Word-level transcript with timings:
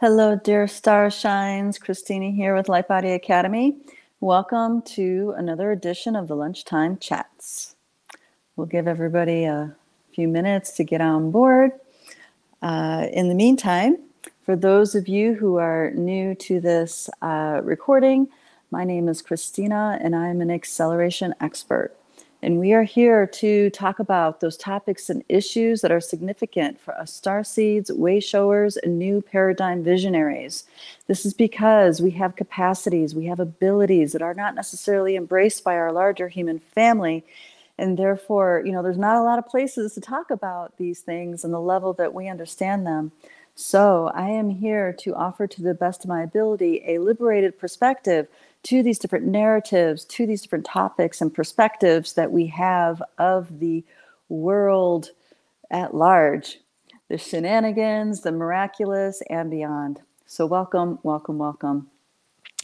Hello, 0.00 0.36
dear 0.36 0.68
star 0.68 1.10
shines. 1.10 1.76
Christina 1.76 2.30
here 2.30 2.54
with 2.54 2.68
Light 2.68 2.86
Body 2.86 3.10
Academy. 3.10 3.78
Welcome 4.20 4.80
to 4.82 5.34
another 5.36 5.72
edition 5.72 6.14
of 6.14 6.28
the 6.28 6.36
Lunchtime 6.36 6.98
Chats. 6.98 7.74
We'll 8.54 8.68
give 8.68 8.86
everybody 8.86 9.42
a 9.42 9.74
few 10.14 10.28
minutes 10.28 10.70
to 10.76 10.84
get 10.84 11.00
on 11.00 11.32
board. 11.32 11.72
Uh, 12.62 13.08
in 13.12 13.28
the 13.28 13.34
meantime, 13.34 13.98
for 14.46 14.54
those 14.54 14.94
of 14.94 15.08
you 15.08 15.34
who 15.34 15.56
are 15.56 15.90
new 15.90 16.36
to 16.36 16.60
this 16.60 17.10
uh, 17.20 17.60
recording, 17.64 18.28
my 18.70 18.84
name 18.84 19.08
is 19.08 19.20
Christina 19.20 19.98
and 20.00 20.14
I'm 20.14 20.40
an 20.40 20.52
acceleration 20.52 21.34
expert. 21.40 21.97
And 22.40 22.60
we 22.60 22.72
are 22.72 22.84
here 22.84 23.26
to 23.26 23.68
talk 23.70 23.98
about 23.98 24.40
those 24.40 24.56
topics 24.56 25.10
and 25.10 25.24
issues 25.28 25.80
that 25.80 25.90
are 25.90 26.00
significant 26.00 26.80
for 26.80 26.94
us 26.94 27.12
star 27.12 27.42
seeds, 27.42 27.90
way 27.90 28.20
showers, 28.20 28.76
and 28.76 28.98
new 28.98 29.20
paradigm 29.20 29.82
visionaries. 29.82 30.64
This 31.08 31.26
is 31.26 31.34
because 31.34 32.00
we 32.00 32.12
have 32.12 32.36
capacities, 32.36 33.14
we 33.14 33.26
have 33.26 33.40
abilities 33.40 34.12
that 34.12 34.22
are 34.22 34.34
not 34.34 34.54
necessarily 34.54 35.16
embraced 35.16 35.64
by 35.64 35.74
our 35.74 35.92
larger 35.92 36.28
human 36.28 36.60
family. 36.60 37.24
And 37.76 37.96
therefore, 37.96 38.62
you 38.64 38.72
know, 38.72 38.82
there's 38.82 38.98
not 38.98 39.16
a 39.16 39.22
lot 39.22 39.38
of 39.38 39.48
places 39.48 39.94
to 39.94 40.00
talk 40.00 40.30
about 40.30 40.76
these 40.78 41.00
things 41.00 41.44
and 41.44 41.52
the 41.52 41.60
level 41.60 41.92
that 41.94 42.14
we 42.14 42.28
understand 42.28 42.86
them. 42.86 43.10
So 43.60 44.12
I 44.14 44.28
am 44.28 44.50
here 44.50 44.92
to 45.00 45.16
offer 45.16 45.48
to 45.48 45.62
the 45.62 45.74
best 45.74 46.04
of 46.04 46.08
my 46.08 46.22
ability 46.22 46.80
a 46.86 47.00
liberated 47.00 47.58
perspective 47.58 48.28
to 48.62 48.84
these 48.84 49.00
different 49.00 49.26
narratives, 49.26 50.04
to 50.04 50.26
these 50.26 50.42
different 50.42 50.64
topics 50.64 51.20
and 51.20 51.34
perspectives 51.34 52.12
that 52.12 52.30
we 52.30 52.46
have 52.46 53.02
of 53.18 53.58
the 53.58 53.84
world 54.28 55.10
at 55.72 55.92
large, 55.92 56.60
the 57.08 57.18
shenanigans, 57.18 58.20
the 58.20 58.30
miraculous, 58.30 59.24
and 59.28 59.50
beyond. 59.50 60.02
So, 60.24 60.46
welcome, 60.46 61.00
welcome, 61.02 61.38
welcome. 61.38 61.88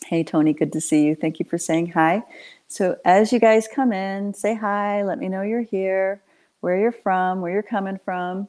Hey, 0.06 0.22
Tony, 0.22 0.52
good 0.52 0.72
to 0.74 0.80
see 0.80 1.04
you. 1.06 1.16
Thank 1.16 1.40
you 1.40 1.44
for 1.44 1.58
saying 1.58 1.88
hi. 1.88 2.22
So, 2.68 2.98
as 3.04 3.32
you 3.32 3.40
guys 3.40 3.66
come 3.66 3.92
in, 3.92 4.32
say 4.32 4.54
hi, 4.54 5.02
let 5.02 5.18
me 5.18 5.28
know 5.28 5.42
you're 5.42 5.62
here, 5.62 6.22
where 6.60 6.78
you're 6.78 6.92
from, 6.92 7.40
where 7.40 7.50
you're 7.50 7.64
coming 7.64 7.98
from. 8.04 8.46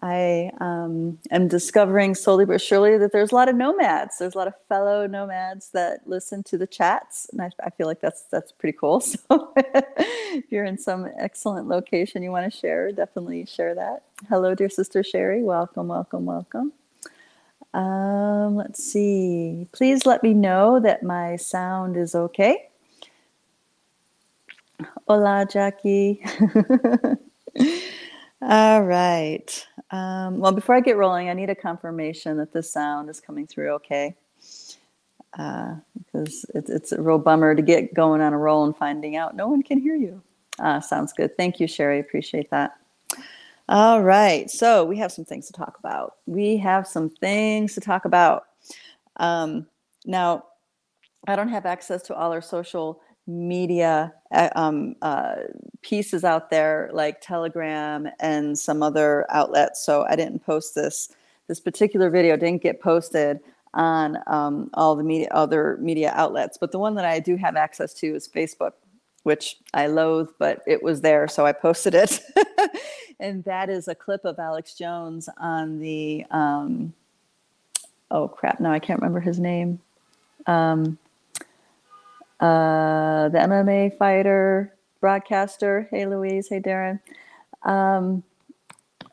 I 0.00 0.50
um, 0.60 1.18
am 1.30 1.48
discovering 1.48 2.14
slowly 2.14 2.44
but 2.44 2.60
surely 2.60 2.98
that 2.98 3.12
there's 3.12 3.32
a 3.32 3.34
lot 3.34 3.48
of 3.48 3.56
nomads. 3.56 4.18
There's 4.18 4.34
a 4.34 4.38
lot 4.38 4.48
of 4.48 4.54
fellow 4.68 5.06
nomads 5.06 5.70
that 5.70 6.00
listen 6.06 6.42
to 6.44 6.58
the 6.58 6.66
chats, 6.66 7.28
and 7.32 7.42
I, 7.42 7.50
I 7.64 7.70
feel 7.70 7.86
like 7.86 8.00
that's 8.00 8.22
that's 8.30 8.52
pretty 8.52 8.76
cool. 8.78 9.02
So, 9.30 9.52
if 9.56 10.44
you're 10.50 10.64
in 10.64 10.78
some 10.78 11.08
excellent 11.18 11.68
location 11.68 12.22
you 12.22 12.30
want 12.30 12.50
to 12.50 12.58
share, 12.58 12.90
definitely 12.92 13.46
share 13.46 13.74
that. 13.74 14.04
Hello, 14.28 14.54
dear 14.54 14.68
sister 14.70 15.02
Sherry. 15.02 15.42
Welcome, 15.42 15.88
welcome, 15.88 16.24
welcome. 16.24 16.72
Um, 17.74 18.56
let's 18.56 18.82
see. 18.82 19.68
Please 19.72 20.06
let 20.06 20.22
me 20.22 20.34
know 20.34 20.80
that 20.80 21.02
my 21.02 21.36
sound 21.36 21.96
is 21.96 22.14
okay. 22.14 22.68
Hola, 25.08 25.46
Jackie. 25.50 26.24
All 28.42 28.82
right. 28.82 29.66
Um, 29.92 30.38
well, 30.38 30.50
before 30.50 30.74
I 30.74 30.80
get 30.80 30.96
rolling, 30.96 31.28
I 31.28 31.32
need 31.32 31.48
a 31.48 31.54
confirmation 31.54 32.38
that 32.38 32.52
the 32.52 32.62
sound 32.62 33.08
is 33.08 33.20
coming 33.20 33.46
through 33.46 33.70
okay. 33.74 34.16
Uh, 35.38 35.76
because 35.96 36.44
it's, 36.54 36.68
it's 36.68 36.92
a 36.92 37.00
real 37.00 37.18
bummer 37.18 37.54
to 37.54 37.62
get 37.62 37.94
going 37.94 38.20
on 38.20 38.32
a 38.32 38.38
roll 38.38 38.64
and 38.64 38.76
finding 38.76 39.14
out 39.14 39.36
no 39.36 39.46
one 39.46 39.62
can 39.62 39.78
hear 39.78 39.94
you. 39.94 40.20
Uh, 40.58 40.80
sounds 40.80 41.12
good. 41.12 41.36
Thank 41.36 41.60
you, 41.60 41.68
Sherry. 41.68 42.00
Appreciate 42.00 42.50
that. 42.50 42.72
All 43.68 44.02
right. 44.02 44.50
So 44.50 44.84
we 44.84 44.98
have 44.98 45.12
some 45.12 45.24
things 45.24 45.46
to 45.46 45.52
talk 45.52 45.78
about. 45.78 46.16
We 46.26 46.56
have 46.56 46.86
some 46.86 47.10
things 47.10 47.74
to 47.74 47.80
talk 47.80 48.06
about. 48.06 48.46
Um, 49.18 49.66
now, 50.04 50.46
I 51.28 51.36
don't 51.36 51.48
have 51.48 51.64
access 51.64 52.02
to 52.02 52.14
all 52.16 52.32
our 52.32 52.42
social 52.42 53.00
media 53.26 54.12
uh, 54.32 54.48
um, 54.56 54.96
uh, 55.02 55.36
pieces 55.82 56.24
out 56.24 56.50
there 56.50 56.90
like 56.92 57.20
Telegram 57.20 58.08
and 58.20 58.58
some 58.58 58.82
other 58.82 59.26
outlets. 59.30 59.84
So 59.84 60.04
I 60.08 60.16
didn't 60.16 60.44
post 60.44 60.74
this. 60.74 61.12
This 61.48 61.60
particular 61.60 62.10
video 62.10 62.36
didn't 62.36 62.62
get 62.62 62.80
posted 62.80 63.40
on 63.74 64.18
um, 64.26 64.70
all 64.74 64.96
the 64.96 65.04
media, 65.04 65.28
other 65.30 65.78
media 65.80 66.12
outlets. 66.14 66.58
But 66.58 66.72
the 66.72 66.78
one 66.78 66.94
that 66.96 67.04
I 67.04 67.20
do 67.20 67.36
have 67.36 67.56
access 67.56 67.94
to 67.94 68.14
is 68.14 68.28
Facebook, 68.28 68.72
which 69.22 69.56
I 69.74 69.86
loathe, 69.86 70.30
but 70.38 70.62
it 70.66 70.82
was 70.82 71.00
there, 71.00 71.28
so 71.28 71.46
I 71.46 71.52
posted 71.52 71.94
it. 71.94 72.20
and 73.20 73.44
that 73.44 73.70
is 73.70 73.88
a 73.88 73.94
clip 73.94 74.24
of 74.24 74.38
Alex 74.38 74.74
Jones 74.74 75.28
on 75.38 75.78
the. 75.78 76.24
Um, 76.30 76.92
oh 78.10 78.28
crap! 78.28 78.60
Now 78.60 78.72
I 78.72 78.78
can't 78.78 79.00
remember 79.00 79.20
his 79.20 79.38
name. 79.38 79.80
Um, 80.46 80.98
uh, 82.42 83.28
the 83.28 83.38
MMA 83.38 83.96
fighter, 83.96 84.74
broadcaster. 85.00 85.86
Hey, 85.92 86.06
Louise. 86.06 86.48
Hey, 86.48 86.60
Darren. 86.60 86.98
Um, 87.62 88.24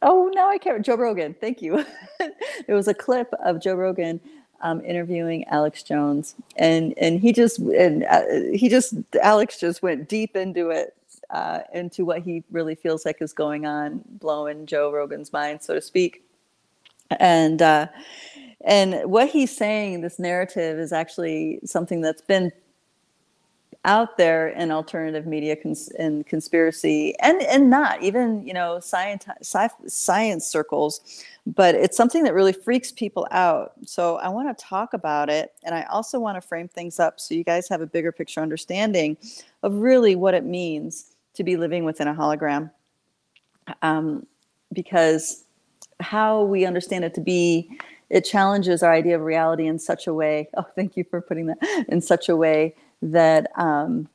oh, 0.02 0.32
now 0.34 0.50
I 0.50 0.58
can't. 0.58 0.84
Joe 0.84 0.98
Rogan. 0.98 1.36
Thank 1.40 1.62
you. 1.62 1.86
there 2.68 2.76
was 2.76 2.88
a 2.88 2.94
clip 2.94 3.32
of 3.46 3.62
Joe 3.62 3.76
Rogan 3.76 4.20
um, 4.62 4.84
interviewing 4.84 5.46
Alex 5.48 5.84
Jones, 5.84 6.36
and 6.58 6.96
and 6.98 7.20
he 7.20 7.32
just 7.32 7.60
and 7.60 8.04
uh, 8.06 8.24
he 8.52 8.68
just 8.68 8.96
Alex 9.22 9.60
just 9.60 9.84
went 9.84 10.10
deep 10.10 10.36
into 10.36 10.72
it, 10.72 10.96
uh, 11.30 11.60
into 11.72 12.06
what 12.06 12.24
he 12.24 12.44
really 12.52 12.74
feels 12.76 13.06
like 13.06 13.22
is 13.22 13.32
going 13.32 13.68
on, 13.68 14.02
blowing 14.08 14.66
Joe 14.66 14.92
Rogan's 14.92 15.32
mind, 15.32 15.62
so 15.62 15.76
to 15.76 15.82
speak, 15.82 16.24
and. 17.20 17.62
Uh, 17.62 17.88
and 18.66 19.10
what 19.10 19.30
he's 19.30 19.56
saying, 19.56 20.02
this 20.02 20.20
narrative, 20.20 20.80
is 20.80 20.92
actually 20.92 21.62
something 21.64 22.02
that's 22.02 22.22
been 22.22 22.52
out 23.86 24.18
there 24.18 24.50
in 24.50 24.72
alternative 24.72 25.26
media 25.26 25.56
cons- 25.56 25.90
and 25.98 26.26
conspiracy 26.26 27.18
and 27.20 27.42
and 27.44 27.70
not 27.70 28.02
even 28.04 28.46
you 28.46 28.54
know 28.54 28.78
science 28.80 29.26
sci- 29.42 29.88
science 29.88 30.46
circles 30.46 31.24
but 31.48 31.74
it's 31.74 31.96
something 31.96 32.24
that 32.24 32.34
really 32.34 32.52
freaks 32.54 32.92
people 32.92 33.26
out. 33.32 33.72
So 33.86 34.18
i 34.18 34.28
want 34.28 34.56
to 34.56 34.66
talk 34.66 34.94
about 34.94 35.30
it 35.30 35.54
and 35.64 35.74
i 35.74 35.84
also 35.84 36.20
want 36.20 36.36
to 36.36 36.46
frame 36.46 36.68
things 36.68 37.00
up 37.00 37.20
so 37.20 37.34
you 37.34 37.44
guys 37.44 37.70
have 37.70 37.82
a 37.82 37.88
bigger 37.88 38.12
picture 38.12 38.42
understanding 38.42 39.18
of 39.64 39.74
really 39.76 40.16
what 40.16 40.34
it 40.34 40.44
means 40.44 41.16
to 41.36 41.44
be 41.44 41.56
living 41.56 41.86
within 41.86 42.08
a 42.08 42.14
hologram. 42.14 42.70
Um, 43.82 44.26
because 44.74 45.46
how 46.02 46.44
we 46.44 46.66
understand 46.66 47.06
it 47.06 47.14
to 47.14 47.22
be 47.22 47.70
it 48.10 48.22
challenges 48.22 48.82
our 48.84 48.92
idea 48.92 49.16
of 49.16 49.22
reality 49.22 49.68
in 49.68 49.78
such 49.78 50.08
a 50.08 50.14
way 50.14 50.50
oh 50.58 50.66
thank 50.76 50.96
you 50.96 51.04
for 51.04 51.22
putting 51.22 51.48
that 51.48 51.86
in 51.90 52.02
such 52.02 52.30
a 52.30 52.36
way 52.36 52.74
that 53.02 53.52
um, 53.58 54.08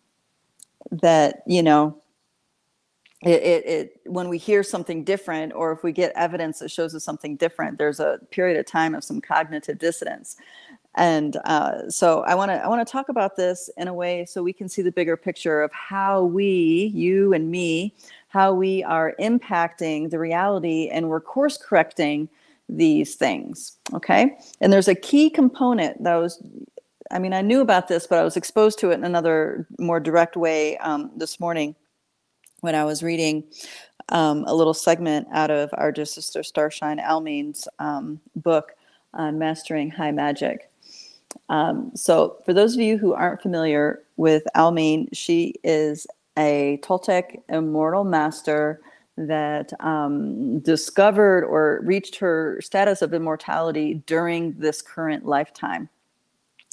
that 0.91 1.43
you 1.47 1.63
know 1.63 1.97
it, 3.23 3.43
it, 3.43 3.67
it, 3.67 4.01
when 4.05 4.29
we 4.29 4.37
hear 4.37 4.63
something 4.63 5.03
different 5.03 5.55
or 5.55 5.73
if 5.73 5.83
we 5.83 5.93
get 5.93 6.13
evidence 6.15 6.59
that 6.59 6.71
shows 6.71 6.95
us 6.95 7.05
something 7.05 7.37
different 7.37 7.79
there's 7.79 8.01
a 8.01 8.19
period 8.31 8.59
of 8.59 8.67
time 8.67 8.95
of 8.95 9.03
some 9.05 9.21
cognitive 9.21 9.79
dissonance. 9.79 10.37
And 10.97 11.39
uh, 11.45 11.89
so 11.89 12.21
i 12.21 12.35
want 12.37 12.51
to 12.51 12.65
i 12.65 12.69
want 12.69 12.87
to 12.87 12.91
talk 12.91 13.09
about 13.09 13.35
this 13.35 13.69
in 13.77 13.89
a 13.89 13.95
way 13.95 14.25
so 14.27 14.43
we 14.43 14.53
can 14.53 14.69
see 14.69 14.83
the 14.83 14.93
bigger 14.93 15.17
picture 15.17 15.63
of 15.63 15.73
how 15.73 16.23
we 16.23 16.93
you 16.95 17.33
and 17.33 17.51
me 17.51 17.95
how 18.29 18.53
we 18.53 18.85
are 18.85 19.15
impacting 19.19 20.11
the 20.11 20.19
reality 20.19 20.89
and 20.93 21.09
we're 21.09 21.21
course 21.21 21.57
correcting 21.57 22.29
these 22.69 23.17
things 23.17 23.79
okay? 23.93 24.37
And 24.61 24.73
there's 24.73 24.89
a 24.89 24.95
key 24.95 25.31
component 25.31 26.03
that 26.03 26.15
was 26.17 26.43
I 27.15 27.21
mean, 27.21 27.33
I 27.33 27.43
knew 27.43 27.61
about 27.61 27.87
this, 27.87 28.09
but 28.09 28.19
I 28.19 28.25
was 28.25 28.37
exposed 28.37 28.81
to 28.81 28.91
it 28.91 28.95
in 28.95 29.05
another 29.05 29.69
more 29.79 30.01
direct 30.01 30.37
way 30.37 30.77
um, 30.79 31.13
this 31.17 31.39
morning 31.39 31.77
when 32.61 32.75
I 32.75 32.85
was 32.85 33.05
reading 33.05 33.45
um, 34.09 34.45
a 34.49 34.55
little 34.55 34.75
segment 34.75 35.29
out 35.33 35.53
of 35.53 35.71
our 35.75 35.93
dear 35.93 36.07
sister 36.07 36.43
Starshine 36.43 36.99
Almine's 36.99 37.69
um, 37.79 38.21
book 38.35 38.73
on 39.15 39.39
mastering 39.39 39.91
high 39.91 40.11
magic. 40.11 40.69
Um, 41.49 41.93
so, 41.95 42.39
for 42.45 42.53
those 42.53 42.75
of 42.75 42.81
you 42.81 42.99
who 42.99 43.15
aren't 43.15 43.43
familiar 43.43 44.03
with 44.17 44.43
Almine, 44.57 45.09
she 45.13 45.55
is 45.63 46.09
a 46.37 46.81
Toltec 46.83 47.43
immortal 47.49 48.03
master 48.03 48.81
that 49.17 49.73
um, 49.81 50.59
discovered 50.61 51.45
or 51.45 51.81
reached 51.85 52.17
her 52.17 52.61
status 52.61 53.03
of 53.03 53.15
immortality 53.15 54.03
during 54.07 54.55
this 54.55 54.83
current 54.83 55.27
lifetime 55.27 55.89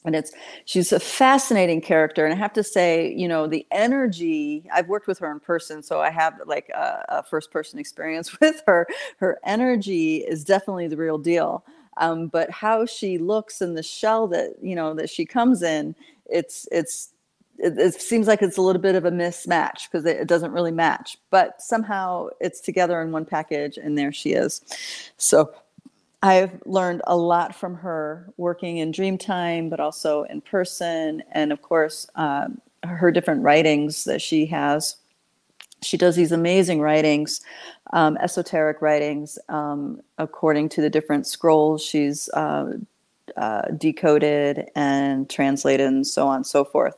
and 0.06 0.16
it's 0.16 0.32
she's 0.66 0.92
a 0.92 1.00
fascinating 1.00 1.82
character 1.82 2.26
and 2.26 2.34
i 2.34 2.38
have 2.38 2.54
to 2.54 2.64
say 2.64 3.14
you 3.14 3.28
know 3.28 3.48
the 3.48 3.66
energy 3.72 4.64
i've 4.74 4.88
worked 4.88 5.08
with 5.08 5.20
her 5.20 5.32
in 5.32 5.40
person 5.40 5.84
so 5.84 6.02
i 6.02 6.10
have 6.10 6.34
like 6.46 6.70
a, 6.70 7.06
a 7.10 7.24
first 7.24 7.52
person 7.52 7.80
experience 7.80 8.40
with 8.42 8.62
her. 8.68 8.88
Her 9.18 9.40
energy 9.46 10.18
is 10.18 10.44
definitely 10.44 10.88
the 10.88 10.98
real 10.98 11.18
deal. 11.18 11.66
Um, 11.98 12.28
but 12.28 12.50
how 12.50 12.86
she 12.86 13.18
looks 13.18 13.62
in 13.62 13.76
the 13.76 13.84
shell 13.84 14.28
that 14.30 14.56
you 14.62 14.76
know 14.76 14.94
that 14.96 15.10
she 15.10 15.26
comes 15.26 15.62
in 15.62 15.96
it's 16.26 16.68
it's 16.72 17.14
it, 17.58 17.78
it 17.78 18.02
seems 18.02 18.28
like 18.28 18.42
it's 18.42 18.58
a 18.58 18.62
little 18.62 18.82
bit 18.82 18.96
of 18.96 19.06
a 19.06 19.12
mismatch 19.12 19.84
because 19.92 20.06
it, 20.06 20.18
it 20.18 20.28
doesn't 20.28 20.54
really 20.54 20.72
match 20.72 21.18
but 21.30 21.62
somehow 21.62 22.28
it's 22.40 22.62
together 22.62 23.02
in 23.02 23.12
one 23.12 23.26
package 23.26 23.78
and 23.78 23.98
there 23.98 24.12
she 24.12 24.32
is. 24.32 24.62
So 25.18 25.54
I've 26.24 26.62
learned 26.66 27.02
a 27.08 27.18
lot 27.18 27.56
from 27.56 27.76
her 27.76 28.32
working 28.38 28.78
in 28.78 28.92
Dreamtime, 28.92 29.70
but 29.70 29.80
also 29.80 30.24
in 30.24 30.42
person, 30.42 31.24
and 31.32 31.52
of 31.52 31.62
course, 31.62 32.08
um, 32.16 32.62
her 32.84 33.12
different 33.12 33.44
writings 33.44 34.04
that 34.04 34.22
she 34.22 34.46
has. 34.48 34.98
She 35.82 35.98
does 35.98 36.16
these 36.16 36.32
amazing 36.32 36.80
writings, 36.80 37.42
um, 37.94 38.18
esoteric 38.18 38.82
writings, 38.84 39.40
um, 39.50 40.02
according 40.20 40.70
to 40.70 40.82
the 40.82 40.92
different 40.92 41.26
scrolls 41.26 41.84
she's 41.84 42.30
uh, 42.30 42.74
uh, 43.36 43.64
decoded 43.78 44.70
and 44.76 45.28
translated, 45.28 45.88
and 45.88 46.06
so 46.06 46.28
on 46.28 46.38
and 46.38 46.48
so 46.48 46.64
forth. 46.64 46.96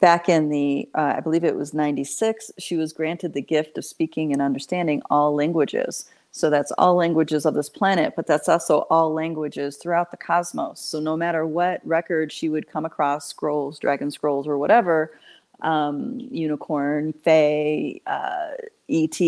Back 0.00 0.28
in 0.28 0.50
the, 0.50 0.86
uh, 0.94 1.14
I 1.16 1.20
believe 1.20 1.42
it 1.42 1.56
was 1.56 1.72
96, 1.72 2.52
she 2.58 2.76
was 2.76 2.92
granted 2.92 3.32
the 3.32 3.40
gift 3.40 3.78
of 3.78 3.84
speaking 3.86 4.34
and 4.34 4.42
understanding 4.42 5.00
all 5.08 5.34
languages. 5.34 6.10
So 6.36 6.50
that's 6.50 6.70
all 6.72 6.96
languages 6.96 7.46
of 7.46 7.54
this 7.54 7.70
planet, 7.70 8.12
but 8.14 8.26
that's 8.26 8.46
also 8.46 8.80
all 8.90 9.14
languages 9.14 9.78
throughout 9.78 10.10
the 10.10 10.18
cosmos. 10.18 10.78
So 10.80 11.00
no 11.00 11.16
matter 11.16 11.46
what 11.46 11.80
record 11.82 12.30
she 12.30 12.50
would 12.50 12.68
come 12.68 12.84
across, 12.84 13.26
scrolls, 13.26 13.78
dragon 13.78 14.10
scrolls, 14.10 14.46
or 14.46 14.58
whatever, 14.58 15.18
um, 15.62 16.18
unicorn, 16.30 17.14
fae, 17.14 18.02
uh, 18.06 18.50
ET, 18.90 19.18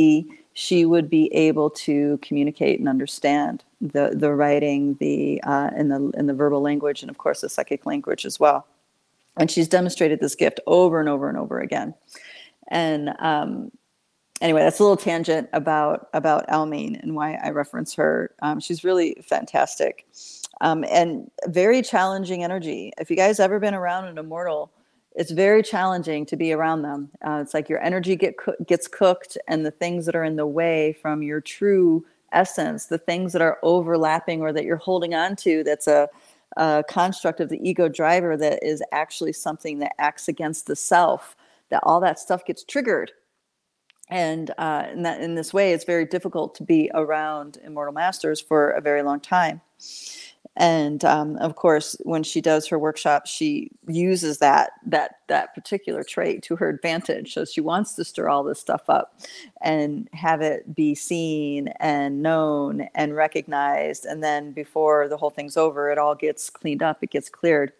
she 0.52 0.84
would 0.84 1.08
be 1.08 1.34
able 1.34 1.70
to 1.70 2.18
communicate 2.20 2.78
and 2.78 2.90
understand 2.90 3.64
the 3.80 4.12
the 4.14 4.34
writing, 4.34 4.94
the 5.00 5.40
uh, 5.44 5.70
in 5.74 5.88
the 5.88 6.10
in 6.10 6.26
the 6.26 6.34
verbal 6.34 6.60
language, 6.60 7.00
and 7.00 7.08
of 7.08 7.16
course 7.16 7.40
the 7.40 7.48
psychic 7.48 7.86
language 7.86 8.26
as 8.26 8.38
well. 8.38 8.66
And 9.38 9.50
she's 9.50 9.68
demonstrated 9.68 10.20
this 10.20 10.34
gift 10.34 10.60
over 10.66 11.00
and 11.00 11.08
over 11.08 11.30
and 11.30 11.38
over 11.38 11.58
again. 11.58 11.94
And 12.70 13.14
um, 13.18 13.70
anyway, 14.40 14.62
that's 14.62 14.78
a 14.78 14.82
little 14.82 14.96
tangent 14.96 15.48
about 15.52 16.08
about 16.12 16.46
Almine 16.48 17.00
and 17.02 17.14
why 17.14 17.34
I 17.42 17.50
reference 17.50 17.94
her. 17.94 18.34
Um, 18.42 18.60
she's 18.60 18.84
really 18.84 19.16
fantastic 19.26 20.06
um, 20.60 20.84
and 20.88 21.30
very 21.46 21.82
challenging 21.82 22.44
energy. 22.44 22.92
If 22.98 23.10
you 23.10 23.16
guys 23.16 23.40
ever 23.40 23.58
been 23.58 23.74
around 23.74 24.06
an 24.06 24.18
immortal, 24.18 24.72
it's 25.14 25.30
very 25.30 25.62
challenging 25.62 26.26
to 26.26 26.36
be 26.36 26.52
around 26.52 26.82
them. 26.82 27.10
Uh, 27.26 27.40
it's 27.42 27.54
like 27.54 27.68
your 27.68 27.82
energy 27.82 28.16
get 28.16 28.38
co- 28.38 28.54
gets 28.66 28.88
cooked, 28.88 29.36
and 29.48 29.64
the 29.64 29.70
things 29.70 30.06
that 30.06 30.16
are 30.16 30.24
in 30.24 30.36
the 30.36 30.46
way 30.46 30.96
from 31.00 31.22
your 31.22 31.40
true 31.40 32.04
essence, 32.32 32.86
the 32.86 32.98
things 32.98 33.32
that 33.32 33.42
are 33.42 33.58
overlapping 33.62 34.42
or 34.42 34.52
that 34.52 34.64
you're 34.64 34.76
holding 34.76 35.14
on 35.14 35.34
to, 35.34 35.64
that's 35.64 35.86
a, 35.86 36.08
a 36.56 36.84
construct 36.88 37.40
of 37.40 37.48
the 37.48 37.68
ego 37.68 37.88
driver 37.88 38.36
that 38.36 38.62
is 38.62 38.82
actually 38.92 39.32
something 39.32 39.78
that 39.78 39.94
acts 39.98 40.28
against 40.28 40.66
the 40.66 40.76
self. 40.76 41.36
That 41.70 41.82
all 41.82 42.00
that 42.00 42.18
stuff 42.18 42.46
gets 42.46 42.64
triggered 42.64 43.12
and 44.10 44.50
uh, 44.58 44.86
in, 44.92 45.02
that, 45.02 45.20
in 45.20 45.34
this 45.34 45.52
way, 45.52 45.72
it's 45.72 45.84
very 45.84 46.06
difficult 46.06 46.54
to 46.56 46.62
be 46.62 46.90
around 46.94 47.58
Immortal 47.64 47.94
Masters 47.94 48.40
for 48.40 48.70
a 48.70 48.80
very 48.80 49.02
long 49.02 49.20
time. 49.20 49.60
And 50.56 51.04
um, 51.04 51.36
of 51.36 51.54
course, 51.54 51.96
when 52.02 52.24
she 52.24 52.40
does 52.40 52.66
her 52.66 52.80
workshop, 52.80 53.26
she 53.26 53.70
uses 53.86 54.38
that 54.38 54.72
that 54.86 55.20
that 55.28 55.54
particular 55.54 56.02
trait 56.02 56.42
to 56.44 56.56
her 56.56 56.68
advantage. 56.68 57.32
So 57.32 57.44
she 57.44 57.60
wants 57.60 57.94
to 57.94 58.04
stir 58.04 58.28
all 58.28 58.42
this 58.42 58.58
stuff 58.58 58.82
up 58.88 59.20
and 59.62 60.08
have 60.12 60.40
it 60.40 60.74
be 60.74 60.96
seen 60.96 61.68
and 61.78 62.22
known 62.22 62.88
and 62.96 63.14
recognized. 63.14 64.04
And 64.04 64.24
then 64.24 64.50
before 64.50 65.06
the 65.06 65.16
whole 65.16 65.30
thing's 65.30 65.56
over, 65.56 65.92
it 65.92 65.98
all 65.98 66.16
gets 66.16 66.50
cleaned 66.50 66.82
up. 66.82 67.04
It 67.04 67.10
gets 67.10 67.28
cleared. 67.28 67.72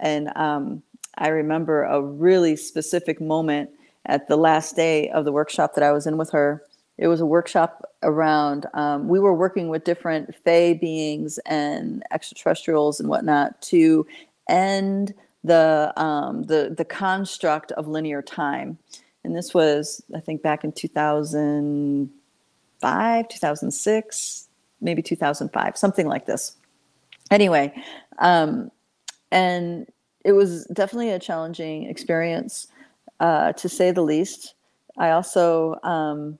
And 0.00 0.34
um, 0.36 0.82
I 1.18 1.28
remember 1.28 1.82
a 1.84 2.00
really 2.00 2.56
specific 2.56 3.20
moment 3.20 3.70
at 4.06 4.28
the 4.28 4.36
last 4.36 4.76
day 4.76 5.08
of 5.10 5.24
the 5.24 5.32
workshop 5.32 5.74
that 5.74 5.82
I 5.84 5.90
was 5.92 6.06
in 6.06 6.16
with 6.16 6.30
her. 6.30 6.62
It 6.98 7.08
was 7.08 7.20
a 7.20 7.26
workshop 7.26 7.90
around, 8.02 8.64
um, 8.72 9.08
we 9.08 9.20
were 9.20 9.34
working 9.34 9.68
with 9.68 9.84
different 9.84 10.34
Fey 10.44 10.72
beings 10.72 11.38
and 11.44 12.02
extraterrestrials 12.10 12.98
and 13.00 13.10
whatnot 13.10 13.60
to 13.62 14.06
end 14.48 15.12
the, 15.44 15.92
um, 15.96 16.44
the, 16.44 16.72
the 16.76 16.86
construct 16.86 17.72
of 17.72 17.86
linear 17.86 18.22
time. 18.22 18.78
And 19.24 19.36
this 19.36 19.52
was, 19.52 20.02
I 20.14 20.20
think, 20.20 20.40
back 20.42 20.64
in 20.64 20.72
2005, 20.72 23.28
2006, 23.28 24.48
maybe 24.80 25.02
2005, 25.02 25.76
something 25.76 26.06
like 26.06 26.24
this. 26.26 26.56
Anyway, 27.30 27.74
um, 28.18 28.70
and 29.30 29.86
it 30.24 30.32
was 30.32 30.64
definitely 30.66 31.10
a 31.10 31.18
challenging 31.18 31.84
experience 31.84 32.68
uh, 33.20 33.52
to 33.52 33.68
say 33.68 33.90
the 33.90 34.02
least. 34.02 34.54
I 34.98 35.10
also 35.10 35.76
um, 35.82 36.38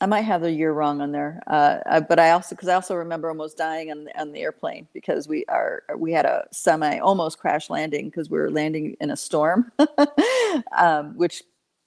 I 0.00 0.06
might 0.06 0.22
have 0.22 0.42
the 0.42 0.52
year 0.52 0.72
wrong 0.72 1.00
on 1.00 1.10
there, 1.10 1.42
uh, 1.48 2.00
but 2.00 2.20
I 2.20 2.30
also 2.30 2.54
because 2.54 2.68
I 2.68 2.74
also 2.74 2.94
remember 2.94 3.28
almost 3.28 3.58
dying 3.58 3.90
on 3.90 4.08
on 4.16 4.32
the 4.32 4.40
airplane 4.40 4.86
because 4.92 5.26
we 5.26 5.44
are 5.48 5.82
we 5.96 6.12
had 6.12 6.24
a 6.24 6.46
semi 6.52 6.98
almost 6.98 7.38
crash 7.38 7.68
landing 7.68 8.08
because 8.08 8.30
we 8.30 8.38
were 8.38 8.50
landing 8.50 8.96
in 9.00 9.10
a 9.10 9.16
storm, 9.16 9.72
um, 10.76 11.16
which 11.16 11.42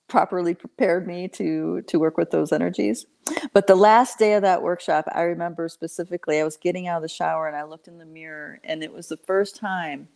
properly 0.09 0.53
prepared 0.53 1.07
me 1.07 1.29
to 1.29 1.81
to 1.83 1.99
work 1.99 2.17
with 2.17 2.31
those 2.31 2.51
energies. 2.51 3.05
But 3.53 3.67
the 3.67 3.75
last 3.75 4.19
day 4.19 4.33
of 4.33 4.41
that 4.41 4.61
workshop, 4.61 5.05
I 5.13 5.21
remember 5.21 5.69
specifically, 5.69 6.41
I 6.41 6.43
was 6.43 6.57
getting 6.57 6.87
out 6.87 6.97
of 6.97 7.03
the 7.03 7.07
shower 7.07 7.47
and 7.47 7.55
I 7.55 7.63
looked 7.63 7.87
in 7.87 7.97
the 7.97 8.05
mirror, 8.05 8.59
and 8.65 8.83
it 8.83 8.91
was 8.91 9.07
the 9.07 9.17
first 9.17 9.55
time 9.55 10.09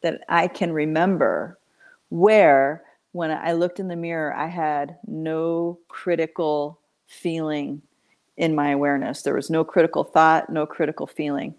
that 0.00 0.22
I 0.30 0.48
can 0.48 0.72
remember 0.72 1.58
where 2.14 2.84
when 3.10 3.32
I 3.32 3.52
looked 3.52 3.80
in 3.80 3.88
the 3.88 3.96
mirror, 3.96 4.32
I 4.32 4.46
had 4.46 4.98
no 5.04 5.80
critical 5.88 6.78
feeling 7.08 7.82
in 8.36 8.54
my 8.54 8.70
awareness. 8.70 9.22
There 9.22 9.34
was 9.34 9.50
no 9.50 9.64
critical 9.64 10.04
thought, 10.04 10.48
no 10.48 10.64
critical 10.64 11.08
feeling. 11.08 11.56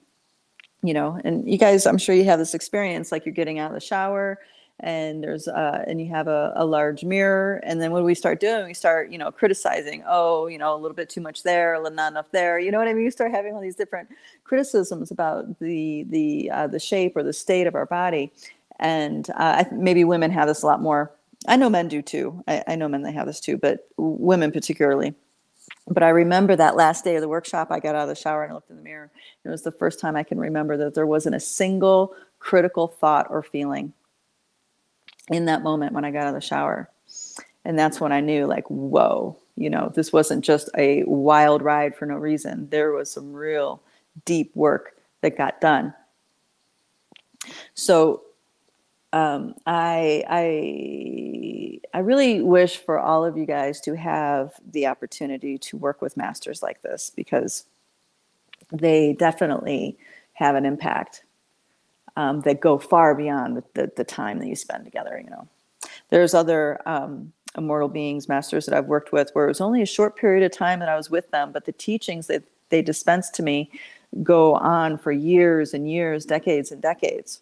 You 0.81 0.93
know, 0.93 1.19
and 1.25 1.49
you 1.49 1.57
guys, 1.57 1.85
I'm 1.85 1.97
sure 1.97 2.15
you 2.15 2.23
have 2.25 2.39
this 2.39 2.53
experience 2.53 3.11
like 3.11 3.25
you're 3.25 3.33
getting 3.33 3.59
out 3.59 3.71
of 3.71 3.73
the 3.73 3.85
shower 3.85 4.39
and 4.81 5.23
there's 5.23 5.47
uh 5.47 5.83
and 5.87 6.01
you 6.01 6.09
have 6.09 6.27
a, 6.27 6.51
a 6.57 6.65
large 6.65 7.05
mirror 7.05 7.61
and 7.63 7.81
then 7.81 7.91
what 7.91 7.99
do 7.99 8.03
we 8.03 8.13
start 8.13 8.41
doing 8.41 8.65
we 8.65 8.73
start 8.73 9.09
you 9.09 9.17
know 9.17 9.31
criticizing 9.31 10.03
oh 10.05 10.47
you 10.47 10.57
know 10.57 10.75
a 10.75 10.77
little 10.77 10.93
bit 10.93 11.09
too 11.09 11.21
much 11.21 11.43
there 11.43 11.75
a 11.75 11.81
little 11.81 11.95
not 11.95 12.11
enough 12.11 12.29
there 12.31 12.59
you 12.59 12.71
know 12.71 12.77
what 12.77 12.87
i 12.89 12.93
mean 12.93 13.05
you 13.05 13.09
start 13.09 13.31
having 13.31 13.53
all 13.53 13.61
these 13.61 13.77
different 13.77 14.09
criticisms 14.43 15.11
about 15.11 15.57
the 15.59 16.03
the 16.09 16.51
uh, 16.51 16.67
the 16.67 16.77
shape 16.77 17.15
or 17.15 17.23
the 17.23 17.31
state 17.31 17.67
of 17.67 17.73
our 17.73 17.85
body 17.85 18.33
and 18.79 19.29
uh, 19.35 19.63
maybe 19.71 20.03
women 20.03 20.31
have 20.31 20.47
this 20.47 20.63
a 20.63 20.67
lot 20.67 20.81
more. 20.81 21.11
I 21.47 21.57
know 21.57 21.69
men 21.69 21.87
do 21.87 22.01
too. 22.01 22.43
I, 22.47 22.63
I 22.67 22.75
know 22.75 22.87
men 22.87 23.03
they 23.03 23.11
have 23.11 23.27
this 23.27 23.39
too, 23.39 23.57
but 23.57 23.87
women 23.97 24.51
particularly. 24.51 25.13
But 25.87 26.03
I 26.03 26.09
remember 26.09 26.55
that 26.55 26.75
last 26.75 27.03
day 27.03 27.15
of 27.15 27.21
the 27.21 27.27
workshop, 27.27 27.67
I 27.71 27.79
got 27.79 27.95
out 27.95 28.03
of 28.03 28.09
the 28.09 28.15
shower 28.15 28.43
and 28.43 28.51
I 28.51 28.55
looked 28.55 28.69
in 28.69 28.77
the 28.77 28.81
mirror. 28.81 29.11
It 29.43 29.49
was 29.49 29.63
the 29.63 29.71
first 29.71 29.99
time 29.99 30.15
I 30.15 30.23
can 30.23 30.39
remember 30.39 30.77
that 30.77 30.95
there 30.95 31.05
wasn't 31.05 31.35
a 31.35 31.39
single 31.39 32.15
critical 32.39 32.87
thought 32.87 33.27
or 33.29 33.43
feeling 33.43 33.93
in 35.29 35.45
that 35.45 35.63
moment 35.63 35.93
when 35.93 36.05
I 36.05 36.11
got 36.11 36.23
out 36.23 36.29
of 36.29 36.33
the 36.35 36.41
shower. 36.41 36.89
And 37.63 37.77
that's 37.77 37.99
when 37.99 38.11
I 38.11 38.19
knew, 38.21 38.45
like, 38.45 38.69
whoa, 38.69 39.37
you 39.55 39.69
know, 39.69 39.91
this 39.93 40.13
wasn't 40.13 40.43
just 40.43 40.69
a 40.77 41.03
wild 41.03 41.61
ride 41.61 41.95
for 41.95 42.05
no 42.05 42.15
reason. 42.15 42.69
There 42.69 42.91
was 42.91 43.09
some 43.09 43.33
real 43.33 43.81
deep 44.23 44.55
work 44.55 44.97
that 45.21 45.37
got 45.37 45.61
done. 45.61 45.93
So 47.73 48.21
um, 49.15 49.55
I, 49.65 50.25
I, 50.29 51.97
I 51.97 52.01
really 52.01 52.41
wish 52.41 52.75
for 52.79 52.99
all 52.99 53.23
of 53.23 53.37
you 53.37 53.45
guys 53.45 53.79
to 53.81 53.95
have 53.95 54.51
the 54.69 54.87
opportunity 54.87 55.57
to 55.59 55.77
work 55.77 56.01
with 56.01 56.17
masters 56.17 56.61
like 56.61 56.81
this 56.81 57.13
because 57.15 57.63
they 58.73 59.13
definitely 59.13 59.97
have 60.33 60.55
an 60.55 60.65
impact 60.65 61.23
um, 62.17 62.41
that 62.41 62.59
go 62.59 62.77
far 62.77 63.15
beyond 63.15 63.63
the, 63.73 63.89
the 63.95 64.03
time 64.03 64.39
that 64.39 64.47
you 64.47 64.55
spend 64.55 64.83
together. 64.83 65.17
You 65.23 65.29
know, 65.29 65.47
there's 66.09 66.33
other 66.33 66.81
um, 66.85 67.31
immortal 67.57 67.87
beings, 67.87 68.27
masters 68.27 68.65
that 68.65 68.75
I've 68.75 68.87
worked 68.87 69.13
with, 69.13 69.29
where 69.31 69.45
it 69.45 69.49
was 69.49 69.61
only 69.61 69.81
a 69.81 69.85
short 69.85 70.17
period 70.17 70.43
of 70.43 70.51
time 70.51 70.79
that 70.79 70.89
I 70.89 70.97
was 70.97 71.09
with 71.09 71.31
them, 71.31 71.53
but 71.53 71.63
the 71.63 71.71
teachings 71.71 72.27
that 72.27 72.43
they 72.67 72.81
dispensed 72.81 73.33
to 73.35 73.43
me 73.43 73.71
go 74.23 74.55
on 74.55 74.97
for 74.97 75.13
years 75.13 75.73
and 75.73 75.89
years, 75.89 76.25
decades 76.25 76.69
and 76.73 76.81
decades. 76.81 77.39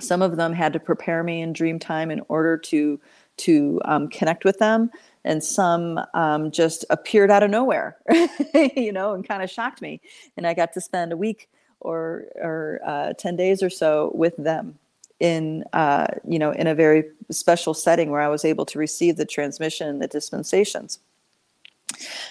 Some 0.00 0.22
of 0.22 0.36
them 0.36 0.52
had 0.52 0.72
to 0.72 0.80
prepare 0.80 1.22
me 1.22 1.42
in 1.42 1.52
dream 1.52 1.78
time 1.78 2.10
in 2.10 2.22
order 2.28 2.56
to 2.56 3.00
to 3.38 3.80
um, 3.86 4.08
connect 4.08 4.44
with 4.44 4.58
them, 4.58 4.90
and 5.24 5.42
some 5.42 5.98
um, 6.14 6.50
just 6.50 6.84
appeared 6.90 7.30
out 7.30 7.42
of 7.42 7.50
nowhere, 7.50 7.96
you 8.76 8.92
know, 8.92 9.14
and 9.14 9.26
kind 9.26 9.42
of 9.42 9.50
shocked 9.50 9.80
me. 9.80 10.00
And 10.36 10.46
I 10.46 10.52
got 10.54 10.72
to 10.74 10.80
spend 10.80 11.12
a 11.12 11.16
week 11.16 11.48
or 11.80 12.24
or 12.36 12.80
uh, 12.84 13.12
ten 13.14 13.36
days 13.36 13.62
or 13.62 13.70
so 13.70 14.12
with 14.14 14.36
them 14.36 14.78
in 15.20 15.64
uh, 15.72 16.06
you 16.26 16.38
know 16.38 16.50
in 16.52 16.66
a 16.66 16.74
very 16.74 17.04
special 17.30 17.74
setting 17.74 18.10
where 18.10 18.22
I 18.22 18.28
was 18.28 18.44
able 18.44 18.66
to 18.66 18.78
receive 18.78 19.16
the 19.16 19.26
transmission, 19.26 19.98
the 19.98 20.08
dispensations. 20.08 20.98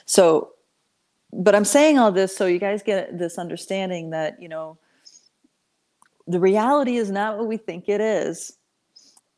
So, 0.06 0.52
but 1.32 1.56
I'm 1.56 1.66
saying 1.66 2.00
all 2.00 2.12
this 2.12 2.36
so 2.36 2.46
you 2.46 2.60
guys 2.60 2.84
get 2.84 3.18
this 3.18 3.38
understanding 3.38 4.10
that 4.10 4.42
you 4.42 4.50
know 4.50 4.78
the 6.30 6.40
reality 6.40 6.98
is 6.98 7.10
not 7.10 7.38
what 7.38 7.48
we 7.48 7.58
think 7.58 7.90
it 7.90 8.00
is. 8.00 8.54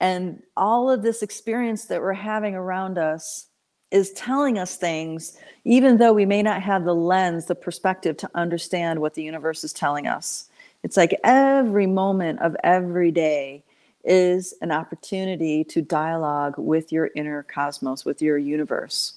And 0.02 0.44
all 0.58 0.92
of 0.92 1.04
this 1.04 1.24
experience 1.24 1.86
that 1.86 2.02
we're 2.02 2.14
having 2.14 2.54
around 2.54 2.98
us 2.98 3.48
is 3.92 4.12
telling 4.12 4.58
us 4.58 4.76
things, 4.76 5.38
even 5.64 5.98
though 5.98 6.12
we 6.12 6.26
may 6.26 6.44
not 6.44 6.62
have 6.62 6.84
the 6.84 6.96
lens, 6.96 7.46
the 7.46 7.56
perspective 7.56 8.18
to 8.18 8.30
understand 8.36 9.00
what 9.00 9.14
the 9.14 9.24
universe 9.24 9.64
is 9.64 9.72
telling 9.72 10.08
us. 10.08 10.50
It's 10.84 10.98
like 10.98 11.18
every 11.24 11.88
moment 11.88 12.42
of 12.42 12.58
every 12.64 13.12
day 13.12 13.64
is 14.04 14.54
an 14.62 14.72
opportunity 14.72 15.64
to 15.66 15.82
dialogue 15.82 16.56
with 16.58 16.92
your 16.92 17.10
inner 17.16 17.44
cosmos, 17.44 18.04
with 18.04 18.22
your 18.22 18.38
universe. 18.38 19.14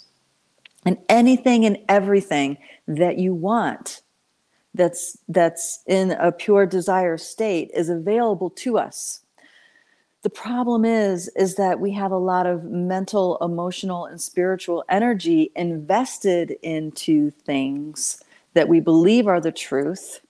And 0.85 0.99
anything 1.09 1.65
and 1.65 1.79
everything 1.89 2.59
that 2.87 3.19
you 3.19 3.35
want 3.35 4.03
that's 4.75 5.17
that's 5.29 5.83
in 5.87 6.13
a 6.13 6.33
pure 6.33 6.67
desire 6.67 7.17
state 7.17 7.71
is 7.75 7.89
available 7.89 8.51
to 8.51 8.79
us. 8.79 9.21
The 10.23 10.31
problem 10.31 10.85
is 10.85 11.29
is 11.37 11.57
that 11.57 11.81
we 11.81 11.93
have 11.93 12.13
a 12.13 12.19
lot 12.19 12.47
of 12.47 12.65
mental 12.65 13.39
emotional 13.41 14.07
and 14.07 14.21
spiritual 14.21 14.85
energy 14.89 15.53
invested 15.55 16.53
into 16.63 17.31
things 17.31 18.23
that 18.55 18.69
we 18.69 18.81
believe 18.81 19.27
are 19.29 19.41
the 19.41 19.53
truth 19.53 20.21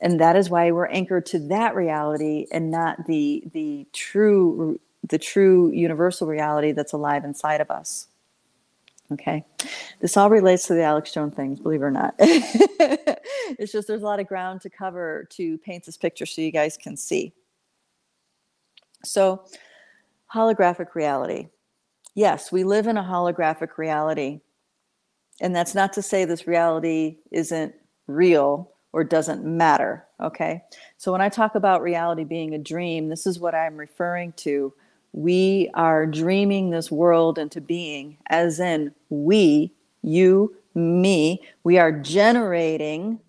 and 0.00 0.20
that 0.20 0.36
is 0.36 0.50
why 0.50 0.70
we're 0.70 0.86
anchored 0.86 1.24
to 1.26 1.38
that 1.38 1.74
reality 1.74 2.46
and 2.52 2.70
not 2.70 3.06
the 3.06 3.44
the 3.52 3.86
true 3.92 4.78
the 5.08 5.18
true 5.18 5.70
universal 5.72 6.26
reality 6.26 6.72
that's 6.72 6.92
alive 6.92 7.24
inside 7.24 7.60
of 7.60 7.70
us 7.70 8.08
okay 9.12 9.44
this 10.00 10.16
all 10.16 10.30
relates 10.30 10.66
to 10.66 10.74
the 10.74 10.82
alex 10.82 11.12
jones 11.12 11.34
things 11.34 11.60
believe 11.60 11.82
it 11.82 11.84
or 11.84 11.90
not 11.90 12.14
it's 12.18 13.72
just 13.72 13.86
there's 13.86 14.02
a 14.02 14.06
lot 14.06 14.20
of 14.20 14.26
ground 14.26 14.60
to 14.60 14.70
cover 14.70 15.26
to 15.30 15.58
paint 15.58 15.84
this 15.84 15.96
picture 15.96 16.26
so 16.26 16.40
you 16.40 16.50
guys 16.50 16.76
can 16.76 16.96
see 16.96 17.32
so 19.04 19.44
holographic 20.32 20.94
reality 20.94 21.48
yes 22.14 22.50
we 22.50 22.64
live 22.64 22.86
in 22.86 22.96
a 22.96 23.02
holographic 23.02 23.76
reality 23.78 24.40
and 25.40 25.54
that's 25.54 25.74
not 25.74 25.92
to 25.94 26.02
say 26.02 26.24
this 26.24 26.46
reality 26.46 27.18
isn't 27.30 27.74
real 28.06 28.72
or 28.92 29.04
doesn't 29.04 29.44
matter. 29.44 30.06
Okay. 30.20 30.62
So 30.98 31.12
when 31.12 31.20
I 31.20 31.28
talk 31.28 31.54
about 31.54 31.82
reality 31.82 32.24
being 32.24 32.54
a 32.54 32.58
dream, 32.58 33.08
this 33.08 33.26
is 33.26 33.40
what 33.40 33.54
I'm 33.54 33.76
referring 33.76 34.32
to. 34.38 34.72
We 35.12 35.70
are 35.74 36.06
dreaming 36.06 36.70
this 36.70 36.90
world 36.90 37.38
into 37.38 37.60
being, 37.60 38.16
as 38.28 38.60
in 38.60 38.94
we, 39.10 39.72
you, 40.02 40.56
me, 40.74 41.42
we 41.64 41.78
are 41.78 41.92
generating 41.92 43.20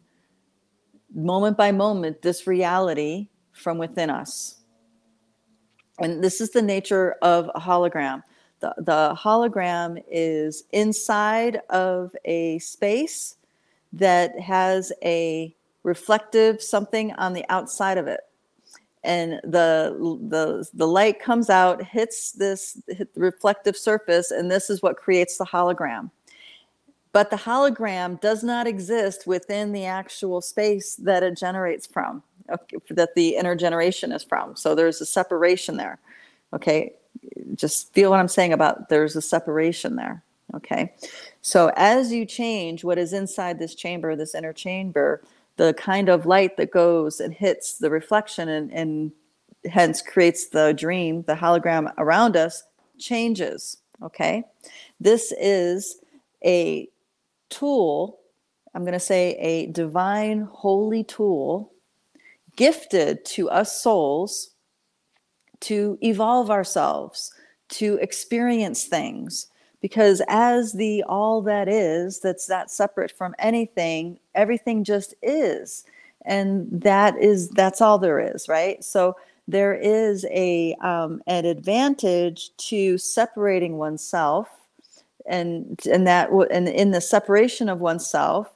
moment 1.14 1.58
by 1.58 1.72
moment 1.72 2.22
this 2.22 2.48
reality 2.48 3.28
from 3.52 3.78
within 3.78 4.10
us. 4.10 4.62
And 6.00 6.24
this 6.24 6.42
is 6.42 6.52
the 6.52 6.62
nature 6.62 7.16
of 7.22 7.52
a 7.54 7.60
hologram. 7.60 8.24
The, 8.62 8.74
the 8.78 9.18
hologram 9.20 10.02
is 10.10 10.64
inside 10.72 11.62
of 11.70 12.16
a 12.26 12.60
space 12.60 13.36
that 13.92 14.40
has 14.40 14.92
a 15.04 15.56
reflective 15.84 16.64
something 16.64 17.14
on 17.14 17.34
the 17.34 17.46
outside 17.50 17.98
of 17.98 18.08
it 18.08 18.22
and 19.04 19.34
the 19.44 19.96
the 20.30 20.68
the 20.74 20.88
light 20.88 21.20
comes 21.20 21.50
out 21.50 21.84
hits 21.84 22.32
this 22.32 22.82
hit 22.88 23.14
the 23.14 23.20
reflective 23.20 23.76
surface 23.76 24.32
and 24.32 24.50
this 24.50 24.70
is 24.70 24.82
what 24.82 24.98
creates 24.98 25.38
the 25.38 25.46
hologram. 25.46 26.10
But 27.12 27.30
the 27.30 27.38
hologram 27.38 28.20
does 28.22 28.44
not 28.44 28.66
exist 28.66 29.28
within 29.28 29.72
the 29.72 29.86
actual 29.86 30.42
space 30.42 30.96
that 30.96 31.22
it 31.22 31.38
generates 31.38 31.86
from 31.86 32.24
okay, 32.50 32.78
that 32.90 33.16
the 33.16 33.38
intergeneration 33.40 34.14
is 34.16 34.24
from. 34.24 34.56
So 34.56 34.76
there's 34.76 35.02
a 35.02 35.06
separation 35.06 35.78
there 35.78 36.00
okay 36.54 36.94
just 37.56 37.92
feel 37.94 38.10
what 38.10 38.20
i'm 38.20 38.28
saying 38.28 38.54
about 38.54 38.90
there's 38.90 39.16
a 39.16 39.22
separation 39.22 39.96
there 39.96 40.22
okay 40.54 40.94
so 41.46 41.74
as 41.76 42.12
you 42.14 42.26
change 42.26 42.86
what 42.86 42.98
is 42.98 43.12
inside 43.12 43.60
this 43.60 43.76
chamber, 43.76 44.16
this 44.16 44.34
inner 44.34 44.54
chamber, 44.54 45.22
the 45.58 45.74
kind 45.76 46.10
of 46.10 46.26
light 46.26 46.58
that 46.58 46.72
goes 46.72 47.20
and 47.20 47.34
hits 47.34 47.78
the 47.78 47.90
reflection 47.90 48.50
and, 48.50 48.72
and 48.74 49.12
hence 49.70 50.02
creates 50.02 50.50
the 50.50 50.74
dream, 50.74 51.24
the 51.24 51.36
hologram 51.36 51.94
around 51.98 52.36
us 52.36 52.64
changes. 52.98 53.78
Okay. 54.02 54.44
This 55.00 55.34
is 55.40 56.00
a 56.44 56.90
tool, 57.50 58.20
I'm 58.74 58.84
going 58.84 58.94
to 58.94 59.00
say 59.00 59.36
a 59.40 59.68
divine, 59.68 60.42
holy 60.52 61.04
tool 61.04 61.72
gifted 62.56 63.24
to 63.26 63.50
us 63.50 63.82
souls 63.82 64.52
to 65.62 65.98
evolve 66.02 66.52
ourselves, 66.52 67.34
to 67.70 67.98
experience 68.02 68.86
things, 68.86 69.48
because 69.84 70.22
as 70.30 70.72
the 70.72 71.04
all 71.10 71.42
that 71.42 71.68
is 71.68 72.22
that's 72.22 72.48
that 72.48 72.72
separate 72.72 73.12
from 73.12 73.36
anything 73.38 74.18
everything 74.34 74.84
just 74.84 75.14
is. 75.22 75.86
And 76.26 76.70
that 76.72 77.18
is 77.18 77.50
that's 77.50 77.82
all 77.82 78.00
there 78.00 78.18
is 78.18 78.48
right? 78.48 78.82
So 78.82 79.18
there 79.46 79.76
is 79.76 80.26
a 80.32 80.74
um, 80.76 81.22
an 81.28 81.46
advantage 81.46 82.56
to 82.70 82.98
separating 82.98 83.78
oneself 83.78 84.48
and 85.28 85.78
and 85.92 86.08
that 86.08 86.30
and 86.50 86.70
in 86.70 86.92
the 86.92 87.02
separation 87.02 87.68
of 87.68 87.82
oneself 87.82 88.48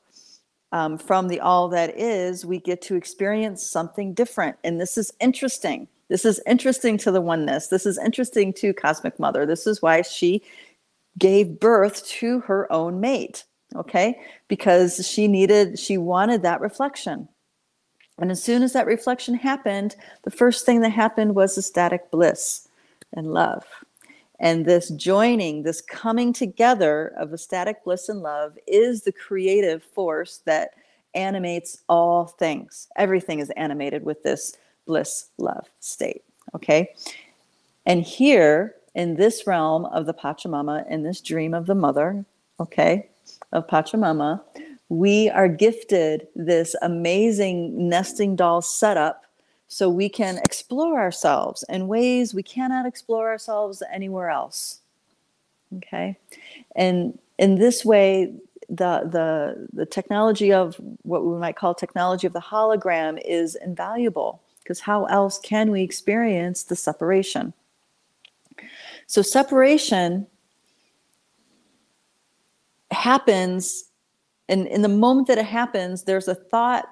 um, 0.72 0.98
from 0.98 1.27
the 1.27 1.41
all 1.41 1.67
that 1.69 2.00
is 2.00 2.46
we 2.46 2.57
get 2.57 2.81
to 2.84 2.96
experience 2.96 3.62
something 3.69 4.13
different. 4.13 4.55
And 4.63 4.79
this 4.79 4.98
is 4.98 5.12
interesting. 5.19 5.89
This 6.07 6.24
is 6.24 6.39
interesting 6.48 6.98
to 7.00 7.12
the 7.12 7.19
oneness. 7.19 7.67
This 7.67 7.86
is 7.86 7.98
interesting 7.98 8.53
to 8.53 8.74
cosmic 8.74 9.19
mother. 9.19 9.46
This 9.46 9.67
is 9.67 9.81
why 9.81 10.03
she 10.03 10.41
gave 11.17 11.59
birth 11.59 12.05
to 12.07 12.39
her 12.41 12.71
own 12.71 13.00
mate, 13.00 13.45
okay? 13.75 14.19
Because 14.47 15.07
she 15.07 15.27
needed, 15.27 15.79
she 15.79 15.97
wanted 15.97 16.41
that 16.43 16.62
reflection. 16.62 17.27
And 18.19 18.31
as 18.31 18.41
soon 18.41 18.63
as 18.63 18.74
that 18.74 18.88
reflection 18.88 19.36
happened, 19.36 19.95
the 20.24 20.31
first 20.31 20.65
thing 20.65 20.81
that 20.81 20.89
happened 20.89 21.36
was 21.36 21.57
ecstatic 21.57 22.09
bliss 22.09 22.67
and 23.13 23.31
love. 23.33 23.63
And 24.39 24.65
this 24.65 24.89
joining, 24.89 25.63
this 25.63 25.81
coming 25.81 26.33
together 26.33 27.13
of 27.17 27.33
ecstatic 27.33 27.83
bliss 27.83 28.09
and 28.09 28.21
love 28.21 28.57
is 28.67 29.03
the 29.03 29.12
creative 29.12 29.83
force 29.83 30.41
that 30.45 30.71
animates 31.15 31.83
all 31.89 32.25
things. 32.25 32.88
Everything 32.97 33.39
is 33.39 33.50
animated 33.51 34.03
with 34.03 34.21
this 34.24 34.55
bliss 34.86 35.29
love 35.38 35.67
state. 35.79 36.24
Okay. 36.55 36.93
And 37.86 38.03
here 38.03 38.75
in 38.98 39.16
this 39.16 39.46
realm 39.46 39.86
of 39.86 40.08
the 40.08 40.13
Pachamama, 40.13 40.89
in 40.89 41.04
this 41.04 41.22
dream 41.22 41.54
of 41.54 41.68
the 41.68 41.75
mother, 41.75 42.25
okay, 42.60 43.08
of 43.51 43.68
Pachamama, 43.68 44.42
we 44.89 45.30
are 45.30 45.48
gifted 45.48 46.27
this 46.36 46.75
amazing 46.82 47.88
nesting 47.88 48.36
doll 48.36 48.62
setup 48.62 49.24
so 49.68 49.88
we 49.88 50.10
can 50.10 50.39
explore 50.39 51.00
ourselves 51.00 51.63
in 51.70 51.88
ways 51.88 52.34
we 52.34 52.42
cannot 52.42 52.88
explore 52.88 53.30
ourselves 53.30 53.84
anywhere 53.94 54.30
else. 54.30 54.80
Okay. 55.77 56.18
And 56.75 57.20
in 57.38 57.56
this 57.56 57.86
way, 57.86 58.34
the 58.70 59.08
the 59.12 59.68
the 59.74 59.86
technology 59.86 60.51
of 60.51 60.75
what 61.04 61.24
we 61.24 61.38
might 61.38 61.56
call 61.56 61.75
technology 61.75 62.25
of 62.25 62.34
the 62.34 62.42
hologram 62.42 63.22
is 63.24 63.56
invaluable 63.56 64.42
because 64.62 64.82
how 64.82 65.06
else 65.06 65.39
can 65.39 65.72
we 65.72 65.84
experience 65.84 66.63
the 66.63 66.75
separation 66.75 67.54
so 69.08 69.22
separation 69.22 70.28
happens, 72.92 73.86
and 74.50 74.68
in 74.68 74.82
the 74.82 74.90
moment 74.90 75.28
that 75.28 75.38
it 75.38 75.46
happens, 75.46 76.04
there's 76.04 76.28
a 76.28 76.36
thought 76.36 76.86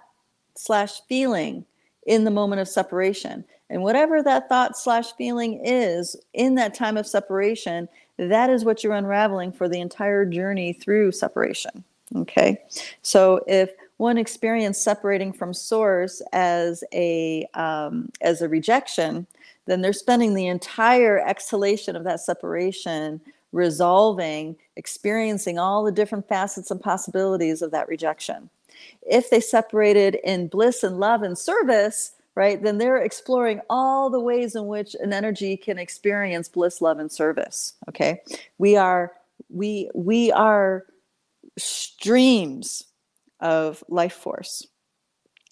slash 0.56 1.02
feeling 1.08 1.66
in 2.08 2.24
the 2.24 2.32
moment 2.32 2.62
of 2.62 2.68
separation. 2.68 3.44
And 3.70 3.82
whatever 3.82 4.22
that 4.22 4.48
thought 4.48 4.78
slash 4.78 5.14
feeling 5.14 5.66
is 5.66 6.16
in 6.34 6.56
that 6.56 6.74
time 6.74 6.98
of 6.98 7.08
separation, 7.08 7.90
that 8.18 8.50
is 8.50 8.64
what 8.64 8.84
you're 8.84 8.94
unraveling 8.94 9.52
for 9.52 9.68
the 9.68 9.82
entire 9.82 10.26
journey 10.26 10.74
through 10.74 11.12
separation. 11.12 11.84
Okay. 12.16 12.62
So 13.02 13.42
if 13.48 13.72
one 13.98 14.18
experienced 14.18 14.84
separating 14.84 15.34
from 15.34 15.54
source 15.54 16.22
as 16.32 16.84
a 16.94 17.48
um, 17.56 18.10
as 18.22 18.42
a 18.42 18.50
rejection, 18.50 19.26
then 19.66 19.82
they're 19.82 19.94
spending 19.94 20.34
the 20.34 20.48
entire 20.48 21.20
exhalation 21.20 21.96
of 21.96 22.04
that 22.04 22.20
separation 22.20 23.22
resolving, 23.52 24.56
experiencing 24.76 25.58
all 25.58 25.84
the 25.84 25.92
different 25.92 26.28
facets 26.28 26.72
and 26.72 26.82
possibilities 26.82 27.62
of 27.62 27.72
that 27.72 27.88
rejection. 27.88 28.50
If 29.02 29.30
they 29.30 29.40
separated 29.40 30.18
in 30.24 30.48
bliss 30.48 30.84
and 30.84 31.00
love 31.00 31.24
and 31.24 31.38
service, 31.38 32.12
right, 32.36 32.62
then 32.62 32.78
they're 32.78 32.98
exploring 32.98 33.62
all 33.70 34.10
the 34.10 34.20
ways 34.20 34.56
in 34.56 34.68
which 34.68 34.96
an 35.00 35.14
energy 35.14 35.56
can 35.56 35.80
experience 35.80 36.50
bliss, 36.50 36.82
love, 36.82 37.00
and 37.00 37.12
service. 37.12 37.74
Okay. 37.88 38.22
We 38.58 38.76
are, 38.76 39.14
we, 39.50 39.90
we 39.96 40.32
are 40.34 40.86
streams 41.58 42.84
of 43.40 43.84
life 43.88 44.14
force. 44.14 44.68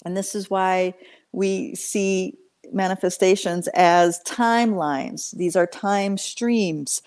And 0.05 0.17
this 0.17 0.35
is 0.35 0.49
why 0.49 0.93
we 1.31 1.73
see 1.75 2.37
manifestations 2.71 3.67
as 3.69 4.21
timelines. 4.23 5.35
These 5.35 5.55
are 5.55 5.67
time 5.67 6.17
streams. 6.17 7.01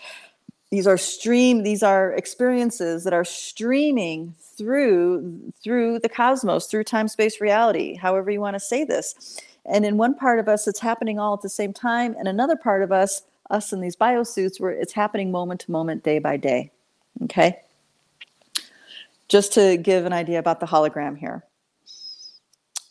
These 0.71 0.87
are 0.87 0.99
stream 0.99 1.63
these 1.63 1.83
are 1.83 2.13
experiences 2.13 3.05
that 3.05 3.13
are 3.13 3.25
streaming 3.25 4.35
through 4.41 5.53
through 5.63 6.01
the 6.01 6.09
cosmos 6.09 6.67
through 6.67 6.83
time 6.83 7.07
space 7.07 7.41
reality 7.41 7.95
however 7.95 8.33
you 8.33 8.41
want 8.41 8.55
to 8.55 8.61
say 8.61 8.83
this. 8.83 9.41
And 9.65 9.87
in 9.87 9.97
one 9.97 10.15
part 10.15 10.41
of 10.41 10.49
us 10.49 10.67
it's 10.67 10.81
happening 10.81 11.21
all 11.21 11.35
at 11.35 11.43
the 11.43 11.49
same 11.49 11.73
time 11.73 12.17
and 12.19 12.27
another 12.27 12.57
part 12.57 12.83
of 12.83 12.91
us 12.91 13.23
us 13.49 13.73
in 13.73 13.81
these 13.81 13.95
biosuits 13.95 14.61
where 14.61 14.73
it's 14.73 14.93
happening 14.93 15.31
moment 15.31 15.61
to 15.61 15.71
moment 15.71 16.03
day 16.03 16.19
by 16.19 16.37
day 16.37 16.73
okay? 17.25 17.61
Just 19.29 19.53
to 19.55 19.77
give 19.77 20.05
an 20.05 20.13
idea 20.13 20.39
about 20.39 20.61
the 20.61 20.67
hologram 20.67 21.17
here. 21.17 21.45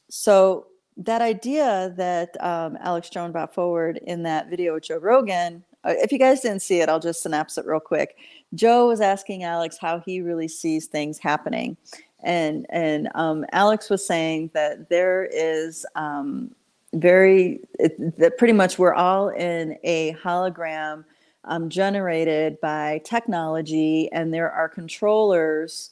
So 0.09 0.67
that 0.97 1.21
idea 1.21 1.93
that 1.97 2.35
um, 2.43 2.77
alex 2.81 3.09
jones 3.09 3.31
brought 3.31 3.53
forward 3.53 3.97
in 4.03 4.23
that 4.23 4.49
video 4.49 4.73
with 4.73 4.83
joe 4.83 4.97
rogan 4.97 5.63
uh, 5.85 5.93
if 5.97 6.11
you 6.11 6.17
guys 6.17 6.41
didn't 6.41 6.61
see 6.61 6.81
it, 6.81 6.89
I'll 6.89 6.99
just 6.99 7.21
synapse 7.21 7.57
it 7.57 7.65
real 7.65 7.79
quick. 7.79 8.17
Joe 8.55 8.87
was 8.87 9.01
asking 9.01 9.43
Alex 9.43 9.77
how 9.77 9.99
he 9.99 10.19
really 10.19 10.47
sees 10.47 10.87
things 10.87 11.19
happening, 11.19 11.77
and 12.23 12.65
and 12.69 13.09
um, 13.13 13.45
Alex 13.51 13.89
was 13.89 14.05
saying 14.05 14.49
that 14.53 14.89
there 14.89 15.29
is 15.31 15.85
um, 15.95 16.55
very 16.93 17.59
it, 17.77 18.17
that 18.17 18.37
pretty 18.37 18.53
much 18.53 18.79
we're 18.79 18.95
all 18.95 19.29
in 19.29 19.77
a 19.83 20.13
hologram 20.13 21.05
um, 21.43 21.69
generated 21.69 22.59
by 22.61 22.99
technology, 23.03 24.11
and 24.11 24.33
there 24.33 24.51
are 24.51 24.67
controllers 24.67 25.91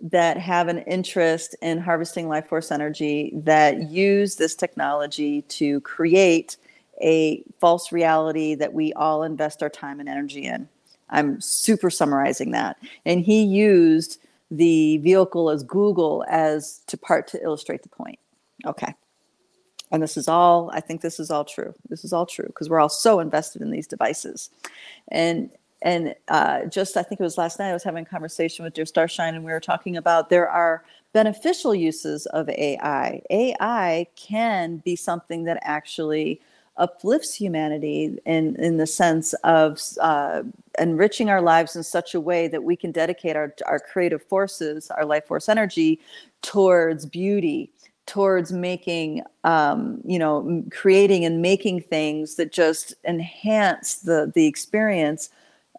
that 0.00 0.36
have 0.38 0.68
an 0.68 0.78
interest 0.78 1.54
in 1.62 1.78
harvesting 1.78 2.28
life 2.28 2.48
force 2.48 2.72
energy 2.72 3.32
that 3.34 3.90
use 3.90 4.36
this 4.36 4.54
technology 4.54 5.42
to 5.42 5.80
create 5.82 6.56
a 7.02 7.42
false 7.60 7.92
reality 7.92 8.54
that 8.54 8.72
we 8.72 8.92
all 8.94 9.22
invest 9.22 9.62
our 9.62 9.68
time 9.68 10.00
and 10.00 10.08
energy 10.08 10.44
in. 10.44 10.68
I'm 11.10 11.40
super 11.40 11.90
summarizing 11.90 12.52
that. 12.52 12.78
And 13.04 13.20
he 13.20 13.42
used 13.42 14.18
the 14.50 14.98
vehicle 14.98 15.50
as 15.50 15.62
Google 15.62 16.24
as 16.28 16.82
to 16.86 16.96
part 16.96 17.26
to 17.28 17.42
illustrate 17.42 17.82
the 17.82 17.88
point. 17.88 18.18
Okay. 18.66 18.94
And 19.90 20.02
this 20.02 20.16
is 20.16 20.26
all, 20.26 20.70
I 20.72 20.80
think 20.80 21.02
this 21.02 21.20
is 21.20 21.30
all 21.30 21.44
true. 21.44 21.74
This 21.88 22.04
is 22.04 22.12
all 22.12 22.24
true 22.24 22.46
because 22.46 22.70
we're 22.70 22.80
all 22.80 22.88
so 22.88 23.20
invested 23.20 23.60
in 23.60 23.70
these 23.70 23.86
devices. 23.86 24.50
And 25.08 25.50
and 25.82 26.14
uh, 26.28 26.64
just 26.66 26.96
I 26.96 27.02
think 27.02 27.20
it 27.20 27.24
was 27.24 27.38
last 27.38 27.58
night 27.58 27.70
I 27.70 27.72
was 27.72 27.82
having 27.82 28.04
a 28.04 28.08
conversation 28.08 28.64
with 28.64 28.74
Dear 28.74 28.86
Starshine 28.86 29.34
and 29.34 29.44
we 29.44 29.52
were 29.52 29.60
talking 29.60 29.96
about 29.96 30.30
there 30.30 30.48
are 30.48 30.84
beneficial 31.12 31.74
uses 31.74 32.26
of 32.26 32.48
AI. 32.48 33.20
AI 33.30 34.06
can 34.16 34.78
be 34.78 34.96
something 34.96 35.44
that 35.44 35.58
actually 35.62 36.40
uplifts 36.78 37.34
humanity 37.34 38.18
in, 38.24 38.56
in 38.56 38.78
the 38.78 38.86
sense 38.86 39.34
of 39.44 39.78
uh, 40.00 40.42
enriching 40.78 41.28
our 41.28 41.42
lives 41.42 41.76
in 41.76 41.82
such 41.82 42.14
a 42.14 42.20
way 42.20 42.48
that 42.48 42.64
we 42.64 42.74
can 42.74 42.90
dedicate 42.90 43.36
our, 43.36 43.54
our 43.66 43.78
creative 43.78 44.22
forces, 44.22 44.90
our 44.90 45.04
life 45.04 45.26
force 45.26 45.48
energy 45.50 46.00
towards 46.40 47.04
beauty, 47.04 47.70
towards 48.06 48.52
making, 48.52 49.22
um, 49.44 50.00
you 50.04 50.18
know, 50.18 50.64
creating 50.70 51.24
and 51.26 51.42
making 51.42 51.82
things 51.82 52.36
that 52.36 52.52
just 52.52 52.94
enhance 53.04 53.96
the, 53.96 54.32
the 54.34 54.46
experience 54.46 55.28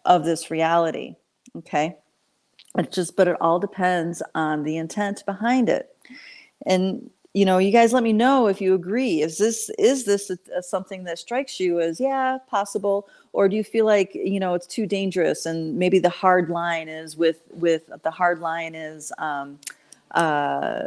of 0.04 0.24
this 0.24 0.50
reality. 0.50 1.16
Okay. 1.56 1.96
It 2.76 2.92
just, 2.92 3.16
but 3.16 3.28
it 3.28 3.36
all 3.40 3.58
depends 3.58 4.22
on 4.34 4.64
the 4.64 4.76
intent 4.76 5.24
behind 5.26 5.68
it. 5.68 5.96
And 6.66 7.10
you 7.34 7.44
know 7.44 7.58
you 7.58 7.72
guys 7.72 7.92
let 7.92 8.02
me 8.02 8.12
know 8.12 8.46
if 8.46 8.60
you 8.60 8.74
agree 8.74 9.20
is 9.20 9.38
this 9.38 9.68
is 9.78 10.04
this 10.04 10.30
a, 10.30 10.38
a 10.56 10.62
something 10.62 11.04
that 11.04 11.18
strikes 11.18 11.60
you 11.60 11.80
as 11.80 12.00
yeah 12.00 12.38
possible 12.48 13.08
or 13.32 13.48
do 13.48 13.56
you 13.56 13.64
feel 13.64 13.84
like 13.84 14.14
you 14.14 14.40
know 14.40 14.54
it's 14.54 14.66
too 14.66 14.86
dangerous 14.86 15.44
and 15.44 15.76
maybe 15.76 15.98
the 15.98 16.08
hard 16.08 16.48
line 16.48 16.88
is 16.88 17.16
with 17.16 17.42
with 17.50 17.90
the 18.02 18.10
hard 18.10 18.38
line 18.38 18.74
is 18.74 19.12
um, 19.18 19.58
uh, 20.12 20.84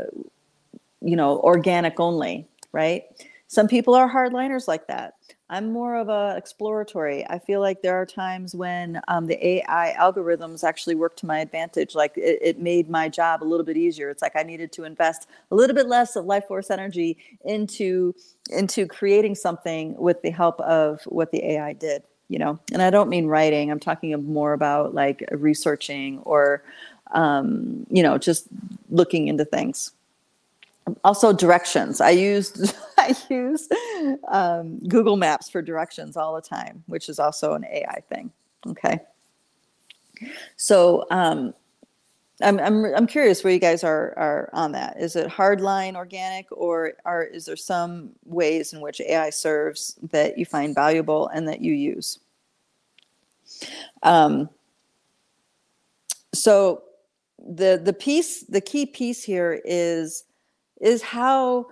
you 1.02 1.16
know 1.16 1.40
organic 1.42 2.00
only 2.00 2.48
right 2.72 3.04
some 3.48 3.68
people 3.68 3.94
are 3.94 4.10
hardliners 4.10 4.68
like 4.68 4.88
that 4.88 5.16
I'm 5.50 5.72
more 5.72 5.96
of 5.96 6.10
a 6.10 6.36
exploratory. 6.38 7.26
I 7.30 7.40
feel 7.40 7.62
like 7.62 7.82
there 7.82 7.96
are 7.96 8.06
times 8.06 8.54
when 8.54 9.00
um, 9.08 9.28
the 9.28 9.48
AI 9.48 9.96
algorithms 9.98 10.64
actually 10.64 10.96
work 10.96 11.16
to 11.18 11.26
my 11.26 11.40
advantage. 11.40 11.96
Like 11.96 12.18
it, 12.18 12.40
it, 12.42 12.60
made 12.60 12.90
my 12.90 13.08
job 13.08 13.42
a 13.42 13.46
little 13.46 13.66
bit 13.66 13.78
easier. 13.78 14.10
It's 14.10 14.22
like 14.22 14.36
I 14.36 14.44
needed 14.44 14.74
to 14.74 14.84
invest 14.84 15.30
a 15.52 15.56
little 15.56 15.76
bit 15.76 15.88
less 15.88 16.18
of 16.18 16.26
life 16.26 16.46
force 16.48 16.70
energy 16.70 17.18
into 17.46 18.14
into 18.50 18.88
creating 18.88 19.36
something 19.36 19.96
with 19.98 20.22
the 20.22 20.32
help 20.32 20.60
of 20.62 21.02
what 21.06 21.32
the 21.32 21.44
AI 21.52 21.74
did. 21.74 22.04
You 22.28 22.40
know, 22.40 22.60
and 22.74 22.82
I 22.82 22.90
don't 22.90 23.08
mean 23.08 23.28
writing. 23.28 23.72
I'm 23.72 23.80
talking 23.80 24.12
more 24.26 24.52
about 24.52 24.94
like 24.94 25.24
researching 25.32 26.20
or 26.20 26.62
um, 27.14 27.88
you 27.90 28.04
know 28.04 28.18
just 28.18 28.48
looking 28.90 29.30
into 29.30 29.46
things 29.46 29.92
also 31.04 31.34
directions 31.34 32.02
i 32.02 32.10
used 32.10 32.74
i 32.98 33.16
use 33.30 33.68
um, 34.30 34.80
google 34.88 35.18
maps 35.18 35.50
for 35.50 35.62
directions 35.62 36.18
all 36.18 36.36
the 36.36 36.42
time 36.42 36.84
which 36.88 37.10
is 37.10 37.20
also 37.20 37.54
an 37.54 37.66
ai 37.66 38.00
thing 38.10 38.32
okay 38.68 39.00
so 40.56 41.06
um, 41.12 41.54
I'm, 42.42 42.60
I'm, 42.60 42.86
I'm 42.86 43.08
curious 43.08 43.44
where 43.44 43.54
you 43.54 43.60
guys 43.60 43.84
are, 43.84 44.14
are 44.18 44.50
on 44.54 44.72
that. 44.74 45.02
Is 45.02 45.16
it 45.16 45.28
hardline 45.28 45.96
organic 45.96 46.46
or 46.52 46.94
are, 47.04 47.24
is 47.24 47.46
there 47.46 47.56
some 47.56 48.12
ways 48.26 48.74
in 48.74 48.82
which 48.82 49.02
AI 49.02 49.32
serves 49.32 49.98
that 50.12 50.38
you 50.38 50.46
find 50.46 50.76
valuable 50.76 51.30
and 51.30 51.48
that 51.48 51.62
you 51.62 51.74
use? 51.74 52.20
Um, 54.04 54.50
so 56.34 56.84
the, 57.40 57.82
the 57.84 57.94
piece, 57.94 58.44
the 58.44 58.62
key 58.62 58.86
piece 58.86 59.24
here 59.24 59.60
is 59.66 60.26
is 60.82 61.02
how 61.02 61.68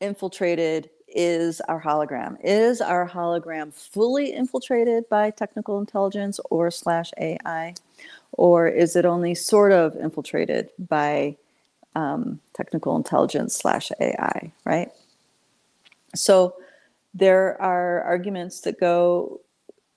infiltrated 0.00 0.90
is 1.08 1.60
our 1.62 1.80
hologram? 1.80 2.36
Is 2.42 2.80
our 2.80 3.08
hologram 3.08 3.72
fully 3.72 4.32
infiltrated 4.32 5.08
by 5.08 5.30
technical 5.30 5.78
intelligence 5.78 6.38
or 6.50 6.70
slash 6.70 7.10
ai 7.18 7.74
or 8.32 8.68
is 8.68 8.94
it 8.96 9.04
only 9.04 9.34
sort 9.34 9.72
of 9.72 9.96
infiltrated 9.96 10.70
by 10.88 11.36
um, 11.96 12.38
technical 12.54 12.96
intelligence 12.96 13.56
slash 13.56 13.90
ai 14.00 14.52
right? 14.64 14.90
So 16.14 16.54
there 17.14 17.60
are 17.60 18.02
arguments 18.02 18.60
that 18.60 18.78
go 18.78 19.40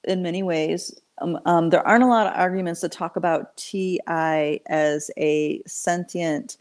in 0.03 0.23
many 0.23 0.43
ways. 0.43 0.99
Um, 1.21 1.39
um, 1.45 1.69
there 1.69 1.87
aren't 1.87 2.03
a 2.03 2.07
lot 2.07 2.27
of 2.27 2.33
arguments 2.33 2.81
that 2.81 2.91
talk 2.91 3.15
about 3.15 3.55
ti 3.55 3.99
as 4.07 5.11
a 5.17 5.61
sentient 5.67 6.57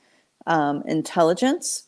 um, 0.47 0.83
intelligence. 0.87 1.85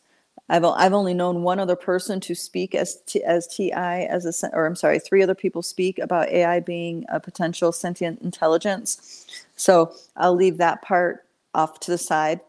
I've, 0.49 0.65
I've 0.65 0.93
only 0.93 1.13
known 1.13 1.43
one 1.43 1.59
other 1.59 1.75
person 1.75 2.19
to 2.21 2.35
speak 2.35 2.75
as 2.75 3.01
T, 3.07 3.23
as 3.23 3.47
TI 3.47 3.71
as 3.71 4.25
a 4.25 4.49
or 4.53 4.65
I'm 4.65 4.75
sorry, 4.75 4.99
three 4.99 5.23
other 5.23 5.35
people 5.35 5.63
speak 5.63 5.99
about 5.99 6.29
AI 6.29 6.59
being 6.61 7.05
a 7.09 7.19
potential 7.19 7.71
sentient 7.71 8.21
intelligence. 8.21 9.27
So 9.55 9.93
I'll 10.17 10.35
leave 10.35 10.57
that 10.57 10.81
part 10.83 11.25
off 11.55 11.79
to 11.81 11.91
the 11.91 11.97
side, 11.97 12.41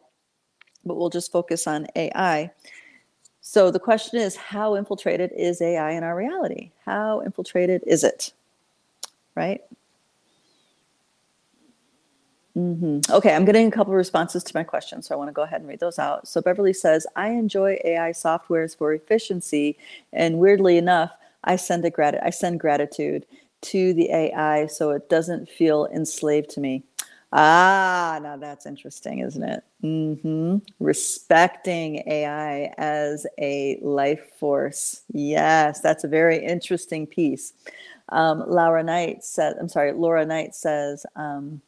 but 0.84 0.96
we'll 0.96 1.10
just 1.10 1.32
focus 1.32 1.66
on 1.66 1.86
AI. 1.96 2.50
So 3.40 3.70
the 3.70 3.80
question 3.80 4.20
is, 4.20 4.36
how 4.36 4.76
infiltrated 4.76 5.32
is 5.36 5.62
AI 5.62 5.92
in 5.92 6.04
our 6.04 6.16
reality? 6.16 6.72
How 6.84 7.22
infiltrated 7.22 7.82
is 7.86 8.04
it? 8.04 8.32
Right? 9.36 9.62
Mm-hmm. 12.56 13.12
Okay, 13.12 13.34
I'm 13.34 13.44
getting 13.44 13.68
a 13.68 13.70
couple 13.70 13.92
of 13.92 13.98
responses 13.98 14.42
to 14.44 14.56
my 14.56 14.64
question, 14.64 15.02
so 15.02 15.14
I 15.14 15.18
want 15.18 15.28
to 15.28 15.32
go 15.32 15.42
ahead 15.42 15.60
and 15.60 15.68
read 15.68 15.80
those 15.80 15.98
out. 15.98 16.26
So 16.26 16.40
Beverly 16.40 16.72
says, 16.72 17.06
I 17.14 17.28
enjoy 17.28 17.78
AI 17.84 18.10
softwares 18.10 18.76
for 18.76 18.94
efficiency, 18.94 19.76
and 20.12 20.38
weirdly 20.38 20.78
enough, 20.78 21.12
I 21.44 21.56
send 21.56 21.84
a 21.84 21.90
grat- 21.90 22.24
I 22.24 22.30
send 22.30 22.60
gratitude 22.60 23.26
to 23.62 23.92
the 23.94 24.10
AI 24.10 24.66
so 24.66 24.90
it 24.90 25.08
doesn't 25.08 25.48
feel 25.50 25.86
enslaved 25.86 26.50
to 26.50 26.60
me. 26.60 26.82
Ah, 27.32 28.18
now 28.22 28.36
that's 28.36 28.64
interesting, 28.66 29.18
isn't 29.18 29.42
it? 29.42 29.62
Mm-hmm. 29.84 30.58
Respecting 30.80 32.02
AI 32.08 32.72
as 32.78 33.26
a 33.38 33.78
life 33.82 34.34
force. 34.38 35.02
Yes, 35.12 35.80
that's 35.80 36.04
a 36.04 36.08
very 36.08 36.38
interesting 36.42 37.06
piece. 37.06 37.52
Um, 38.10 38.44
Laura 38.48 38.82
Knight 38.82 39.24
said, 39.24 39.56
I'm 39.60 39.68
sorry, 39.68 39.92
Laura 39.92 40.24
Knight 40.24 40.54
says, 40.54 41.04
um, 41.16 41.60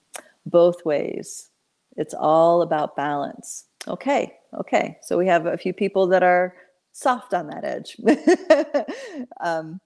both 0.46 0.84
ways. 0.84 1.50
It's 1.96 2.14
all 2.14 2.62
about 2.62 2.96
balance. 2.96 3.64
Okay, 3.86 4.36
okay. 4.54 4.98
So 5.02 5.18
we 5.18 5.26
have 5.26 5.46
a 5.46 5.58
few 5.58 5.72
people 5.72 6.06
that 6.08 6.22
are 6.22 6.54
soft 6.92 7.34
on 7.34 7.48
that 7.48 7.64
edge. 7.64 7.96
um, 9.40 9.80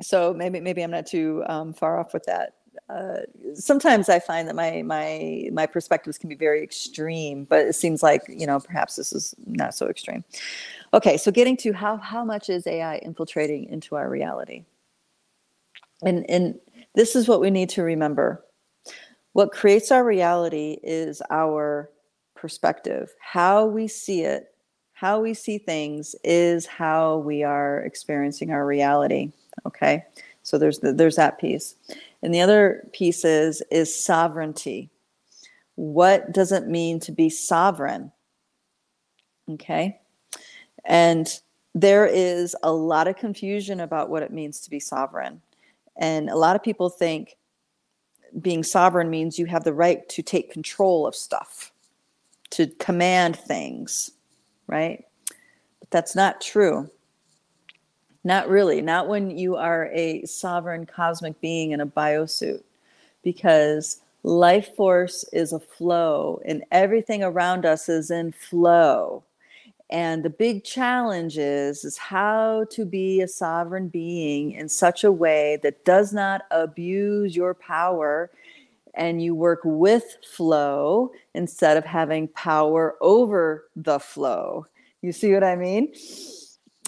so 0.00 0.32
maybe 0.32 0.60
maybe 0.60 0.82
I'm 0.82 0.90
not 0.90 1.06
too 1.06 1.42
um, 1.46 1.72
far 1.72 1.98
off 1.98 2.14
with 2.14 2.24
that. 2.24 2.54
Uh, 2.88 3.20
sometimes 3.54 4.08
I 4.08 4.18
find 4.18 4.48
that 4.48 4.54
my 4.54 4.82
my 4.82 5.48
my 5.52 5.66
perspectives 5.66 6.18
can 6.18 6.28
be 6.28 6.34
very 6.34 6.62
extreme, 6.62 7.44
but 7.44 7.66
it 7.66 7.74
seems 7.74 8.02
like 8.02 8.22
you 8.28 8.46
know 8.46 8.60
perhaps 8.60 8.96
this 8.96 9.12
is 9.12 9.34
not 9.46 9.74
so 9.74 9.88
extreme. 9.88 10.24
Okay, 10.94 11.16
so 11.16 11.30
getting 11.30 11.56
to 11.58 11.72
how 11.72 11.96
how 11.98 12.24
much 12.24 12.48
is 12.48 12.66
AI 12.66 12.96
infiltrating 12.98 13.64
into 13.66 13.96
our 13.96 14.08
reality? 14.08 14.64
And 16.02 16.28
and 16.30 16.58
this 16.94 17.14
is 17.14 17.28
what 17.28 17.40
we 17.40 17.50
need 17.50 17.68
to 17.70 17.82
remember. 17.82 18.44
What 19.32 19.52
creates 19.52 19.90
our 19.90 20.04
reality 20.04 20.78
is 20.82 21.22
our 21.30 21.90
perspective. 22.34 23.14
How 23.20 23.66
we 23.66 23.88
see 23.88 24.22
it, 24.22 24.54
how 24.92 25.20
we 25.20 25.32
see 25.32 25.58
things 25.58 26.14
is 26.22 26.66
how 26.66 27.18
we 27.18 27.42
are 27.42 27.80
experiencing 27.80 28.50
our 28.50 28.66
reality. 28.66 29.32
Okay. 29.66 30.04
So 30.42 30.58
there's 30.58 30.80
the, 30.80 30.92
there's 30.92 31.16
that 31.16 31.38
piece. 31.38 31.76
And 32.22 32.34
the 32.34 32.40
other 32.40 32.88
piece 32.92 33.24
is 33.24 33.62
is 33.70 33.94
sovereignty. 33.94 34.90
What 35.76 36.32
does 36.32 36.52
it 36.52 36.66
mean 36.66 37.00
to 37.00 37.12
be 37.12 37.30
sovereign? 37.30 38.12
Okay. 39.48 40.00
And 40.84 41.28
there 41.74 42.06
is 42.06 42.54
a 42.62 42.72
lot 42.72 43.08
of 43.08 43.16
confusion 43.16 43.80
about 43.80 44.10
what 44.10 44.22
it 44.22 44.32
means 44.32 44.60
to 44.60 44.70
be 44.70 44.80
sovereign. 44.80 45.40
And 45.96 46.28
a 46.28 46.36
lot 46.36 46.56
of 46.56 46.62
people 46.62 46.90
think 46.90 47.36
being 48.40 48.62
sovereign 48.62 49.10
means 49.10 49.38
you 49.38 49.46
have 49.46 49.64
the 49.64 49.74
right 49.74 50.08
to 50.08 50.22
take 50.22 50.52
control 50.52 51.06
of 51.06 51.14
stuff, 51.14 51.72
to 52.50 52.66
command 52.78 53.36
things, 53.36 54.12
right? 54.66 55.04
But 55.80 55.90
that's 55.90 56.16
not 56.16 56.40
true. 56.40 56.90
Not 58.24 58.48
really, 58.48 58.80
not 58.80 59.08
when 59.08 59.36
you 59.36 59.56
are 59.56 59.90
a 59.92 60.24
sovereign 60.24 60.86
cosmic 60.86 61.40
being 61.40 61.72
in 61.72 61.80
a 61.80 61.86
biosuit, 61.86 62.62
because 63.22 64.00
life 64.22 64.74
force 64.76 65.24
is 65.32 65.52
a 65.52 65.58
flow 65.58 66.40
and 66.44 66.64
everything 66.70 67.24
around 67.24 67.66
us 67.66 67.88
is 67.88 68.10
in 68.10 68.32
flow. 68.32 69.24
And 69.92 70.22
the 70.22 70.30
big 70.30 70.64
challenge 70.64 71.36
is, 71.36 71.84
is 71.84 71.98
how 71.98 72.64
to 72.70 72.86
be 72.86 73.20
a 73.20 73.28
sovereign 73.28 73.88
being 73.88 74.52
in 74.52 74.70
such 74.70 75.04
a 75.04 75.12
way 75.12 75.60
that 75.62 75.84
does 75.84 76.14
not 76.14 76.44
abuse 76.50 77.36
your 77.36 77.52
power 77.52 78.30
and 78.94 79.22
you 79.22 79.34
work 79.34 79.60
with 79.64 80.16
flow 80.24 81.12
instead 81.34 81.76
of 81.76 81.84
having 81.84 82.26
power 82.28 82.96
over 83.02 83.68
the 83.76 84.00
flow. 84.00 84.64
You 85.02 85.12
see 85.12 85.34
what 85.34 85.44
I 85.44 85.56
mean? 85.56 85.92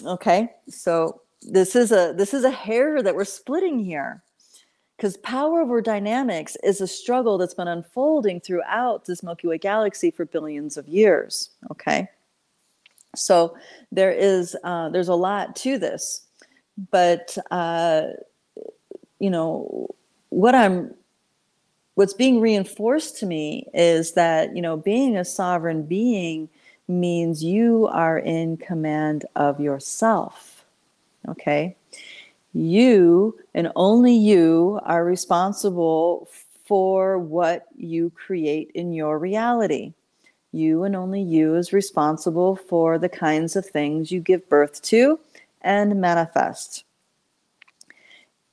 Okay. 0.03 0.51
So 0.67 1.21
this 1.43 1.75
is 1.75 1.91
a 1.91 2.11
this 2.17 2.33
is 2.33 2.43
a 2.43 2.49
hair 2.49 3.03
that 3.03 3.15
we're 3.15 3.23
splitting 3.23 3.77
here 3.77 4.23
because 4.97 5.17
power 5.17 5.61
over 5.61 5.79
dynamics 5.79 6.57
is 6.63 6.81
a 6.81 6.87
struggle 6.87 7.37
that's 7.37 7.53
been 7.53 7.67
unfolding 7.67 8.39
throughout 8.39 9.05
this 9.05 9.21
milky 9.21 9.47
way 9.47 9.59
galaxy 9.59 10.09
for 10.09 10.25
billions 10.25 10.75
of 10.75 10.87
years 10.87 11.51
okay 11.69 12.09
so 13.15 13.55
there 13.91 14.11
is 14.11 14.55
uh, 14.63 14.89
there's 14.89 15.07
a 15.07 15.15
lot 15.15 15.55
to 15.55 15.77
this 15.77 16.25
but 16.91 17.37
uh, 17.51 18.03
you 19.19 19.29
know 19.29 19.87
what 20.29 20.55
i'm 20.55 20.93
what's 21.95 22.13
being 22.13 22.41
reinforced 22.41 23.17
to 23.17 23.25
me 23.25 23.67
is 23.73 24.13
that 24.13 24.55
you 24.55 24.61
know 24.61 24.77
being 24.77 25.17
a 25.17 25.25
sovereign 25.25 25.83
being 25.83 26.49
means 26.87 27.43
you 27.43 27.87
are 27.91 28.19
in 28.19 28.57
command 28.57 29.25
of 29.35 29.59
yourself 29.59 30.55
Okay. 31.27 31.75
You 32.53 33.37
and 33.53 33.71
only 33.75 34.13
you 34.13 34.79
are 34.83 35.03
responsible 35.03 36.29
for 36.65 37.17
what 37.19 37.65
you 37.75 38.11
create 38.11 38.71
in 38.73 38.93
your 38.93 39.19
reality. 39.19 39.93
You 40.55 40.85
and 40.85 40.95
only 40.95 41.21
you 41.21 41.55
is 41.55 41.73
responsible 41.73 42.55
for 42.55 42.97
the 42.97 43.09
kinds 43.09 43.57
of 43.57 43.65
things 43.65 44.09
you 44.09 44.21
give 44.21 44.47
birth 44.47 44.81
to 44.83 45.19
and 45.61 45.99
manifest. 45.99 46.85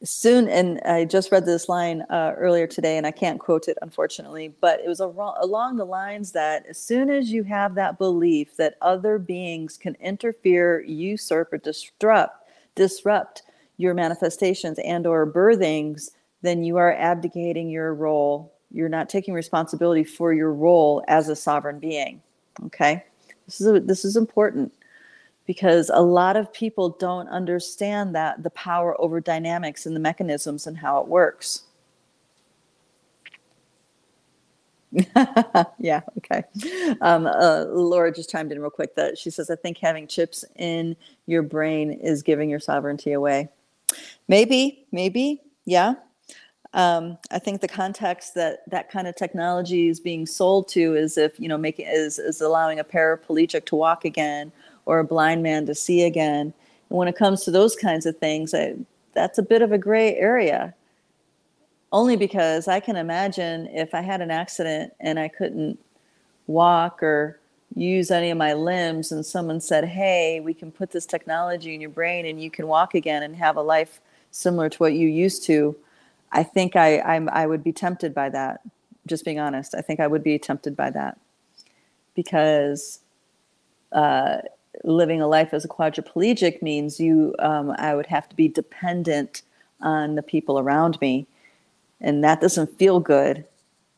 Soon, 0.02 0.48
and 0.48 0.80
I 0.80 1.04
just 1.04 1.30
read 1.30 1.46
this 1.46 1.68
line 1.68 2.02
uh, 2.10 2.34
earlier 2.36 2.66
today, 2.66 2.96
and 2.96 3.06
I 3.06 3.12
can't 3.12 3.38
quote 3.38 3.68
it 3.68 3.78
unfortunately, 3.82 4.52
but 4.60 4.80
it 4.80 4.88
was 4.88 4.98
along 4.98 5.76
the 5.76 5.86
lines 5.86 6.32
that 6.32 6.66
as 6.66 6.76
soon 6.76 7.08
as 7.08 7.30
you 7.30 7.44
have 7.44 7.76
that 7.76 7.98
belief 7.98 8.56
that 8.56 8.78
other 8.82 9.16
beings 9.16 9.76
can 9.76 9.94
interfere, 10.00 10.80
usurp, 10.80 11.52
or 11.52 11.58
disrupt 11.58 12.48
disrupt 12.74 13.42
your 13.76 13.94
manifestations 13.94 14.78
and 14.80 15.06
or 15.06 15.30
birthings 15.30 16.10
then 16.40 16.64
you 16.64 16.76
are 16.76 16.94
abdicating 16.94 17.68
your 17.70 17.94
role 17.94 18.52
you're 18.72 18.88
not 18.88 19.08
taking 19.08 19.35
responsibility 19.35 20.04
for 20.04 20.32
your 20.32 20.52
role 20.52 21.04
as 21.08 21.28
a 21.28 21.37
sovereign 21.37 21.78
being 21.78 22.20
okay 22.64 23.04
this 23.46 23.61
is 23.61 23.66
a, 23.66 23.80
this 23.80 24.04
is 24.04 24.16
important 24.16 24.72
because 25.46 25.90
a 25.92 26.02
lot 26.02 26.37
of 26.37 26.52
people 26.52 26.90
don't 26.90 27.28
understand 27.28 28.14
that 28.14 28.42
the 28.42 28.50
power 28.50 28.98
over 29.00 29.20
dynamics 29.20 29.87
and 29.87 29.94
the 29.96 30.00
mechanisms 30.00 30.66
and 30.66 30.78
how 30.78 31.00
it 31.00 31.08
works 31.08 31.64
yeah, 35.78 36.02
okay. 36.18 36.42
Um, 37.00 37.26
uh, 37.26 37.64
Laura 37.68 38.12
just 38.12 38.30
chimed 38.30 38.52
in 38.52 38.61
real 38.61 38.70
quick 38.70 38.94
that 38.96 39.16
she 39.16 39.30
says, 39.30 39.50
I 39.50 39.56
think 39.56 39.78
having 39.78 40.06
chips 40.06 40.44
in 40.56 40.96
your 41.26 41.42
brain 41.42 41.92
is 41.92 42.22
giving 42.22 42.50
your 42.50 42.61
sovereignty 42.61 43.12
away. 43.12 43.48
Maybe, 44.28 44.85
maybe, 44.92 45.40
yeah. 45.64 45.94
Um, 46.74 47.18
I 47.30 47.38
think 47.38 47.61
the 47.61 47.68
context 47.68 48.35
that 48.35 48.68
that 48.70 48.90
kind 48.90 49.06
of 49.06 49.14
technology 49.14 49.88
is 49.88 50.00
being 50.00 50.24
sold 50.24 50.68
to 50.68 50.94
is 50.94 51.18
if, 51.18 51.38
you 51.38 51.46
know, 51.46 51.58
making 51.58 51.87
is, 51.87 52.18
is 52.18 52.40
allowing 52.40 52.78
a 52.78 52.85
paraplegic 52.85 53.66
to 53.66 53.76
walk 53.76 54.04
again 54.04 54.52
or 54.87 54.98
a 54.98 55.04
blind 55.04 55.42
man 55.42 55.66
to 55.66 55.74
see 55.74 56.04
again. 56.04 56.54
And 56.88 56.98
when 56.98 57.08
it 57.08 57.16
comes 57.16 57.44
to 57.44 57.50
those 57.50 57.76
kinds 57.76 58.06
of 58.06 58.16
things, 58.16 58.54
I, 58.54 58.76
that's 59.12 59.38
a 59.38 59.42
bit 59.42 59.61
of 59.61 59.72
a 59.72 59.78
gray 59.78 60.16
area 60.16 60.74
only 61.92 62.16
because 62.16 62.68
I 62.68 62.80
can 62.80 62.96
imagine 62.96 63.66
if 63.66 63.94
I 63.94 64.00
had 64.00 64.22
an 64.22 64.30
accident 64.30 64.94
and 64.98 65.18
I 65.18 65.28
couldn't 65.28 65.78
walk 66.46 67.02
or 67.02 67.38
use 67.74 68.11
any 68.11 68.30
of 68.30 68.38
my 68.38 68.54
limbs 68.54 69.12
and 69.12 69.24
someone 69.24 69.61
said, 69.61 69.85
"Hey, 69.85 70.40
we 70.40 70.54
can 70.54 70.72
put 70.72 70.90
this 70.90 71.06
technology 71.06 71.74
in 71.74 71.80
your 71.80 71.90
brain 71.90 72.26
and 72.26 72.42
you 72.42 72.50
can 72.50 72.66
walk 72.66 72.94
again 72.94 73.22
and 73.22 73.37
have 73.37 73.56
a 73.56 73.62
life 73.62 74.00
similar 74.30 74.70
to 74.70 74.78
what 74.78 74.94
you 74.94 75.08
used 75.08 75.44
to." 75.44 75.76
I 76.32 76.42
think 76.42 76.76
I 76.76 77.00
I'm, 77.00 77.28
I 77.30 77.46
would 77.46 77.62
be 77.62 77.72
tempted 77.72 78.14
by 78.14 78.30
that. 78.30 78.60
Just 79.06 79.24
being 79.24 79.38
honest, 79.40 79.74
I 79.74 79.80
think 79.82 80.00
I 80.00 80.06
would 80.06 80.22
be 80.22 80.38
tempted 80.38 80.76
by 80.76 80.90
that 80.90 81.18
because 82.14 83.00
uh, 83.92 84.38
living 84.84 85.20
a 85.20 85.26
life 85.26 85.52
as 85.52 85.64
a 85.64 85.68
quadriplegic 85.68 86.62
means 86.62 86.98
you 86.98 87.34
um, 87.38 87.72
I 87.78 87.94
would 87.94 88.06
have 88.06 88.28
to 88.28 88.36
be 88.36 88.48
dependent 88.48 89.42
on 89.80 90.14
the 90.14 90.22
people 90.22 90.58
around 90.58 91.00
me. 91.00 91.26
And 92.00 92.24
that 92.24 92.40
doesn't 92.40 92.78
feel 92.78 93.00
good. 93.00 93.44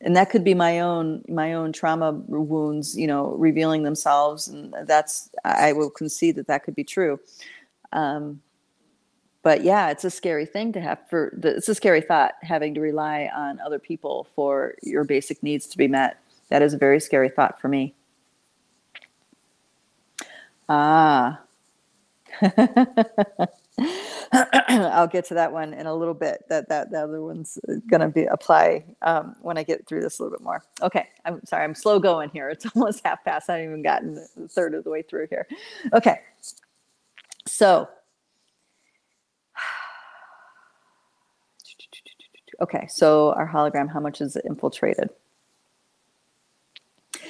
And 0.01 0.15
that 0.15 0.29
could 0.29 0.43
be 0.43 0.53
my 0.53 0.79
own 0.79 1.23
my 1.27 1.53
own 1.53 1.71
trauma 1.71 2.11
wounds 2.11 2.97
you 2.97 3.07
know 3.07 3.35
revealing 3.37 3.83
themselves. 3.83 4.47
And 4.47 4.75
that's 4.85 5.29
i 5.45 5.71
will 5.73 5.89
concede 5.89 6.35
that 6.35 6.47
that 6.47 6.63
could 6.63 6.75
be 6.75 6.83
true. 6.83 7.19
Um, 7.93 8.41
but 9.45 9.63
yeah 9.63 9.91
it's 9.91 10.03
a 10.03 10.09
scary 10.09 10.45
thing 10.45 10.73
to 10.73 10.81
have 10.81 10.99
for 11.07 11.31
the, 11.37 11.55
it's 11.55 11.69
a 11.69 11.75
scary 11.75 12.01
thought 12.01 12.33
having 12.41 12.73
to 12.73 12.81
rely 12.81 13.29
on 13.33 13.59
other 13.61 13.79
people 13.79 14.27
for 14.35 14.73
your 14.81 15.05
basic 15.05 15.41
needs 15.43 15.67
to 15.67 15.77
be 15.77 15.87
met 15.87 16.17
that 16.49 16.61
is 16.63 16.73
a 16.73 16.77
very 16.77 16.99
scary 16.99 17.29
thought 17.29 17.61
for 17.61 17.69
me 17.69 17.93
ah 20.67 21.39
I'll 24.67 25.07
get 25.07 25.25
to 25.25 25.33
that 25.35 25.51
one 25.51 25.73
in 25.73 25.85
a 25.85 25.93
little 25.93 26.13
bit. 26.13 26.43
That 26.49 26.67
that 26.69 26.91
the 26.91 27.03
other 27.03 27.21
one's 27.21 27.57
to 27.65 28.09
be 28.09 28.25
apply 28.25 28.83
um, 29.01 29.35
when 29.41 29.57
I 29.57 29.63
get 29.63 29.87
through 29.87 30.01
this 30.01 30.19
a 30.19 30.23
little 30.23 30.37
bit 30.37 30.43
more. 30.43 30.63
Okay, 30.81 31.07
I'm 31.23 31.39
sorry, 31.45 31.63
I'm 31.63 31.75
slow 31.75 31.99
going 31.99 32.29
here. 32.29 32.49
It's 32.49 32.65
almost 32.75 33.01
half 33.05 33.23
past. 33.23 33.49
I 33.49 33.53
haven't 33.53 33.69
even 33.69 33.83
gotten 33.83 34.15
the 34.15 34.47
third 34.47 34.73
of 34.73 34.83
the 34.83 34.89
way 34.89 35.01
through 35.01 35.27
here. 35.29 35.47
Okay, 35.93 36.19
so 37.45 37.87
okay, 42.61 42.87
so 42.89 43.33
our 43.33 43.47
hologram, 43.47 43.91
how 43.91 43.99
much 43.99 44.21
is 44.21 44.35
it 44.35 44.45
infiltrated? 44.45 45.09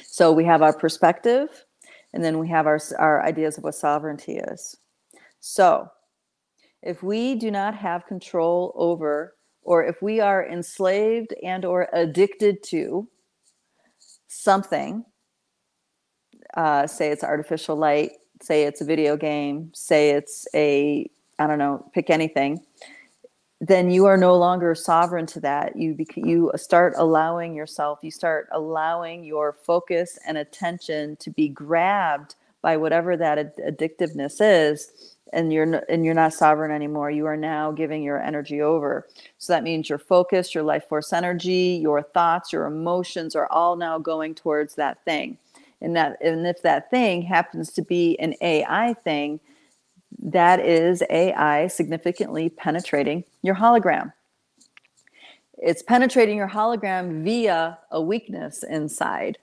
So 0.04 0.32
we 0.32 0.46
have 0.46 0.62
our 0.62 0.74
perspective, 0.74 1.66
and 2.14 2.24
then 2.24 2.40
we 2.40 2.48
have 2.50 2.68
our 2.68 2.80
our 2.98 3.24
ideas 3.24 3.58
of 3.58 3.64
what 3.64 3.76
sovereignty 3.76 4.38
is. 4.38 4.78
So 5.40 5.90
if 6.86 7.04
we 7.04 7.36
do 7.36 7.52
not 7.52 7.76
have 7.76 8.06
control 8.06 8.72
over 8.76 9.36
or 9.64 9.84
if 9.84 10.02
we 10.02 10.22
are 10.22 10.48
enslaved 10.48 11.34
and 11.44 11.66
or 11.66 11.90
addicted 11.92 12.64
to 12.64 13.10
something 14.28 15.04
uh, 16.56 16.88
say 16.88 17.10
it's 17.10 17.24
artificial 17.24 17.76
light 17.76 18.12
say 18.42 18.64
it's 18.64 18.82
a 18.82 18.86
video 18.86 19.18
game 19.18 19.72
say 19.74 20.12
it's 20.12 20.48
a 20.54 21.10
i 21.40 21.48
don't 21.48 21.60
know 21.60 21.90
pick 21.94 22.10
anything 22.10 22.60
then 23.62 23.90
you 23.90 24.06
are 24.06 24.18
no 24.18 24.36
longer 24.36 24.76
sovereign 24.76 25.26
to 25.28 25.40
that. 25.40 25.76
You 25.76 25.96
you 26.16 26.52
start 26.56 26.94
allowing 26.98 27.56
yourself 27.56 28.00
you 28.02 28.12
start 28.12 28.50
allowing 28.52 29.24
your 29.24 29.54
focus 29.54 30.20
and 30.28 30.38
attention 30.38 31.16
to 31.18 31.30
be 31.30 31.48
grabbed 31.48 32.36
by 32.62 32.78
whatever 32.78 33.16
that 33.16 33.58
addictiveness 33.58 34.38
is 34.42 35.16
and 35.32 35.54
you're 35.54 35.82
and 35.90 36.04
you're 36.04 36.14
not 36.14 36.34
sovereign 36.34 36.72
anymore. 36.72 37.12
You 37.12 37.26
are 37.28 37.38
now 37.38 37.72
giving 37.72 38.04
your 38.04 38.22
energy 38.22 38.62
over. 38.62 39.08
So 39.38 39.54
that 39.54 39.64
means 39.64 39.88
your 39.90 40.00
focus 40.00 40.54
your 40.54 40.64
life 40.64 40.88
force 40.90 41.14
energy 41.14 41.80
your 41.82 42.02
thoughts 42.04 42.52
your 42.52 42.66
emotions 42.66 43.36
are 43.36 43.48
all 43.52 43.78
now 43.78 43.98
going 43.98 44.36
towards 44.36 44.76
that 44.76 45.04
thing. 45.06 45.38
And 45.82 45.96
that 45.96 46.22
and 46.22 46.46
if 46.46 46.62
that 46.64 46.90
thing 46.92 47.22
happens 47.22 47.72
to 47.74 47.82
be 47.82 48.20
an 48.20 48.34
ai 48.42 48.94
thing 48.96 49.40
that 50.20 50.60
is 50.60 51.04
ai 51.10 51.68
significantly 51.68 52.50
penetrating 52.50 53.24
your 53.42 53.56
hologram 53.56 54.12
it's 55.58 55.82
penetrating 55.82 56.38
your 56.38 56.50
hologram 56.50 57.24
via 57.24 57.78
a 57.92 58.02
weakness 58.02 58.64
inside 58.64 59.38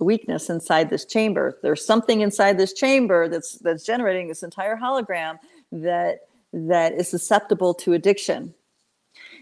weakness 0.00 0.48
inside 0.48 0.90
this 0.90 1.04
chamber. 1.04 1.58
There's 1.62 1.84
something 1.84 2.20
inside 2.20 2.58
this 2.58 2.72
chamber 2.72 3.28
that's 3.28 3.58
that's 3.58 3.84
generating 3.84 4.28
this 4.28 4.42
entire 4.42 4.76
hologram 4.76 5.38
that 5.72 6.20
that 6.52 6.94
is 6.94 7.08
susceptible 7.08 7.74
to 7.74 7.92
addiction. 7.92 8.54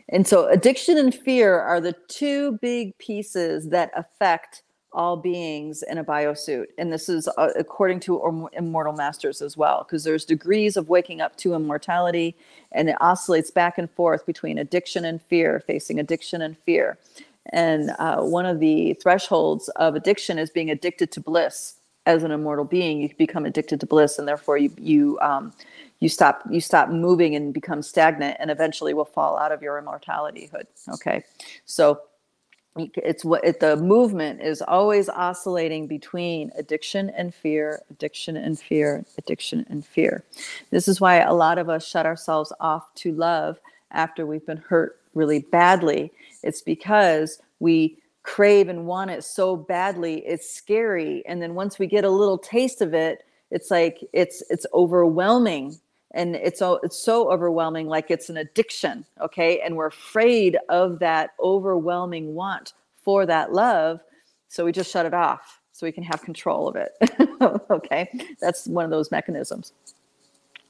And 0.09 0.27
so 0.27 0.47
addiction 0.47 0.99
and 0.99 1.15
fear 1.15 1.59
are 1.59 1.81
the 1.81 1.95
two 2.09 2.59
big 2.63 2.97
pieces 2.99 3.69
that 3.71 3.91
affect 3.97 4.63
all 4.97 5.17
beings 5.17 5.85
in 5.85 5.99
a 5.99 6.05
biosuit. 6.05 6.67
And 6.79 6.93
this 6.93 7.09
is 7.09 7.29
uh, 7.37 7.51
according 7.55 8.01
to 8.01 8.49
immortal 8.55 8.95
masters 8.95 9.43
as 9.43 9.57
well, 9.57 9.85
because 9.85 10.03
there's 10.03 10.25
degrees 10.25 10.77
of 10.77 10.89
waking 10.89 11.21
up 11.21 11.37
to 11.37 11.55
immortality 11.55 12.35
and 12.73 12.89
it 12.89 12.97
oscillates 13.01 13.51
back 13.51 13.79
and 13.79 13.91
forth 13.91 14.27
between 14.27 14.59
addiction 14.59 15.05
and 15.05 15.23
fear, 15.23 15.61
facing 15.61 16.01
addiction 16.01 16.43
and 16.43 16.57
fear. 16.59 16.99
And 17.53 17.91
uh, 17.99 18.23
one 18.23 18.47
of 18.47 18.59
the 18.59 18.95
thresholds 18.95 19.69
of 19.77 19.95
addiction 19.95 20.39
is 20.39 20.51
being 20.51 20.71
addicted 20.71 21.13
to 21.13 21.21
bliss. 21.21 21.75
As 22.07 22.23
an 22.23 22.31
immortal 22.31 22.65
being, 22.65 23.01
you 23.01 23.11
become 23.19 23.45
addicted 23.45 23.81
to 23.81 23.87
bliss, 23.87 24.19
and 24.19 24.29
therefore 24.29 24.57
you 24.59 24.71
you 24.79 25.19
um, 25.21 25.53
you 25.99 26.09
stop 26.09 26.43
you 26.49 26.61
stop 26.61 26.89
moving 26.89 27.35
and 27.35 27.53
become 27.53 27.83
stagnant, 27.83 28.37
and 28.39 28.49
eventually 28.49 28.95
will 28.95 29.05
fall 29.05 29.37
out 29.37 29.51
of 29.51 29.61
your 29.61 29.83
immortalityhood. 29.83 30.67
Okay, 30.95 31.25
so 31.65 32.01
it's 32.77 33.25
what 33.25 33.45
it, 33.45 33.61
the 33.61 33.77
movement 33.77 34.41
is 34.41 34.63
always 34.63 35.09
oscillating 35.09 35.87
between 35.87 36.51
addiction 36.57 37.11
and 37.11 37.35
fear, 37.35 37.83
addiction 37.91 38.37
and 38.37 38.59
fear, 38.59 39.05
addiction 39.19 39.67
and 39.71 39.85
fear. 39.85 40.25
This 40.71 40.89
is 40.89 41.01
why 41.01 41.21
a 41.21 41.33
lot 41.33 41.59
of 41.59 41.69
us 41.69 41.87
shut 41.87 42.07
ourselves 42.07 42.53
off 42.61 42.93
to 42.97 43.13
love 43.13 43.59
after 43.91 44.27
we've 44.27 44.47
been 44.47 44.59
hurt 44.59 45.01
really 45.15 45.39
badly 45.39 46.13
it's 46.47 46.63
because 46.63 47.41
we 47.59 47.99
crave 48.23 48.69
and 48.69 48.87
want 48.87 49.11
it 49.11 49.25
so 49.25 49.57
badly. 49.57 50.25
It's 50.27 50.49
scary. 50.49 51.27
And 51.27 51.43
then 51.43 51.55
once 51.55 51.79
we 51.79 51.87
get 51.87 52.05
a 52.05 52.11
little 52.11 52.39
taste 52.39 52.81
of 52.81 52.95
it, 52.95 53.25
it's 53.51 53.71
like 53.71 53.99
it's 54.13 54.43
it's 54.49 54.67
overwhelming 54.73 55.79
and 56.17 56.35
it's 56.35 56.59
so 56.59 56.81
it's 56.83 56.99
so 56.99 57.31
overwhelming 57.31 57.87
like 57.87 58.11
it's 58.11 58.29
an 58.29 58.39
addiction 58.39 59.05
okay 59.21 59.61
and 59.61 59.77
we're 59.77 59.87
afraid 59.87 60.59
of 60.69 60.99
that 60.99 61.31
overwhelming 61.41 62.35
want 62.35 62.73
for 63.03 63.27
that 63.27 63.53
love 63.53 64.01
so 64.49 64.65
we 64.65 64.73
just 64.73 64.91
shut 64.91 65.07
it 65.07 65.15
off 65.15 65.61
so 65.73 65.87
we 65.87 65.93
can 65.93 66.03
have 66.03 66.23
control 66.23 66.67
of 66.67 66.77
it 66.77 66.93
okay 67.71 68.11
that's 68.41 68.67
one 68.67 68.85
of 68.85 68.91
those 68.91 69.11
mechanisms 69.11 69.73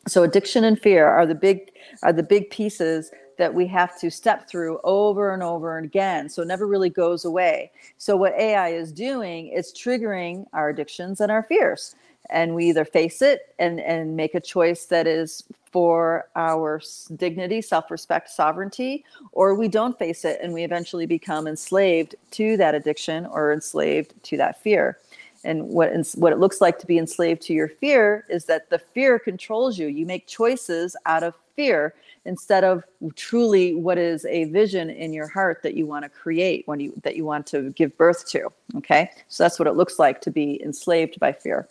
so 0.07 0.23
addiction 0.23 0.65
and 0.65 0.81
fear 0.81 1.07
are 1.07 1.27
the 1.27 1.35
big 1.35 1.71
are 2.03 2.13
the 2.13 2.23
big 2.23 2.51
pieces 2.51 3.11
that 3.39 3.53
we 3.53 3.67
have 3.67 3.99
to 4.01 4.11
step 4.11 4.49
through 4.49 4.81
over 4.85 5.33
and 5.33 5.43
over 5.43 5.77
and 5.77 5.85
again. 5.85 6.29
So 6.29 6.43
it 6.43 6.49
never 6.49 6.67
really 6.67 6.91
goes 6.91 7.25
away. 7.25 7.71
So 7.99 8.17
what 8.17 8.33
AI 8.35 8.71
is 8.71 8.93
doing 8.93 9.49
is 9.49 9.73
triggering 9.73 10.47
our 10.53 10.71
addictions 10.71 11.21
and 11.21 11.31
our 11.31 11.43
fears. 11.43 11.97
And 12.31 12.55
we 12.55 12.69
either 12.69 12.85
face 12.85 13.23
it 13.23 13.55
and, 13.59 13.81
and 13.81 14.17
make 14.17 14.35
a 14.35 14.41
choice 14.41 14.87
that 14.87 15.07
is 15.07 15.45
for 15.71 16.29
our 16.37 16.81
dignity, 17.17 17.61
self 17.61 17.91
respect, 17.91 18.31
sovereignty, 18.31 19.05
or 19.33 19.55
we 19.55 19.69
don't 19.69 19.99
face 19.99 20.25
it 20.25 20.41
and 20.43 20.53
we 20.53 20.65
eventually 20.65 21.07
become 21.07 21.47
enslaved 21.47 22.15
to 22.33 22.57
that 22.57 22.75
addiction 22.75 23.27
or 23.27 23.53
enslaved 23.53 24.15
to 24.25 24.37
that 24.37 24.63
fear. 24.63 24.99
And 25.45 25.69
what, 25.69 25.93
what 26.17 26.33
it 26.33 26.39
looks 26.39 26.61
like 26.61 26.79
to 26.81 26.87
be 26.87 26.99
enslaved 26.99 27.43
to 27.43 27.53
your 27.53 27.69
fear 27.69 28.25
is 28.29 28.47
that 28.47 28.69
the 28.71 28.79
fear 28.79 29.19
controls 29.19 29.79
you. 29.79 29.87
You 29.87 30.05
make 30.05 30.27
choices 30.27 30.97
out 31.07 31.23
of 31.23 31.35
fear 31.55 31.95
instead 32.27 32.65
of 32.65 32.85
truly 33.15 33.75
what 33.75 33.99
is 33.99 34.25
a 34.27 34.45
vision 34.45 34.91
in 34.91 35.13
your 35.13 35.27
heart 35.29 35.63
that 35.63 35.75
you 35.75 35.87
want 35.87 36.05
to 36.05 36.09
create 36.09 36.67
when 36.67 36.79
you 36.79 36.93
that 37.03 37.17
you 37.17 37.25
want 37.25 37.47
to 37.47 37.71
give 37.71 37.97
birth 37.97 38.29
to 38.29 38.49
okay 38.77 39.11
so 39.29 39.43
that's 39.43 39.59
what 39.59 39.67
it 39.67 39.75
looks 39.75 39.99
like 39.99 40.21
to 40.21 40.31
be 40.31 40.63
enslaved 40.63 41.19
by 41.19 41.33
fear 41.33 41.69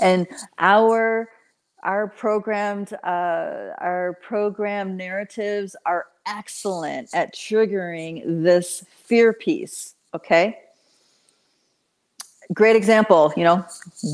and 0.00 0.26
our 0.58 1.28
our 1.82 2.08
programmed 2.08 2.92
uh, 3.04 3.74
our 3.78 4.18
program 4.22 4.96
narratives 4.96 5.76
are 5.86 6.06
excellent 6.26 7.08
at 7.14 7.34
triggering 7.34 8.42
this 8.42 8.84
fear 8.90 9.32
piece 9.32 9.94
okay? 10.14 10.58
Great 12.54 12.76
example 12.76 13.32
you 13.36 13.44
know 13.44 13.64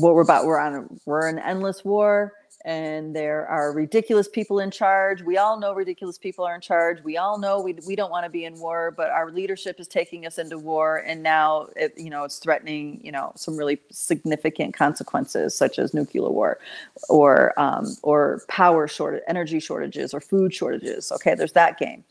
what 0.01 0.15
we're 0.15 0.21
about 0.21 0.45
we're 0.45 0.59
on 0.59 0.99
we're 1.05 1.27
in 1.29 1.39
endless 1.39 1.85
war 1.85 2.33
and 2.65 3.13
there 3.13 3.45
are 3.47 3.73
ridiculous 3.73 4.27
people 4.29 4.59
in 4.59 4.71
charge. 4.71 5.21
We 5.21 5.37
all 5.37 5.59
know 5.59 5.73
ridiculous 5.73 6.17
people 6.17 6.45
are 6.45 6.55
in 6.55 6.61
charge. 6.61 7.03
We 7.03 7.17
all 7.17 7.37
know 7.37 7.59
we, 7.59 7.75
we 7.85 7.95
don't 7.95 8.09
want 8.09 8.23
to 8.25 8.29
be 8.29 8.45
in 8.45 8.57
war, 8.59 8.91
but 8.95 9.09
our 9.09 9.31
leadership 9.31 9.79
is 9.79 9.87
taking 9.87 10.25
us 10.25 10.37
into 10.37 10.57
war, 10.57 10.97
and 11.05 11.21
now 11.21 11.67
it, 11.75 11.93
you 11.97 12.09
know 12.09 12.23
it's 12.23 12.39
threatening 12.39 13.01
you 13.03 13.11
know 13.11 13.33
some 13.35 13.57
really 13.57 13.81
significant 13.91 14.73
consequences 14.73 15.53
such 15.55 15.77
as 15.77 15.93
nuclear 15.93 16.29
war, 16.29 16.59
or 17.09 17.57
um, 17.59 17.95
or 18.01 18.41
power 18.47 18.87
shortage, 18.87 19.23
energy 19.27 19.59
shortages, 19.59 20.13
or 20.13 20.21
food 20.21 20.53
shortages. 20.53 21.11
Okay, 21.11 21.35
there's 21.35 21.53
that 21.53 21.77
game. 21.77 22.03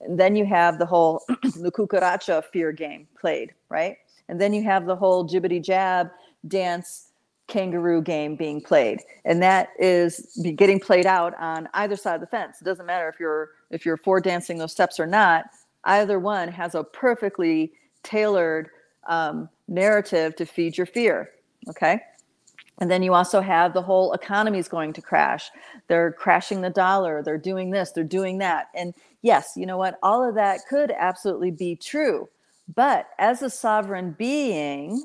And 0.00 0.18
then 0.18 0.34
you 0.34 0.46
have 0.46 0.78
the 0.78 0.86
whole 0.86 1.24
the 1.28 1.70
cucaracha 1.70 2.44
fear 2.46 2.72
game 2.72 3.06
played, 3.20 3.54
right? 3.68 3.98
And 4.28 4.40
then 4.40 4.52
you 4.52 4.62
have 4.64 4.86
the 4.86 4.96
whole 4.96 5.28
jibbity 5.28 5.62
jab 5.62 6.10
dance 6.48 7.09
kangaroo 7.50 8.00
game 8.00 8.36
being 8.36 8.60
played. 8.62 9.00
And 9.26 9.42
that 9.42 9.68
is 9.78 10.38
getting 10.56 10.80
played 10.80 11.06
out 11.06 11.34
on 11.38 11.68
either 11.74 11.96
side 11.96 12.14
of 12.14 12.20
the 12.22 12.26
fence. 12.26 12.56
It 12.60 12.64
doesn't 12.64 12.86
matter 12.86 13.08
if 13.08 13.20
you're 13.20 13.50
if 13.70 13.84
you're 13.84 13.98
for 13.98 14.20
dancing 14.20 14.56
those 14.56 14.72
steps 14.72 14.98
or 14.98 15.06
not 15.06 15.44
either 15.84 16.18
one 16.18 16.48
has 16.48 16.74
a 16.74 16.84
perfectly 16.84 17.72
tailored 18.02 18.68
um, 19.08 19.48
narrative 19.68 20.36
to 20.36 20.44
feed 20.44 20.76
your 20.76 20.86
fear 20.86 21.30
okay? 21.68 22.00
And 22.78 22.90
then 22.90 23.02
you 23.02 23.12
also 23.12 23.40
have 23.40 23.74
the 23.74 23.82
whole 23.82 24.12
economy 24.14 24.58
is 24.58 24.68
going 24.68 24.94
to 24.94 25.02
crash. 25.02 25.50
They're 25.88 26.12
crashing 26.12 26.62
the 26.62 26.70
dollar. 26.70 27.22
They're 27.22 27.36
doing 27.36 27.70
this. 27.70 27.92
They're 27.92 28.04
doing 28.04 28.38
that. 28.38 28.68
And 28.74 28.94
yes 29.22 29.52
you 29.56 29.66
know 29.66 29.76
what? 29.76 29.98
All 30.02 30.26
of 30.26 30.34
that 30.36 30.60
could 30.68 30.92
absolutely 30.98 31.50
be 31.50 31.76
true. 31.76 32.28
But 32.74 33.08
as 33.18 33.42
a 33.42 33.50
sovereign 33.50 34.12
being 34.12 35.04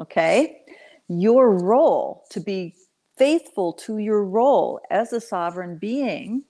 okay? 0.00 0.62
Your 1.08 1.50
role 1.50 2.24
to 2.30 2.40
be 2.40 2.74
faithful 3.16 3.72
to 3.74 3.98
your 3.98 4.24
role 4.24 4.80
as 4.90 5.12
a 5.12 5.20
sovereign 5.20 5.76
being, 5.76 6.42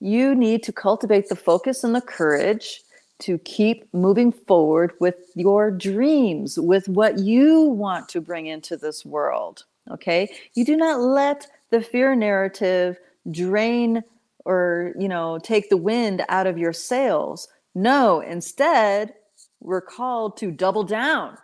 you 0.00 0.34
need 0.34 0.62
to 0.62 0.72
cultivate 0.72 1.28
the 1.28 1.36
focus 1.36 1.82
and 1.82 1.94
the 1.94 2.00
courage 2.00 2.82
to 3.20 3.38
keep 3.38 3.92
moving 3.94 4.32
forward 4.32 4.92
with 5.00 5.16
your 5.34 5.70
dreams, 5.70 6.58
with 6.58 6.88
what 6.88 7.18
you 7.18 7.62
want 7.62 8.08
to 8.08 8.20
bring 8.20 8.46
into 8.46 8.76
this 8.76 9.04
world. 9.04 9.64
Okay. 9.90 10.30
You 10.54 10.64
do 10.64 10.76
not 10.76 11.00
let 11.00 11.46
the 11.70 11.80
fear 11.80 12.14
narrative 12.14 12.98
drain 13.30 14.02
or, 14.44 14.94
you 14.98 15.08
know, 15.08 15.38
take 15.38 15.68
the 15.68 15.76
wind 15.76 16.22
out 16.28 16.46
of 16.46 16.58
your 16.58 16.72
sails. 16.72 17.48
No, 17.74 18.20
instead, 18.20 19.14
we're 19.60 19.82
called 19.82 20.36
to 20.38 20.50
double 20.50 20.84
down 20.84 21.36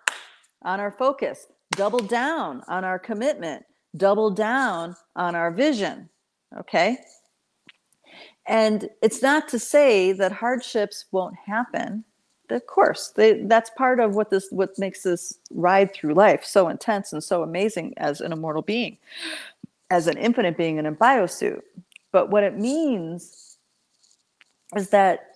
on 0.67 0.81
our 0.81 0.91
focus, 0.91 1.47
double 1.71 2.01
down 2.01 2.63
on 2.69 2.85
our 2.85 2.99
commitment, 2.99 3.65
double 3.97 4.31
down 4.31 4.97
on 5.15 5.35
our 5.35 5.51
vision. 5.51 6.11
Okay. 6.59 6.99
And 8.47 8.89
it's 9.03 9.23
not 9.23 9.49
to 9.49 9.59
say 9.59 10.13
that 10.13 10.33
hardships 10.33 11.07
won't 11.13 11.37
happen. 11.47 12.05
Of 12.51 12.67
course, 12.67 13.13
they, 13.17 13.43
that's 13.45 13.71
part 13.71 13.99
of 13.99 14.15
what 14.15 14.31
this 14.31 14.49
what 14.51 14.79
makes 14.79 15.03
this 15.03 15.37
ride 15.51 15.93
through 15.93 16.15
life 16.15 16.45
so 16.45 16.69
intense 16.69 17.13
and 17.13 17.23
so 17.23 17.43
amazing 17.43 17.95
as 17.97 18.21
an 18.21 18.33
immortal 18.33 18.63
being, 18.63 18.99
as 19.91 20.07
an 20.07 20.17
infinite 20.17 20.57
being 20.57 20.77
in 20.79 20.87
a 20.87 20.93
biosuit. 20.93 21.63
But 22.13 22.31
what 22.31 22.45
it 22.45 22.57
means 22.57 23.59
is 24.77 24.91
that 24.91 25.36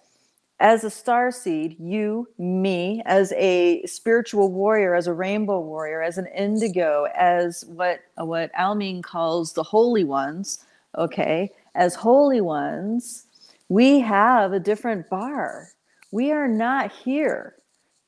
as 0.60 0.84
a 0.84 0.90
star 0.90 1.32
seed, 1.32 1.76
you, 1.80 2.28
me, 2.38 3.02
as 3.06 3.32
a 3.32 3.84
spiritual 3.86 4.52
warrior, 4.52 4.94
as 4.94 5.06
a 5.08 5.14
rainbow 5.14 5.60
warrior, 5.60 6.02
as 6.02 6.18
an 6.18 6.26
indigo, 6.28 7.06
as 7.16 7.64
what 7.66 8.00
what 8.16 8.52
Almine 8.58 9.02
calls 9.02 9.54
the 9.54 9.62
holy 9.64 10.04
ones, 10.04 10.64
okay, 10.98 11.50
as 11.74 11.94
holy 11.96 12.42
ones, 12.42 13.26
we 13.68 14.00
have 14.00 14.52
a 14.52 14.60
different 14.60 15.08
bar. 15.10 15.68
We 16.12 16.32
are 16.32 16.48
not 16.48 16.92
here 16.92 17.56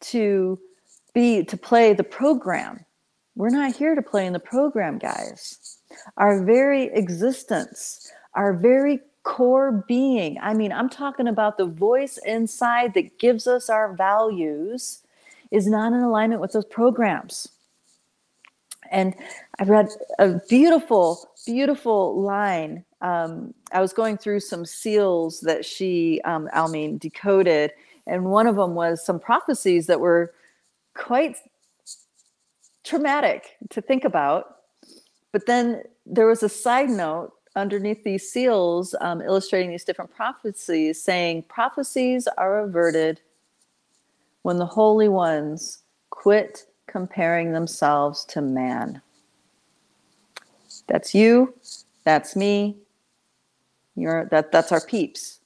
to 0.03 0.59
be 1.15 1.45
to 1.45 1.57
play 1.57 1.95
the 1.95 2.05
program. 2.05 2.85
We're 3.37 3.51
not 3.51 3.75
here 3.77 3.95
to 3.95 4.03
play 4.03 4.27
in 4.27 4.35
the 4.35 4.41
program, 4.41 4.99
guys. 4.99 5.79
our 6.19 6.45
very 6.45 6.85
existence, 6.95 8.13
our 8.35 8.55
very 8.55 9.01
core 9.23 9.85
being. 9.87 10.39
I 10.41 10.55
mean, 10.55 10.73
I'm 10.73 10.89
talking 10.89 11.29
about 11.29 11.57
the 11.57 11.67
voice 11.67 12.19
inside 12.27 12.95
that 12.95 13.19
gives 13.19 13.47
us 13.47 13.71
our 13.71 13.95
values 13.95 15.03
is 15.51 15.67
not 15.67 15.93
in 15.93 16.01
alignment 16.01 16.41
with 16.41 16.53
those 16.53 16.65
programs. 16.65 17.49
And 18.91 19.15
I 19.59 19.65
read 19.65 19.89
a 20.19 20.41
beautiful, 20.49 21.29
beautiful 21.47 22.21
line. 22.21 22.85
Um, 23.01 23.55
I 23.73 23.81
was 23.81 23.93
going 23.93 24.19
through 24.19 24.41
some 24.41 24.67
seals 24.67 25.41
that 25.41 25.65
she, 25.65 26.21
um, 26.25 26.49
Almine, 26.53 26.99
decoded, 26.99 27.73
and 28.07 28.27
one 28.27 28.47
of 28.47 28.57
them 28.57 28.75
was 28.75 29.05
some 29.05 29.19
prophecies 29.19 29.87
that 29.87 30.01
were 30.01 30.35
quite 30.95 31.37
traumatic 32.85 33.57
to 33.71 33.81
think 33.81 34.05
about. 34.05 34.57
But 35.33 35.47
then 35.47 35.83
there 36.05 36.27
was 36.27 36.43
a 36.43 36.49
side 36.49 36.91
note 36.91 37.33
underneath 37.57 38.05
these 38.05 38.31
seals 38.31 38.95
um, 39.01 39.21
illustrating 39.21 39.71
these 39.71 39.85
different 39.85 40.15
prophecies 40.15 41.03
saying 41.03 41.43
prophecies 41.49 42.27
are 42.39 42.61
averted 42.61 43.21
when 44.43 44.59
the 44.59 44.67
holy 44.67 45.09
ones 45.09 45.83
quit 46.11 46.67
comparing 46.87 47.53
themselves 47.53 48.25
to 48.27 48.41
man. 48.41 49.01
That's 50.89 51.15
you, 51.15 51.55
that's 52.05 52.35
me. 52.37 52.77
You're 53.95 54.27
that 54.27 54.53
that's 54.53 54.73
our 54.73 54.81
peeps. 54.81 55.41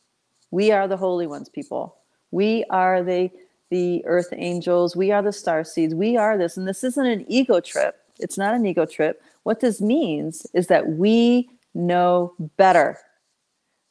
We 0.51 0.71
are 0.71 0.89
the 0.89 0.97
holy 0.97 1.27
ones, 1.27 1.49
people. 1.49 1.97
We 2.31 2.65
are 2.71 3.03
the 3.03 3.31
the 3.71 4.05
earth 4.07 4.29
angels. 4.33 4.95
We 4.95 5.11
are 5.11 5.23
the 5.23 5.33
star 5.33 5.65
seeds. 5.65 5.95
We 5.95 6.17
are 6.17 6.39
this. 6.39 6.57
And 6.57 6.69
this 6.69 6.85
isn't 6.85 7.07
an 7.07 7.25
ego 7.29 7.61
trip. 7.61 7.97
It's 8.19 8.39
not 8.39 8.55
an 8.55 8.65
ego 8.65 8.87
trip. 8.87 9.23
What 9.43 9.61
this 9.61 9.81
means 9.81 10.47
is 10.55 10.69
that 10.69 10.91
we 10.91 11.51
know 11.77 12.35
better 12.57 12.99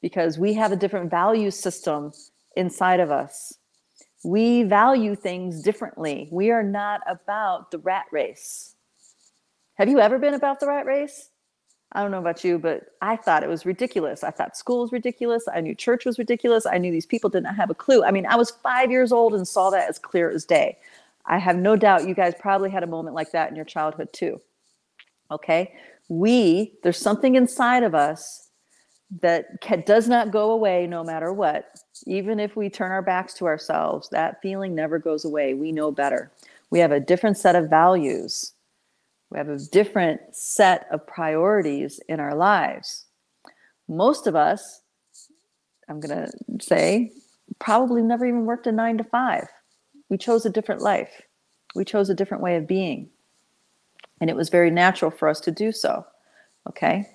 because 0.01 0.37
we 0.37 0.53
have 0.53 0.71
a 0.71 0.75
different 0.75 1.09
value 1.09 1.51
system 1.51 2.11
inside 2.55 2.99
of 2.99 3.11
us. 3.11 3.57
We 4.23 4.63
value 4.63 5.15
things 5.15 5.61
differently. 5.61 6.27
We 6.31 6.51
are 6.51 6.63
not 6.63 7.01
about 7.07 7.71
the 7.71 7.79
rat 7.79 8.05
race. 8.11 8.75
Have 9.75 9.89
you 9.89 9.99
ever 9.99 10.17
been 10.17 10.33
about 10.33 10.59
the 10.59 10.67
rat 10.67 10.85
race? 10.85 11.29
I 11.91 12.01
don't 12.01 12.11
know 12.11 12.19
about 12.19 12.43
you, 12.43 12.57
but 12.57 12.87
I 13.01 13.15
thought 13.15 13.43
it 13.43 13.49
was 13.49 13.65
ridiculous. 13.65 14.23
I 14.23 14.31
thought 14.31 14.57
school 14.57 14.81
was 14.81 14.91
ridiculous. 14.91 15.47
I 15.53 15.61
knew 15.61 15.75
church 15.75 16.05
was 16.05 16.17
ridiculous. 16.17 16.65
I 16.65 16.77
knew 16.77 16.91
these 16.91 17.05
people 17.05 17.29
did 17.29 17.43
not 17.43 17.55
have 17.55 17.69
a 17.69 17.75
clue. 17.75 18.03
I 18.03 18.11
mean, 18.11 18.25
I 18.25 18.35
was 18.35 18.51
five 18.51 18.91
years 18.91 19.11
old 19.11 19.33
and 19.33 19.47
saw 19.47 19.69
that 19.69 19.89
as 19.89 19.99
clear 19.99 20.29
as 20.29 20.43
day. 20.43 20.77
I 21.25 21.37
have 21.37 21.55
no 21.55 21.75
doubt 21.75 22.07
you 22.07 22.13
guys 22.13 22.33
probably 22.37 22.69
had 22.69 22.83
a 22.83 22.87
moment 22.87 23.15
like 23.15 23.31
that 23.31 23.49
in 23.49 23.55
your 23.55 23.65
childhood 23.65 24.09
too. 24.11 24.41
Okay. 25.31 25.73
We, 26.07 26.73
there's 26.83 26.97
something 26.97 27.35
inside 27.35 27.83
of 27.83 27.95
us 27.95 28.49
that 29.21 29.61
does 29.85 30.07
not 30.07 30.31
go 30.31 30.51
away 30.51 30.87
no 30.87 31.03
matter 31.03 31.31
what. 31.31 31.65
Even 32.05 32.39
if 32.39 32.55
we 32.55 32.69
turn 32.69 32.91
our 32.91 33.01
backs 33.01 33.33
to 33.35 33.45
ourselves, 33.45 34.09
that 34.09 34.41
feeling 34.41 34.75
never 34.75 34.99
goes 34.99 35.25
away. 35.25 35.53
We 35.53 35.71
know 35.71 35.91
better. 35.91 36.31
We 36.69 36.79
have 36.79 36.91
a 36.91 36.99
different 36.99 37.37
set 37.37 37.55
of 37.55 37.69
values 37.69 38.55
we 39.29 39.37
have 39.37 39.49
a 39.49 39.57
different 39.57 40.21
set 40.31 40.87
of 40.91 41.05
priorities 41.05 41.99
in 42.07 42.19
our 42.19 42.35
lives. 42.35 43.05
Most 43.87 44.27
of 44.27 44.35
us, 44.35 44.81
I'm 45.89 45.99
going 45.99 46.27
to 46.27 46.31
say, 46.65 47.11
probably 47.59 48.01
never 48.01 48.25
even 48.25 48.45
worked 48.45 48.67
a 48.67 48.71
nine 48.71 48.97
to 48.97 49.03
five. 49.03 49.47
We 50.09 50.17
chose 50.17 50.45
a 50.45 50.49
different 50.49 50.81
life, 50.81 51.21
we 51.75 51.83
chose 51.83 52.09
a 52.09 52.15
different 52.15 52.43
way 52.43 52.55
of 52.55 52.67
being. 52.67 53.09
And 54.21 54.29
it 54.29 54.35
was 54.35 54.49
very 54.49 54.71
natural 54.71 55.11
for 55.11 55.27
us 55.27 55.39
to 55.41 55.51
do 55.51 55.71
so. 55.71 56.05
Okay. 56.69 57.07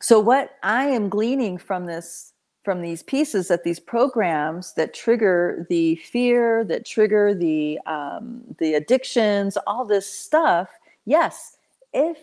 So, 0.00 0.18
what 0.18 0.56
I 0.62 0.86
am 0.86 1.08
gleaning 1.08 1.58
from 1.58 1.86
this 1.86 2.32
from 2.62 2.82
these 2.82 3.02
pieces 3.02 3.48
that 3.48 3.64
these 3.64 3.80
programs 3.80 4.74
that 4.74 4.92
trigger 4.92 5.66
the 5.70 5.96
fear 5.96 6.64
that 6.64 6.84
trigger 6.84 7.34
the 7.34 7.78
um, 7.86 8.42
the 8.58 8.74
addictions 8.74 9.56
all 9.66 9.84
this 9.84 10.06
stuff 10.06 10.68
yes 11.06 11.56
if 11.92 12.18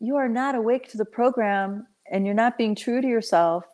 you 0.00 0.16
are 0.16 0.28
not 0.28 0.54
awake 0.54 0.88
to 0.90 0.96
the 0.96 1.04
program 1.04 1.86
and 2.10 2.26
you're 2.26 2.34
not 2.34 2.58
being 2.58 2.74
true 2.74 3.00
to 3.00 3.08
yourself 3.08 3.64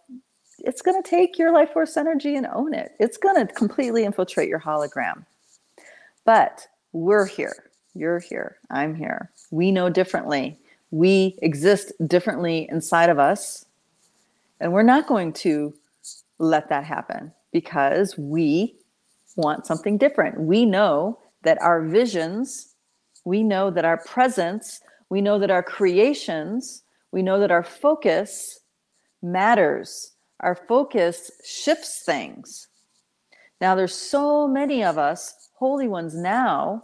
it's 0.60 0.82
going 0.82 1.00
to 1.00 1.08
take 1.08 1.36
your 1.36 1.52
life 1.52 1.72
force 1.72 1.96
energy 1.96 2.36
and 2.36 2.46
own 2.46 2.72
it 2.72 2.92
it's 3.00 3.16
going 3.16 3.34
to 3.36 3.52
completely 3.54 4.04
infiltrate 4.04 4.48
your 4.48 4.60
hologram 4.60 5.24
but 6.24 6.66
we're 6.94 7.26
here 7.26 7.70
you're 7.94 8.20
here 8.20 8.56
i'm 8.70 8.94
here 8.94 9.30
we 9.50 9.70
know 9.70 9.90
differently 9.90 10.58
we 10.90 11.36
exist 11.42 11.92
differently 12.06 12.66
inside 12.70 13.10
of 13.10 13.18
us 13.18 13.66
and 14.60 14.72
we're 14.72 14.82
not 14.82 15.06
going 15.06 15.32
to 15.32 15.74
let 16.38 16.68
that 16.70 16.84
happen 16.84 17.32
because 17.52 18.16
we 18.16 18.74
want 19.36 19.66
something 19.66 19.98
different. 19.98 20.40
We 20.40 20.64
know 20.64 21.18
that 21.42 21.60
our 21.60 21.82
visions, 21.82 22.74
we 23.24 23.42
know 23.42 23.70
that 23.70 23.84
our 23.84 23.98
presence, 23.98 24.80
we 25.10 25.20
know 25.20 25.38
that 25.38 25.50
our 25.50 25.62
creations, 25.62 26.82
we 27.12 27.22
know 27.22 27.38
that 27.40 27.50
our 27.50 27.62
focus 27.62 28.60
matters. 29.22 30.12
Our 30.40 30.54
focus 30.54 31.30
shifts 31.44 32.02
things. 32.04 32.68
Now, 33.60 33.74
there's 33.74 33.94
so 33.94 34.48
many 34.48 34.82
of 34.82 34.98
us, 34.98 35.43
holy 35.54 35.88
ones 35.88 36.14
now, 36.14 36.82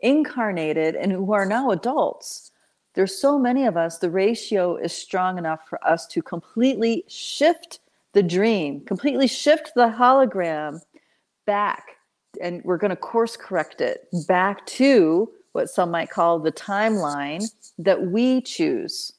incarnated 0.00 0.94
and 0.94 1.12
who 1.12 1.32
are 1.32 1.46
now 1.46 1.70
adults 1.70 2.50
there's 2.94 3.16
so 3.16 3.38
many 3.38 3.66
of 3.66 3.76
us, 3.76 3.98
the 3.98 4.10
ratio 4.10 4.76
is 4.76 4.92
strong 4.92 5.38
enough 5.38 5.68
for 5.68 5.84
us 5.86 6.06
to 6.08 6.22
completely 6.22 7.04
shift 7.08 7.80
the 8.12 8.22
dream, 8.22 8.80
completely 8.84 9.28
shift 9.28 9.72
the 9.76 9.86
hologram 9.86 10.80
back. 11.46 11.96
And 12.40 12.62
we're 12.64 12.78
going 12.78 12.90
to 12.90 12.96
course 12.96 13.36
correct 13.36 13.80
it 13.80 14.08
back 14.26 14.66
to 14.66 15.30
what 15.52 15.70
some 15.70 15.90
might 15.90 16.10
call 16.10 16.38
the 16.38 16.52
timeline 16.52 17.44
that 17.78 18.00
we 18.06 18.40
choose. 18.40 19.12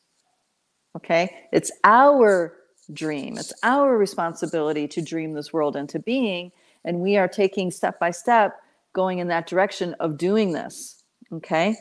Okay. 0.95 1.47
It's 1.53 1.71
our 1.83 2.53
dream, 2.91 3.37
it's 3.37 3.53
our 3.63 3.97
responsibility 3.97 4.87
to 4.89 5.01
dream 5.01 5.33
this 5.33 5.53
world 5.53 5.77
into 5.77 5.99
being. 5.99 6.51
And 6.83 6.99
we 6.99 7.15
are 7.15 7.27
taking 7.27 7.71
step 7.71 7.99
by 7.99 8.11
step 8.11 8.59
going 8.93 9.19
in 9.19 9.27
that 9.27 9.47
direction 9.47 9.93
of 9.99 10.17
doing 10.17 10.51
this. 10.51 11.03
Okay. 11.33 11.75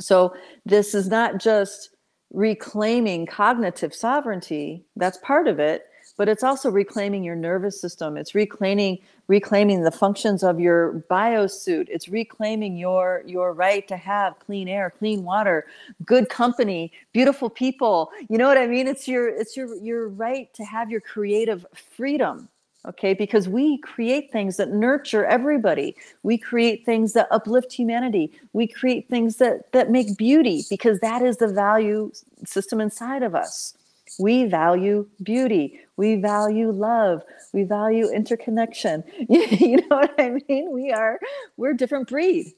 So 0.00 0.34
this 0.64 0.94
is 0.94 1.08
not 1.08 1.38
just 1.38 1.90
reclaiming 2.32 3.26
cognitive 3.26 3.94
sovereignty, 3.94 4.84
that's 4.96 5.18
part 5.18 5.48
of 5.48 5.58
it, 5.58 5.86
but 6.16 6.28
it's 6.28 6.42
also 6.42 6.70
reclaiming 6.70 7.24
your 7.24 7.36
nervous 7.36 7.80
system. 7.80 8.16
It's 8.16 8.34
reclaiming 8.34 8.98
reclaiming 9.28 9.82
the 9.82 9.90
functions 9.90 10.42
of 10.42 10.58
your 10.58 11.04
biosuit. 11.10 11.86
It's 11.88 12.08
reclaiming 12.08 12.76
your 12.76 13.22
your 13.26 13.52
right 13.52 13.86
to 13.88 13.96
have 13.96 14.38
clean 14.40 14.68
air, 14.68 14.92
clean 14.98 15.24
water, 15.24 15.66
good 16.04 16.28
company, 16.28 16.92
beautiful 17.12 17.48
people. 17.48 18.10
You 18.28 18.36
know 18.36 18.48
what 18.48 18.58
I 18.58 18.66
mean? 18.66 18.88
It's 18.88 19.06
your 19.06 19.28
it's 19.28 19.56
your 19.56 19.74
your 19.76 20.08
right 20.08 20.52
to 20.54 20.64
have 20.64 20.90
your 20.90 21.00
creative 21.00 21.64
freedom 21.96 22.48
okay? 22.88 23.14
Because 23.14 23.48
we 23.48 23.78
create 23.78 24.32
things 24.32 24.56
that 24.56 24.70
nurture 24.70 25.24
everybody. 25.24 25.94
We 26.22 26.38
create 26.38 26.84
things 26.84 27.12
that 27.12 27.28
uplift 27.30 27.72
humanity. 27.72 28.32
We 28.52 28.66
create 28.66 29.08
things 29.08 29.36
that 29.36 29.70
that 29.72 29.90
make 29.90 30.16
beauty 30.16 30.64
because 30.70 31.00
that 31.00 31.22
is 31.22 31.36
the 31.36 31.48
value 31.48 32.10
system 32.44 32.80
inside 32.80 33.22
of 33.22 33.34
us. 33.34 33.74
We 34.18 34.46
value 34.46 35.06
beauty. 35.22 35.80
We 35.96 36.16
value 36.16 36.70
love. 36.70 37.22
We 37.52 37.62
value 37.64 38.08
interconnection. 38.08 39.04
You 39.28 39.76
know 39.88 39.96
what 39.96 40.14
i 40.18 40.30
mean? 40.48 40.70
We 40.72 40.92
are 40.92 41.20
we're 41.56 41.72
a 41.72 41.76
different 41.76 42.08
breed. 42.08 42.54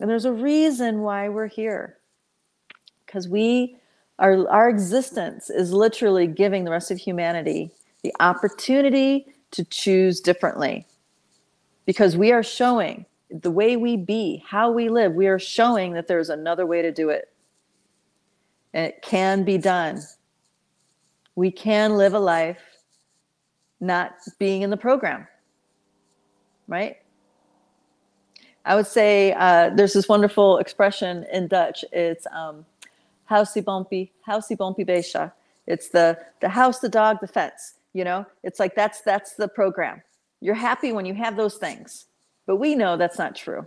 And 0.00 0.10
there's 0.10 0.24
a 0.24 0.32
reason 0.32 1.00
why 1.00 1.28
we're 1.28 1.48
here. 1.48 1.98
Because 3.06 3.28
we 3.28 3.76
our 4.18 4.48
our 4.48 4.68
existence 4.68 5.48
is 5.48 5.72
literally 5.72 6.26
giving 6.26 6.64
the 6.64 6.70
rest 6.70 6.90
of 6.90 6.98
humanity 6.98 7.70
the 8.02 8.14
opportunity 8.20 9.26
to 9.52 9.64
choose 9.64 10.20
differently 10.20 10.86
because 11.86 12.16
we 12.16 12.32
are 12.32 12.42
showing 12.42 13.06
the 13.30 13.50
way 13.50 13.76
we 13.76 13.96
be, 13.96 14.42
how 14.46 14.70
we 14.70 14.88
live, 14.88 15.14
we 15.14 15.26
are 15.26 15.38
showing 15.38 15.92
that 15.94 16.06
there's 16.06 16.28
another 16.28 16.66
way 16.66 16.82
to 16.82 16.92
do 16.92 17.08
it. 17.10 17.32
And 18.74 18.86
it 18.86 19.02
can 19.02 19.44
be 19.44 19.58
done. 19.58 20.00
We 21.34 21.50
can 21.50 21.96
live 21.96 22.14
a 22.14 22.18
life 22.18 22.60
not 23.80 24.14
being 24.38 24.62
in 24.62 24.70
the 24.70 24.76
program, 24.76 25.26
right? 26.68 26.96
I 28.64 28.76
would 28.76 28.86
say 28.86 29.32
uh, 29.32 29.70
there's 29.70 29.92
this 29.92 30.08
wonderful 30.08 30.58
expression 30.58 31.26
in 31.32 31.48
Dutch. 31.48 31.84
It's 31.92 32.26
um, 32.32 32.64
housey 33.30 33.64
bumpy, 33.64 34.12
housey 34.26 34.56
bumpy 34.56 34.84
besha. 34.84 35.32
It's 35.66 35.88
the 35.88 36.18
the 36.40 36.48
house, 36.48 36.78
the 36.78 36.88
dog, 36.88 37.18
the 37.20 37.26
fence 37.26 37.74
you 37.92 38.04
know 38.04 38.26
it's 38.42 38.58
like 38.58 38.74
that's 38.74 39.00
that's 39.02 39.34
the 39.34 39.48
program 39.48 40.02
you're 40.40 40.54
happy 40.54 40.92
when 40.92 41.04
you 41.04 41.14
have 41.14 41.36
those 41.36 41.56
things 41.56 42.06
but 42.46 42.56
we 42.56 42.74
know 42.74 42.96
that's 42.96 43.18
not 43.18 43.34
true 43.34 43.66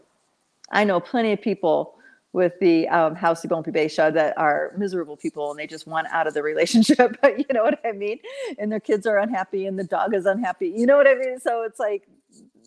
i 0.71 0.83
know 0.83 0.99
plenty 0.99 1.31
of 1.31 1.41
people 1.41 1.95
with 2.33 2.51
the 2.59 2.85
um, 2.89 3.15
House 3.15 3.45
Bumpy 3.45 3.71
Beisha 3.71 4.13
that 4.13 4.37
are 4.37 4.73
miserable 4.77 5.15
people 5.15 5.51
and 5.51 5.57
they 5.57 5.65
just 5.65 5.87
want 5.87 6.05
out 6.11 6.27
of 6.27 6.33
the 6.33 6.43
relationship. 6.43 7.15
you 7.23 7.45
know 7.53 7.63
what 7.63 7.79
I 7.85 7.93
mean? 7.93 8.19
And 8.59 8.69
their 8.69 8.81
kids 8.81 9.07
are 9.07 9.17
unhappy 9.19 9.67
and 9.67 9.79
the 9.79 9.85
dog 9.85 10.13
is 10.13 10.25
unhappy. 10.25 10.67
You 10.67 10.85
know 10.85 10.97
what 10.97 11.07
I 11.07 11.15
mean? 11.15 11.39
So 11.39 11.63
it's 11.63 11.79
like 11.79 12.09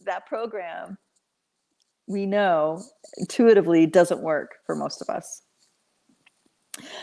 that 0.07 0.25
program 0.25 0.97
we 2.09 2.25
know 2.27 2.83
intuitively 3.19 3.87
doesn't 3.87 4.21
work 4.21 4.57
for 4.65 4.75
most 4.75 5.03
of 5.03 5.09
us. 5.11 5.43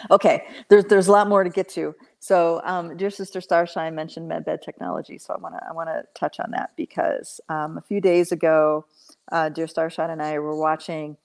Okay, 0.10 0.45
there's 0.70 0.86
there's 0.86 1.08
a 1.08 1.12
lot 1.12 1.30
more 1.30 1.43
to 1.43 1.49
get 1.49 1.70
to. 1.70 1.93
So, 2.26 2.59
um, 2.63 2.97
dear 2.97 3.11
sister 3.11 3.39
Starshine 3.39 3.93
mentioned 3.93 4.32
MedBed 4.32 4.63
technology, 4.63 5.19
so 5.19 5.36
I 5.36 5.38
want 5.38 5.53
to 5.53 5.61
I 5.69 5.73
want 5.73 5.89
to 5.89 6.05
touch 6.15 6.39
on 6.39 6.49
that 6.53 6.71
because 6.76 7.39
um, 7.49 7.78
a 7.78 7.82
few 7.82 8.01
days 8.01 8.32
ago, 8.32 8.88
uh, 9.32 9.49
dear 9.49 9.67
Starshine 9.67 10.09
and 10.09 10.23
I 10.23 10.39
were 10.39 10.55
watching 10.55 11.17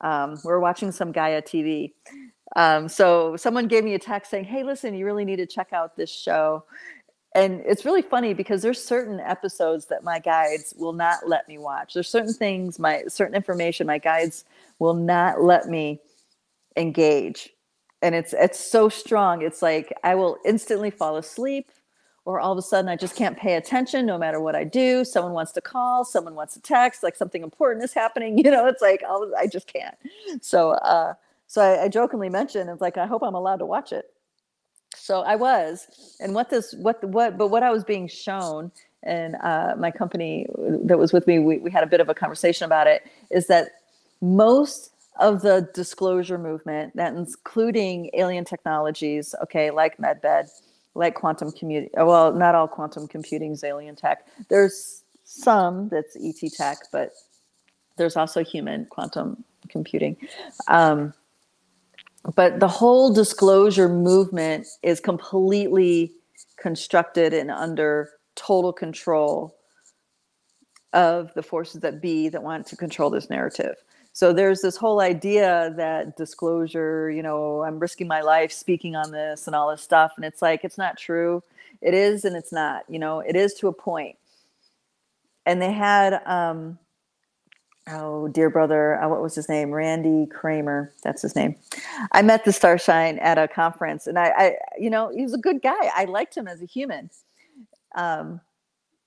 um, 0.00 0.38
we 0.46 0.50
were 0.50 0.60
watching 0.60 0.92
some 0.92 1.12
Gaia 1.12 1.42
TV. 1.42 1.92
Um, 2.56 2.88
so 2.88 3.36
someone 3.36 3.68
gave 3.68 3.84
me 3.84 3.92
a 3.92 3.98
text 3.98 4.30
saying, 4.30 4.44
"Hey, 4.44 4.62
listen, 4.62 4.94
you 4.94 5.04
really 5.04 5.26
need 5.26 5.36
to 5.36 5.46
check 5.46 5.74
out 5.74 5.94
this 5.94 6.10
show." 6.10 6.64
And 7.34 7.60
it's 7.66 7.84
really 7.84 8.00
funny 8.00 8.32
because 8.32 8.62
there's 8.62 8.82
certain 8.82 9.20
episodes 9.20 9.84
that 9.88 10.04
my 10.04 10.20
guides 10.20 10.72
will 10.78 10.94
not 10.94 11.28
let 11.28 11.46
me 11.48 11.58
watch. 11.58 11.92
There's 11.92 12.08
certain 12.08 12.32
things, 12.32 12.78
my 12.78 13.02
certain 13.08 13.34
information, 13.34 13.86
my 13.86 13.98
guides 13.98 14.46
will 14.78 14.94
not 14.94 15.42
let 15.42 15.68
me 15.68 16.00
engage. 16.78 17.50
And 18.02 18.14
it's 18.14 18.32
it's 18.32 18.58
so 18.58 18.88
strong. 18.88 19.42
It's 19.42 19.62
like 19.62 19.92
I 20.04 20.14
will 20.14 20.36
instantly 20.44 20.90
fall 20.90 21.16
asleep 21.16 21.70
or 22.24 22.40
all 22.40 22.52
of 22.52 22.58
a 22.58 22.62
sudden 22.62 22.88
I 22.88 22.96
just 22.96 23.16
can't 23.16 23.38
pay 23.38 23.54
attention 23.54 24.04
no 24.04 24.18
matter 24.18 24.40
what 24.40 24.54
I 24.54 24.64
do. 24.64 25.04
Someone 25.04 25.32
wants 25.32 25.52
to 25.52 25.60
call, 25.60 26.04
someone 26.04 26.34
wants 26.34 26.54
to 26.54 26.60
text, 26.60 27.02
like 27.02 27.16
something 27.16 27.42
important 27.42 27.84
is 27.84 27.94
happening. 27.94 28.38
You 28.44 28.50
know, 28.50 28.66
it's 28.66 28.82
like 28.82 29.02
oh, 29.06 29.32
I 29.38 29.46
just 29.46 29.72
can't. 29.72 29.96
So, 30.40 30.72
uh, 30.72 31.14
so 31.46 31.62
I, 31.62 31.84
I 31.84 31.88
jokingly 31.88 32.28
mentioned, 32.28 32.68
it's 32.68 32.80
like 32.80 32.98
I 32.98 33.06
hope 33.06 33.22
I'm 33.22 33.34
allowed 33.34 33.58
to 33.58 33.66
watch 33.66 33.92
it. 33.92 34.12
So 34.96 35.20
I 35.20 35.36
was, 35.36 36.16
and 36.20 36.34
what 36.34 36.50
this, 36.50 36.74
what, 36.74 37.02
what, 37.04 37.36
but 37.36 37.48
what 37.48 37.62
I 37.62 37.70
was 37.70 37.84
being 37.84 38.08
shown, 38.08 38.72
and 39.02 39.36
uh, 39.42 39.74
my 39.78 39.90
company 39.90 40.46
that 40.84 40.98
was 40.98 41.12
with 41.12 41.26
me, 41.26 41.38
we, 41.38 41.58
we 41.58 41.70
had 41.70 41.84
a 41.84 41.86
bit 41.86 42.00
of 42.00 42.08
a 42.08 42.14
conversation 42.14 42.64
about 42.64 42.86
it, 42.86 43.02
is 43.30 43.46
that 43.46 43.68
most 44.20 44.90
of 45.20 45.42
the 45.42 45.68
disclosure 45.74 46.38
movement, 46.38 46.96
that 46.96 47.14
including 47.14 48.10
alien 48.14 48.44
technologies, 48.44 49.34
okay, 49.42 49.70
like 49.70 49.96
MedBed, 49.98 50.48
like 50.94 51.14
quantum 51.14 51.52
computing. 51.52 51.90
Well, 51.94 52.32
not 52.32 52.54
all 52.54 52.68
quantum 52.68 53.06
computing 53.06 53.52
is 53.52 53.64
alien 53.64 53.96
tech. 53.96 54.26
There's 54.48 55.02
some 55.24 55.88
that's 55.88 56.16
ET 56.16 56.50
tech, 56.52 56.78
but 56.92 57.12
there's 57.96 58.16
also 58.16 58.44
human 58.44 58.86
quantum 58.86 59.44
computing. 59.68 60.16
Um, 60.68 61.12
but 62.34 62.60
the 62.60 62.68
whole 62.68 63.12
disclosure 63.12 63.88
movement 63.88 64.66
is 64.82 65.00
completely 65.00 66.12
constructed 66.58 67.32
and 67.32 67.50
under 67.50 68.10
total 68.34 68.72
control 68.72 69.56
of 70.92 71.32
the 71.34 71.42
forces 71.42 71.80
that 71.82 72.00
be 72.00 72.28
that 72.28 72.42
want 72.42 72.66
to 72.66 72.76
control 72.76 73.10
this 73.10 73.30
narrative. 73.30 73.76
So 74.16 74.32
there's 74.32 74.62
this 74.62 74.78
whole 74.78 75.00
idea 75.00 75.74
that 75.76 76.16
disclosure, 76.16 77.10
you 77.10 77.22
know, 77.22 77.62
I'm 77.62 77.78
risking 77.78 78.08
my 78.08 78.22
life 78.22 78.50
speaking 78.50 78.96
on 78.96 79.10
this 79.12 79.46
and 79.46 79.54
all 79.54 79.70
this 79.70 79.82
stuff. 79.82 80.14
And 80.16 80.24
it's 80.24 80.40
like, 80.40 80.64
it's 80.64 80.78
not 80.78 80.96
true. 80.96 81.42
It 81.82 81.92
is 81.92 82.24
and 82.24 82.34
it's 82.34 82.50
not, 82.50 82.84
you 82.88 82.98
know, 82.98 83.20
it 83.20 83.36
is 83.36 83.52
to 83.56 83.68
a 83.68 83.74
point. 83.74 84.16
And 85.44 85.60
they 85.60 85.70
had, 85.70 86.22
um, 86.24 86.78
oh, 87.90 88.28
dear 88.28 88.48
brother, 88.48 88.98
uh, 89.02 89.06
what 89.06 89.20
was 89.20 89.34
his 89.34 89.50
name? 89.50 89.70
Randy 89.70 90.24
Cramer. 90.24 90.94
That's 91.02 91.20
his 91.20 91.36
name. 91.36 91.54
I 92.10 92.22
met 92.22 92.46
the 92.46 92.54
Starshine 92.54 93.18
at 93.18 93.36
a 93.36 93.46
conference 93.46 94.06
and 94.06 94.18
I, 94.18 94.32
I 94.34 94.56
you 94.78 94.88
know, 94.88 95.10
he 95.14 95.24
was 95.24 95.34
a 95.34 95.38
good 95.38 95.60
guy. 95.60 95.90
I 95.94 96.06
liked 96.06 96.34
him 96.34 96.48
as 96.48 96.62
a 96.62 96.66
human. 96.66 97.10
Um, 97.94 98.40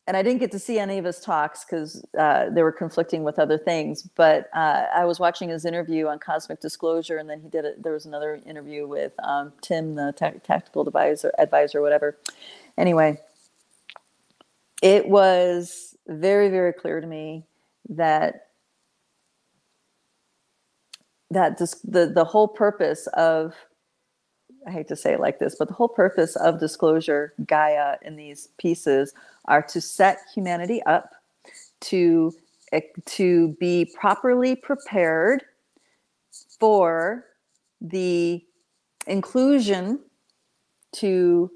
and 0.10 0.18
I 0.18 0.24
didn't 0.24 0.40
get 0.40 0.52
to 0.54 0.60
see 0.60 0.80
any 0.80 0.98
of 0.98 1.06
his 1.06 1.20
talks 1.20 1.64
because 1.64 2.04
uh, 2.18 2.50
they 2.50 2.64
were 2.64 2.72
conflicting 2.72 3.24
with 3.24 3.38
other 3.38 3.60
things. 3.60 4.02
But 4.16 4.50
uh, 4.56 4.88
I 4.92 5.06
was 5.06 5.20
watching 5.20 5.50
his 5.50 5.66
interview 5.66 6.08
on 6.08 6.18
cosmic 6.18 6.60
disclosure, 6.62 7.18
and 7.18 7.30
then 7.30 7.40
he 7.40 7.48
did 7.48 7.64
it. 7.64 7.84
There 7.84 7.94
was 7.94 8.08
another 8.08 8.42
interview 8.44 8.88
with 8.88 9.14
um, 9.22 9.54
Tim, 9.62 9.94
the 9.94 10.12
ta- 10.18 10.32
tactical 10.44 10.88
advisor, 10.88 11.32
advisor, 11.38 11.84
whatever. 11.84 12.18
Anyway, 12.76 13.20
it 14.82 15.08
was 15.08 15.96
very, 16.08 16.50
very 16.50 16.74
clear 16.74 17.00
to 17.00 17.06
me 17.08 17.46
that 17.90 18.48
that 21.30 21.60
this, 21.60 21.76
the 21.84 22.08
the 22.08 22.26
whole 22.26 22.48
purpose 22.48 23.06
of 23.14 23.54
I 24.68 24.72
hate 24.72 24.88
to 24.90 24.96
say 24.96 25.14
it 25.14 25.20
like 25.20 25.40
this, 25.40 25.56
but 25.58 25.68
the 25.68 25.74
whole 25.74 25.88
purpose 25.88 26.36
of 26.36 26.60
disclosure, 26.60 27.34
Gaia, 27.46 27.96
in 28.02 28.16
these 28.16 28.50
pieces 28.58 29.14
are 29.46 29.62
to 29.64 29.82
set 29.82 30.20
humanity 30.34 30.82
up 30.84 31.14
to 31.82 32.34
to 33.06 33.56
be 33.60 33.92
properly 34.00 34.56
prepared 34.56 35.44
for 36.60 37.26
the 37.82 38.44
inclusion 39.08 40.00
to 40.92 41.50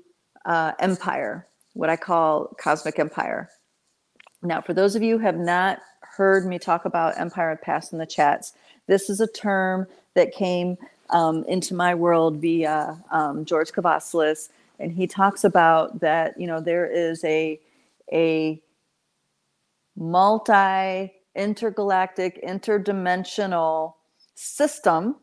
uh, 0.45 0.71
empire, 0.79 1.47
what 1.73 1.89
I 1.89 1.95
call 1.95 2.55
cosmic 2.59 2.97
empire. 2.97 3.49
Now, 4.41 4.61
for 4.61 4.73
those 4.73 4.95
of 4.95 5.03
you 5.03 5.17
who 5.17 5.23
have 5.23 5.37
not 5.37 5.79
heard 6.01 6.45
me 6.45 6.59
talk 6.59 6.85
about 6.85 7.19
empire 7.19 7.59
past 7.61 7.93
in 7.93 7.99
the 7.99 8.05
chats, 8.05 8.53
this 8.87 9.09
is 9.09 9.21
a 9.21 9.27
term 9.27 9.87
that 10.15 10.33
came 10.33 10.77
um, 11.09 11.43
into 11.45 11.73
my 11.73 11.93
world 11.95 12.37
via 12.37 13.01
um, 13.11 13.45
George 13.45 13.71
Kavassilas, 13.71 14.49
and 14.79 14.91
he 14.91 15.07
talks 15.07 15.43
about 15.43 15.99
that 15.99 16.39
you 16.39 16.47
know 16.47 16.59
there 16.59 16.85
is 16.85 17.23
a 17.23 17.59
a 18.11 18.61
multi 19.95 21.13
intergalactic 21.35 22.43
interdimensional 22.43 23.93
system 24.35 25.15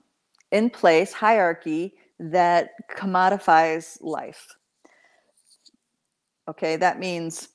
in 0.52 0.70
place 0.70 1.12
hierarchy 1.12 1.94
that 2.18 2.72
commodifies 2.96 3.98
life. 4.00 4.48
Okay 6.48 6.76
that 6.76 6.98
means 6.98 7.48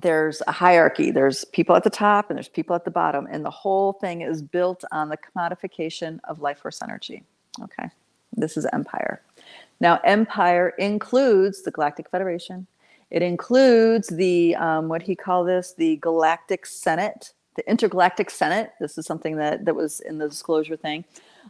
there's 0.00 0.42
a 0.46 0.52
hierarchy. 0.52 1.10
There's 1.10 1.44
people 1.46 1.74
at 1.74 1.84
the 1.84 1.90
top 1.90 2.30
and 2.30 2.36
there's 2.36 2.48
people 2.48 2.76
at 2.76 2.84
the 2.84 2.90
bottom. 2.90 3.26
And 3.30 3.44
the 3.44 3.50
whole 3.50 3.94
thing 3.94 4.20
is 4.20 4.42
built 4.42 4.84
on 4.92 5.08
the 5.08 5.16
commodification 5.16 6.20
of 6.24 6.40
life 6.40 6.60
force 6.60 6.80
energy. 6.82 7.24
Okay. 7.60 7.88
This 8.32 8.56
is 8.56 8.66
empire. 8.72 9.22
Now, 9.80 10.00
empire 10.04 10.70
includes 10.70 11.62
the 11.62 11.70
Galactic 11.70 12.10
Federation. 12.10 12.66
It 13.10 13.22
includes 13.22 14.08
the, 14.08 14.54
um, 14.56 14.88
what 14.88 15.02
he 15.02 15.16
called 15.16 15.48
this, 15.48 15.72
the 15.72 15.96
Galactic 15.96 16.66
Senate, 16.66 17.32
the 17.56 17.68
Intergalactic 17.68 18.30
Senate. 18.30 18.72
This 18.80 18.98
is 18.98 19.06
something 19.06 19.36
that, 19.36 19.64
that 19.64 19.74
was 19.74 20.00
in 20.00 20.18
the 20.18 20.28
disclosure 20.28 20.76
thing. 20.76 21.04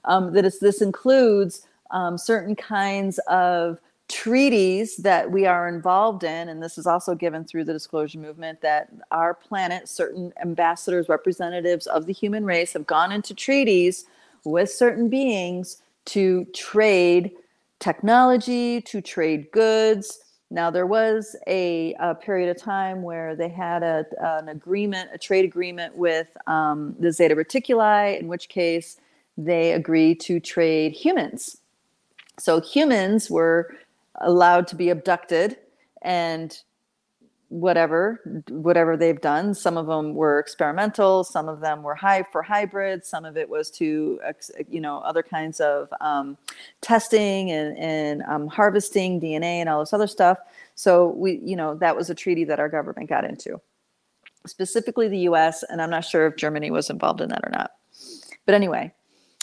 Um, 0.04 0.32
that 0.34 0.44
is, 0.44 0.60
this 0.60 0.80
includes 0.80 1.66
um, 1.90 2.16
certain 2.16 2.54
kinds 2.54 3.18
of 3.28 3.80
treaties 4.08 4.96
that 4.96 5.30
we 5.30 5.46
are 5.46 5.68
involved 5.68 6.24
in, 6.24 6.48
and 6.48 6.62
this 6.62 6.78
is 6.78 6.86
also 6.86 7.14
given 7.14 7.44
through 7.44 7.64
the 7.64 7.72
disclosure 7.72 8.18
movement, 8.18 8.60
that 8.62 8.88
our 9.10 9.34
planet, 9.34 9.88
certain 9.88 10.32
ambassadors, 10.40 11.08
representatives 11.08 11.86
of 11.86 12.06
the 12.06 12.12
human 12.12 12.44
race 12.44 12.72
have 12.72 12.86
gone 12.86 13.12
into 13.12 13.34
treaties 13.34 14.06
with 14.44 14.70
certain 14.70 15.08
beings 15.08 15.82
to 16.06 16.46
trade 16.54 17.32
technology, 17.80 18.80
to 18.80 19.00
trade 19.02 19.50
goods. 19.52 20.20
Now, 20.50 20.70
there 20.70 20.86
was 20.86 21.36
a, 21.46 21.94
a 22.00 22.14
period 22.14 22.48
of 22.48 22.56
time 22.56 23.02
where 23.02 23.36
they 23.36 23.50
had 23.50 23.82
a, 23.82 24.06
an 24.20 24.48
agreement, 24.48 25.10
a 25.12 25.18
trade 25.18 25.44
agreement 25.44 25.94
with 25.94 26.34
um, 26.46 26.96
the 26.98 27.12
Zeta 27.12 27.36
Reticuli, 27.36 28.18
in 28.18 28.26
which 28.26 28.48
case 28.48 28.96
they 29.36 29.72
agreed 29.72 30.18
to 30.20 30.40
trade 30.40 30.92
humans. 30.92 31.58
So 32.38 32.60
humans 32.60 33.30
were 33.30 33.74
allowed 34.20 34.66
to 34.68 34.76
be 34.76 34.90
abducted 34.90 35.56
and 36.02 36.62
whatever 37.48 38.42
whatever 38.50 38.96
they've 38.96 39.22
done. 39.22 39.54
Some 39.54 39.78
of 39.78 39.86
them 39.86 40.14
were 40.14 40.38
experimental 40.38 41.24
some 41.24 41.48
of 41.48 41.60
them 41.60 41.82
were 41.82 41.94
high 41.94 42.22
for 42.30 42.42
hybrids 42.42 43.08
some 43.08 43.24
of 43.24 43.38
it 43.38 43.48
was 43.48 43.70
to 43.70 44.20
you 44.68 44.80
know 44.80 44.98
other 44.98 45.22
kinds 45.22 45.58
of 45.60 45.88
um, 46.02 46.36
testing 46.82 47.50
and, 47.50 47.78
and 47.78 48.22
um, 48.22 48.48
harvesting 48.48 49.18
dna 49.18 49.42
and 49.42 49.68
all 49.68 49.80
this 49.80 49.94
other 49.94 50.06
stuff. 50.06 50.38
So 50.74 51.08
we 51.08 51.40
you 51.42 51.56
know 51.56 51.74
that 51.76 51.96
was 51.96 52.10
a 52.10 52.14
treaty 52.14 52.44
that 52.44 52.60
our 52.60 52.68
government 52.68 53.08
got 53.08 53.24
into. 53.24 53.60
Specifically 54.46 55.08
the 55.08 55.20
us 55.20 55.62
and 55.62 55.80
i'm 55.80 55.90
not 55.90 56.04
sure 56.04 56.26
if 56.26 56.36
germany 56.36 56.70
was 56.70 56.90
involved 56.90 57.22
in 57.22 57.30
that 57.30 57.40
or 57.44 57.50
not. 57.50 57.72
But 58.44 58.54
anyway 58.54 58.92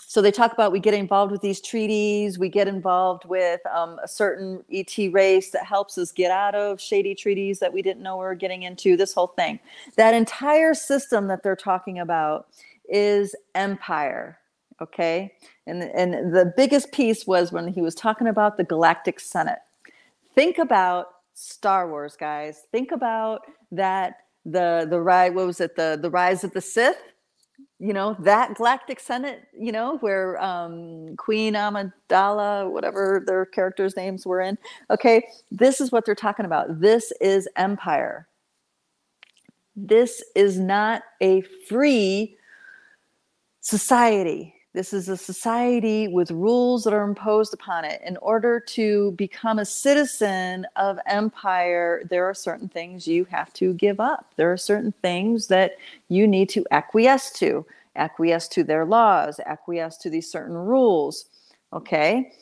so 0.07 0.21
they 0.21 0.31
talk 0.31 0.53
about 0.53 0.71
we 0.71 0.79
get 0.79 0.93
involved 0.93 1.31
with 1.31 1.41
these 1.41 1.61
treaties 1.61 2.37
we 2.37 2.49
get 2.49 2.67
involved 2.67 3.25
with 3.25 3.59
um, 3.67 3.99
a 4.03 4.07
certain 4.07 4.63
et 4.73 4.97
race 5.11 5.51
that 5.51 5.65
helps 5.65 5.97
us 5.97 6.11
get 6.11 6.31
out 6.31 6.55
of 6.55 6.79
shady 6.79 7.15
treaties 7.15 7.59
that 7.59 7.71
we 7.71 7.81
didn't 7.81 8.03
know 8.03 8.17
we 8.17 8.23
were 8.23 8.35
getting 8.35 8.63
into 8.63 8.95
this 8.95 9.13
whole 9.13 9.27
thing 9.27 9.59
that 9.95 10.13
entire 10.13 10.73
system 10.73 11.27
that 11.27 11.43
they're 11.43 11.55
talking 11.55 11.99
about 11.99 12.47
is 12.87 13.35
empire 13.55 14.39
Okay. 14.81 15.33
And, 15.67 15.83
and 15.83 16.35
the 16.35 16.53
biggest 16.57 16.91
piece 16.91 17.25
was 17.25 17.51
when 17.51 17.67
he 17.67 17.81
was 17.81 17.95
talking 17.95 18.27
about 18.27 18.57
the 18.57 18.63
Galactic 18.63 19.19
Senate. 19.19 19.59
Think 20.33 20.57
about 20.57 21.07
Star 21.33 21.89
Wars, 21.89 22.15
guys. 22.15 22.63
Think 22.71 22.91
about 22.91 23.41
that 23.71 24.17
the 24.47 24.85
the 24.87 24.99
rise 25.01 25.33
what 25.33 25.47
was 25.47 25.59
it 25.59 25.75
the 25.75 25.97
the 25.99 26.09
rise 26.09 26.43
of 26.43 26.51
the 26.53 26.61
Sith 26.61 27.01
you 27.79 27.93
know 27.93 28.15
that 28.19 28.55
galactic 28.55 28.99
senate 28.99 29.47
you 29.57 29.71
know 29.71 29.97
where 29.97 30.41
um, 30.41 31.15
queen 31.17 31.55
amidala 31.55 32.69
whatever 32.71 33.23
their 33.25 33.45
characters 33.45 33.95
names 33.95 34.25
were 34.25 34.41
in. 34.41 34.57
Okay 34.89 35.23
this 35.51 35.81
is 35.81 35.91
what 35.91 36.05
they're 36.05 36.15
talking 36.15 36.45
about. 36.45 36.79
This 36.79 37.11
is 37.21 37.47
empire. 37.55 38.27
This 39.75 40.23
is 40.35 40.57
not 40.57 41.03
a 41.21 41.41
free 41.67 42.37
society 43.59 44.53
this 44.75 44.91
is 44.91 45.07
a 45.07 45.15
society 45.15 46.09
with 46.09 46.29
rules 46.31 46.83
that 46.83 46.93
are 46.93 47.05
imposed 47.05 47.53
upon 47.53 47.85
it. 47.85 48.01
In 48.05 48.17
order 48.17 48.59
to 48.59 49.11
become 49.11 49.57
a 49.57 49.65
citizen 49.65 50.67
of 50.75 50.99
empire, 51.05 52.03
there 52.09 52.25
are 52.25 52.33
certain 52.33 52.67
things 52.67 53.07
you 53.07 53.23
have 53.25 53.53
to 53.53 53.73
give 53.75 54.01
up. 54.01 54.33
There 54.35 54.51
are 54.51 54.57
certain 54.57 54.93
things 55.01 55.47
that 55.47 55.77
you 56.09 56.27
need 56.27 56.49
to 56.49 56.65
acquiesce 56.71 57.31
to, 57.39 57.65
acquiesce 57.95 58.49
to 58.49 58.65
their 58.65 58.83
laws, 58.83 59.39
acquiesce 59.45 59.95
to 59.99 60.09
these 60.09 60.29
certain 60.29 60.57
rules. 60.57 61.29
Okay. 61.71 62.33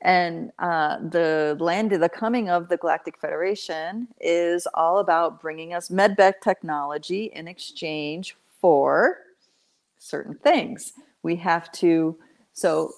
And 0.00 0.52
uh, 0.60 0.98
the 0.98 1.56
land, 1.58 1.90
the 1.90 2.08
coming 2.08 2.50
of 2.50 2.68
the 2.68 2.76
Galactic 2.76 3.18
Federation 3.18 4.06
is 4.20 4.68
all 4.74 4.98
about 4.98 5.40
bringing 5.40 5.74
us 5.74 5.88
MedBed 5.88 6.34
technology 6.40 7.32
in 7.34 7.48
exchange 7.48 8.36
for 8.60 9.18
certain 9.98 10.36
things 10.36 10.92
we 11.22 11.36
have 11.36 11.70
to 11.72 12.16
so 12.52 12.92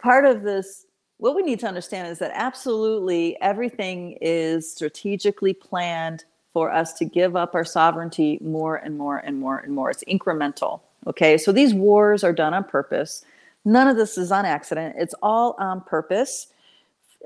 part 0.00 0.24
of 0.24 0.42
this 0.42 0.86
what 1.18 1.36
we 1.36 1.42
need 1.42 1.60
to 1.60 1.66
understand 1.66 2.08
is 2.08 2.18
that 2.18 2.32
absolutely 2.34 3.36
everything 3.42 4.16
is 4.22 4.70
strategically 4.72 5.52
planned 5.52 6.24
for 6.52 6.72
us 6.72 6.94
to 6.94 7.04
give 7.04 7.36
up 7.36 7.54
our 7.54 7.64
sovereignty 7.64 8.38
more 8.40 8.76
and 8.76 8.96
more 8.96 9.18
and 9.18 9.38
more 9.38 9.58
and 9.58 9.74
more. 9.74 9.90
It's 9.90 10.02
incremental 10.04 10.80
okay? 11.06 11.38
So 11.38 11.52
these 11.52 11.74
wars 11.74 12.24
are 12.24 12.32
done 12.32 12.54
on 12.54 12.64
purpose. 12.64 13.24
None 13.64 13.88
of 13.88 13.96
this 13.96 14.18
is 14.18 14.32
on 14.32 14.44
accident. 14.44 14.96
It's 14.98 15.14
all 15.22 15.54
on 15.58 15.80
purpose 15.82 16.48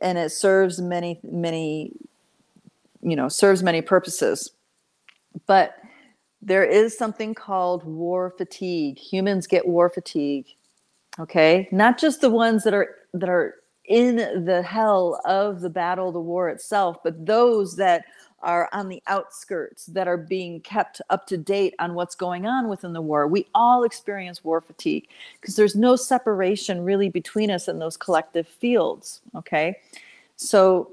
and 0.03 0.19
it 0.19 0.31
serves 0.31 0.81
many 0.81 1.21
many 1.23 1.93
you 3.01 3.15
know 3.15 3.29
serves 3.29 3.63
many 3.63 3.81
purposes. 3.81 4.51
But 5.47 5.79
there 6.45 6.65
is 6.65 6.97
something 6.97 7.35
called 7.35 7.85
war 7.85 8.31
fatigue. 8.37 8.99
Humans 8.99 9.47
get 9.47 9.67
war 9.67 9.89
fatigue. 9.89 10.47
Okay? 11.19 11.69
Not 11.73 11.99
just 11.99 12.21
the 12.21 12.31
ones 12.31 12.65
that 12.65 12.75
are 12.75 12.97
that 13.15 13.29
are 13.29 13.55
in 13.87 14.45
the 14.45 14.63
hell 14.63 15.21
of 15.25 15.61
the 15.61 15.71
battle, 15.71 16.11
the 16.11 16.21
war 16.21 16.49
itself, 16.49 16.99
but 17.03 17.27
those 17.27 17.77
that 17.77 18.05
are 18.41 18.69
on 18.73 18.89
the 18.89 19.03
outskirts 19.07 19.87
that 19.87 20.07
are 20.07 20.19
being 20.19 20.61
kept 20.61 21.01
up 21.09 21.27
to 21.27 21.37
date 21.39 21.75
on 21.79 21.95
what's 21.95 22.15
going 22.15 22.47
on 22.47 22.69
within 22.69 22.93
the 22.93 23.01
war. 23.01 23.27
We 23.27 23.47
all 23.55 23.85
experience 23.85 24.45
war 24.45 24.61
fatigue 24.61 25.09
because 25.41 25.57
there's 25.57 25.75
no 25.75 25.97
separation 25.97 26.85
really 26.85 27.09
between 27.09 27.51
us 27.51 27.69
and 27.69 27.81
those 27.81 27.97
collective 27.97 28.47
fields. 28.47 29.23
Okay. 29.35 29.79
So 30.37 30.93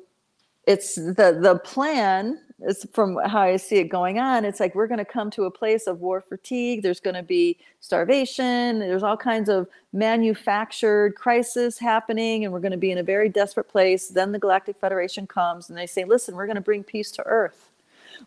it's 0.66 0.96
the 0.96 1.38
the 1.42 1.60
plan 1.64 2.40
it's 2.64 2.86
from 2.92 3.18
how 3.26 3.42
I 3.42 3.58
see 3.58 3.78
it 3.78 3.86
going 3.86 4.20
on. 4.20 4.46
It's 4.46 4.60
like 4.60 4.76
we're 4.76 4.88
going 4.88 5.00
to 5.00 5.06
come 5.06 5.32
to 5.32 5.46
a 5.46 5.52
place 5.52 5.88
of 5.88 6.00
war 6.00 6.22
fatigue. 6.22 6.84
There's 6.84 7.00
going 7.00 7.16
to 7.16 7.24
be 7.24 7.58
starvation. 7.80 8.80
There's 8.80 9.04
all 9.04 9.18
kinds 9.18 9.50
of 9.50 9.68
manufactured 9.94 11.16
crisis 11.16 11.80
happening, 11.80 12.44
and 12.44 12.54
we're 12.54 12.60
going 12.60 12.72
to 12.72 12.78
be 12.78 12.92
in 12.92 13.00
a 13.00 13.04
very 13.04 13.30
desperate 13.30 13.68
place. 13.68 14.10
Then 14.10 14.32
the 14.32 14.40
Galactic 14.40 14.78
Federation 14.78 15.26
comes 15.26 15.70
and 15.70 15.78
they 15.78 15.88
say, 15.88 16.04
"Listen, 16.04 16.36
we're 16.36 16.46
going 16.46 16.56
to 16.56 16.62
bring 16.62 16.84
peace 16.84 17.12
to 17.12 17.24
Earth. 17.26 17.70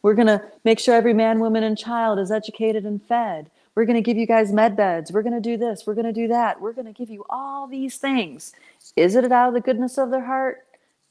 We're 0.03 0.15
going 0.15 0.27
to 0.27 0.43
make 0.65 0.81
sure 0.81 0.95
every 0.95 1.15
man, 1.15 1.39
woman, 1.39 1.63
and 1.63 1.79
child 1.79 2.19
is 2.19 2.33
educated 2.33 2.85
and 2.85 3.01
fed. 3.03 3.51
We're 3.75 3.85
going 3.85 3.97
to 3.97 4.03
give 4.03 4.17
you 4.17 4.27
guys 4.27 4.53
med 4.53 4.77
beds. 4.77 5.13
We're 5.13 5.23
going 5.23 5.35
to 5.35 5.41
do 5.41 5.57
this. 5.57 5.87
We're 5.87 5.95
going 5.95 6.07
to 6.07 6.13
do 6.13 6.29
that. 6.29 6.61
We're 6.61 6.73
going 6.73 6.87
to 6.87 6.93
give 6.93 7.11
you 7.11 7.25
all 7.29 7.67
these 7.67 7.97
things. 7.97 8.53
Is 8.97 9.17
it 9.17 9.31
out 9.31 9.49
of 9.49 9.55
the 9.55 9.61
goodness 9.61 9.99
of 9.99 10.11
their 10.11 10.25
heart? 10.25 10.65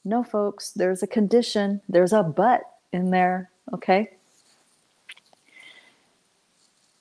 No, 0.06 0.24
folks. 0.24 0.72
There's 0.72 1.04
a 1.04 1.08
condition. 1.08 1.82
There's 1.88 2.14
a 2.14 2.24
but 2.24 2.64
in 2.94 3.10
there. 3.12 3.50
Okay. 3.74 4.12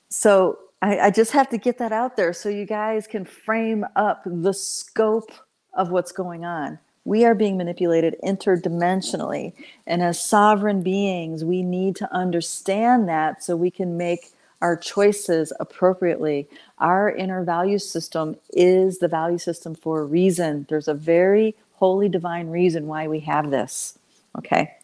So 0.09 0.59
I, 0.83 0.99
I, 0.99 1.11
just 1.11 1.33
have 1.33 1.49
to 1.51 1.59
get 1.59 1.79
that 1.79 1.93
out 1.93 2.17
there 2.17 2.33
so 2.33 2.49
you 2.49 2.67
guys 2.67 3.07
can 3.07 3.25
frame 3.25 3.87
up 3.97 4.23
the 4.27 4.53
scope 4.53 5.31
of 5.75 5.91
what's 5.91 6.13
going 6.13 6.45
on. 6.45 6.79
We 7.05 7.25
are 7.25 7.35
being 7.35 7.57
manipulated 7.57 8.17
interdimensionally. 8.23 9.55
And 9.87 10.03
as 10.03 10.21
sovereign 10.23 10.83
beings, 10.83 11.45
we 11.45 11.63
need 11.63 11.97
to 11.97 12.15
understand 12.15 13.09
that 13.09 13.43
so 13.43 13.57
we 13.57 13.71
can 13.71 13.97
make 13.97 14.33
our 14.61 14.77
choices 14.77 15.53
appropriately. 15.59 16.49
Our 16.79 17.11
inner 17.11 17.43
value 17.43 17.79
system 17.79 18.37
is 18.51 18.99
the 18.99 19.09
value 19.09 19.39
system 19.39 19.75
for 19.75 20.01
a 20.01 20.05
reason. 20.05 20.67
There's 20.69 20.89
a 20.89 20.95
very 20.95 21.57
holy 21.75 22.09
divine 22.09 22.49
reason 22.49 22.87
why 22.87 23.09
we 23.09 23.21
have 23.21 23.51
this. 23.51 23.99
Okay 24.39 24.77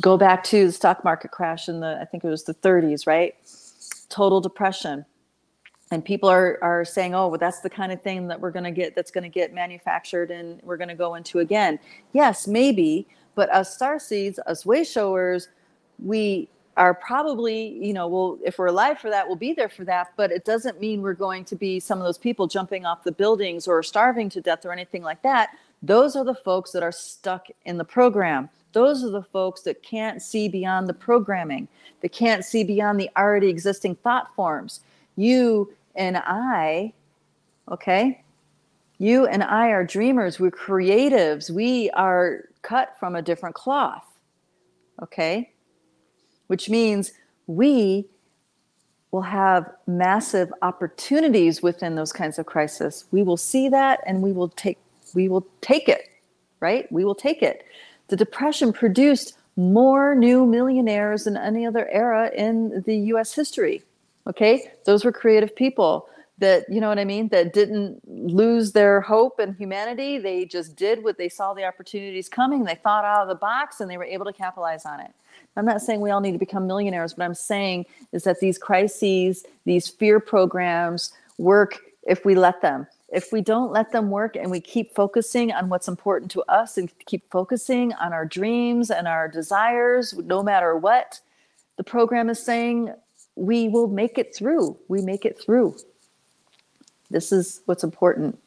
go 0.00 0.16
back 0.16 0.44
to 0.44 0.66
the 0.66 0.72
stock 0.72 1.04
market 1.04 1.30
crash 1.30 1.68
in 1.68 1.80
the 1.80 1.98
i 2.00 2.04
think 2.04 2.24
it 2.24 2.28
was 2.28 2.44
the 2.44 2.54
30s 2.54 3.06
right? 3.06 3.34
Total 4.08 4.40
depression. 4.40 5.04
And 5.90 6.04
people 6.04 6.28
are 6.28 6.58
are 6.62 6.84
saying 6.84 7.14
oh 7.14 7.28
well 7.28 7.38
that's 7.38 7.60
the 7.60 7.70
kind 7.70 7.92
of 7.92 8.02
thing 8.02 8.26
that 8.28 8.40
we're 8.40 8.50
going 8.50 8.64
to 8.64 8.72
get 8.72 8.96
that's 8.96 9.10
going 9.10 9.22
to 9.22 9.30
get 9.30 9.54
manufactured 9.54 10.30
and 10.30 10.60
we're 10.62 10.76
going 10.76 10.88
to 10.88 10.96
go 10.96 11.14
into 11.14 11.38
again. 11.38 11.78
Yes 12.12 12.46
maybe 12.46 13.06
but 13.34 13.48
us 13.50 13.74
star 13.74 13.98
seeds 13.98 14.38
us 14.46 14.66
way 14.66 14.82
showers 14.82 15.48
we 16.02 16.48
are 16.76 16.92
probably 16.92 17.68
you 17.84 17.92
know 17.92 18.08
well 18.08 18.38
if 18.44 18.58
we're 18.58 18.66
alive 18.66 18.98
for 18.98 19.10
that 19.10 19.26
we'll 19.26 19.36
be 19.36 19.52
there 19.52 19.68
for 19.68 19.84
that 19.84 20.08
but 20.16 20.32
it 20.32 20.44
doesn't 20.44 20.80
mean 20.80 21.00
we're 21.02 21.14
going 21.14 21.44
to 21.44 21.56
be 21.56 21.78
some 21.78 21.98
of 21.98 22.04
those 22.04 22.18
people 22.18 22.46
jumping 22.46 22.84
off 22.84 23.04
the 23.04 23.12
buildings 23.12 23.68
or 23.68 23.82
starving 23.82 24.28
to 24.28 24.40
death 24.40 24.66
or 24.66 24.72
anything 24.72 25.02
like 25.02 25.22
that. 25.22 25.50
Those 25.82 26.16
are 26.16 26.24
the 26.24 26.34
folks 26.34 26.72
that 26.72 26.82
are 26.82 26.92
stuck 26.92 27.46
in 27.64 27.76
the 27.76 27.84
program 27.84 28.50
those 28.72 29.04
are 29.04 29.10
the 29.10 29.22
folks 29.22 29.62
that 29.62 29.82
can't 29.82 30.20
see 30.20 30.48
beyond 30.48 30.86
the 30.86 30.94
programming, 30.94 31.68
that 32.02 32.12
can't 32.12 32.44
see 32.44 32.64
beyond 32.64 33.00
the 33.00 33.10
already 33.16 33.48
existing 33.48 33.96
thought 33.96 34.34
forms. 34.34 34.80
You 35.16 35.72
and 35.94 36.18
I, 36.18 36.92
okay? 37.70 38.22
You 38.98 39.26
and 39.26 39.42
I 39.42 39.68
are 39.68 39.84
dreamers. 39.84 40.38
We're 40.38 40.50
creatives. 40.50 41.50
We 41.50 41.90
are 41.90 42.44
cut 42.62 42.96
from 42.98 43.16
a 43.16 43.22
different 43.22 43.54
cloth, 43.54 44.04
okay? 45.02 45.52
Which 46.48 46.68
means 46.68 47.12
we 47.46 48.06
will 49.10 49.22
have 49.22 49.72
massive 49.86 50.52
opportunities 50.62 51.62
within 51.62 51.94
those 51.94 52.12
kinds 52.12 52.38
of 52.38 52.46
crises. 52.46 53.04
We 53.10 53.22
will 53.22 53.36
see 53.36 53.68
that 53.68 54.00
and 54.06 54.22
we 54.22 54.32
will 54.32 54.48
take 54.48 54.78
we 55.14 55.28
will 55.28 55.46
take 55.60 55.88
it, 55.88 56.08
right? 56.60 56.90
We 56.90 57.04
will 57.04 57.14
take 57.14 57.42
it 57.42 57.64
the 58.08 58.16
Depression 58.16 58.72
produced 58.72 59.36
more 59.56 60.14
new 60.14 60.46
millionaires 60.46 61.24
than 61.24 61.36
any 61.36 61.66
other 61.66 61.88
era 61.88 62.30
in 62.34 62.82
the 62.86 62.96
US 63.12 63.34
history. 63.34 63.82
Okay. 64.26 64.70
Those 64.84 65.04
were 65.04 65.12
creative 65.12 65.54
people 65.54 66.08
that, 66.38 66.64
you 66.68 66.80
know 66.80 66.88
what 66.88 66.98
I 66.98 67.04
mean, 67.04 67.28
that 67.28 67.54
didn't 67.54 68.00
lose 68.06 68.72
their 68.72 69.00
hope 69.00 69.38
and 69.38 69.56
humanity. 69.56 70.18
They 70.18 70.44
just 70.44 70.76
did 70.76 71.02
what 71.02 71.16
they 71.16 71.30
saw 71.30 71.54
the 71.54 71.64
opportunities 71.64 72.28
coming. 72.28 72.64
They 72.64 72.74
thought 72.74 73.04
out 73.04 73.22
of 73.22 73.28
the 73.28 73.36
box 73.36 73.80
and 73.80 73.90
they 73.90 73.96
were 73.96 74.04
able 74.04 74.26
to 74.26 74.32
capitalize 74.32 74.84
on 74.84 75.00
it. 75.00 75.12
I'm 75.56 75.64
not 75.64 75.80
saying 75.80 76.00
we 76.00 76.10
all 76.10 76.20
need 76.20 76.32
to 76.32 76.38
become 76.38 76.66
millionaires. 76.66 77.16
What 77.16 77.24
I'm 77.24 77.34
saying 77.34 77.86
is 78.12 78.24
that 78.24 78.40
these 78.40 78.58
crises, 78.58 79.44
these 79.64 79.88
fear 79.88 80.20
programs 80.20 81.12
work 81.38 81.78
if 82.06 82.24
we 82.26 82.34
let 82.34 82.60
them 82.60 82.86
if 83.08 83.32
we 83.32 83.40
don't 83.40 83.70
let 83.70 83.92
them 83.92 84.10
work 84.10 84.36
and 84.36 84.50
we 84.50 84.60
keep 84.60 84.94
focusing 84.94 85.52
on 85.52 85.68
what's 85.68 85.88
important 85.88 86.30
to 86.32 86.42
us 86.42 86.76
and 86.76 86.90
keep 87.06 87.30
focusing 87.30 87.92
on 87.94 88.12
our 88.12 88.24
dreams 88.24 88.90
and 88.90 89.06
our 89.06 89.28
desires, 89.28 90.14
no 90.14 90.42
matter 90.42 90.76
what 90.76 91.20
the 91.76 91.84
program 91.84 92.28
is 92.28 92.42
saying, 92.42 92.92
we 93.36 93.68
will 93.68 93.88
make 93.88 94.18
it 94.18 94.34
through. 94.34 94.76
We 94.88 95.02
make 95.02 95.24
it 95.24 95.40
through. 95.40 95.76
This 97.10 97.30
is 97.30 97.60
what's 97.66 97.84
important. 97.84 98.38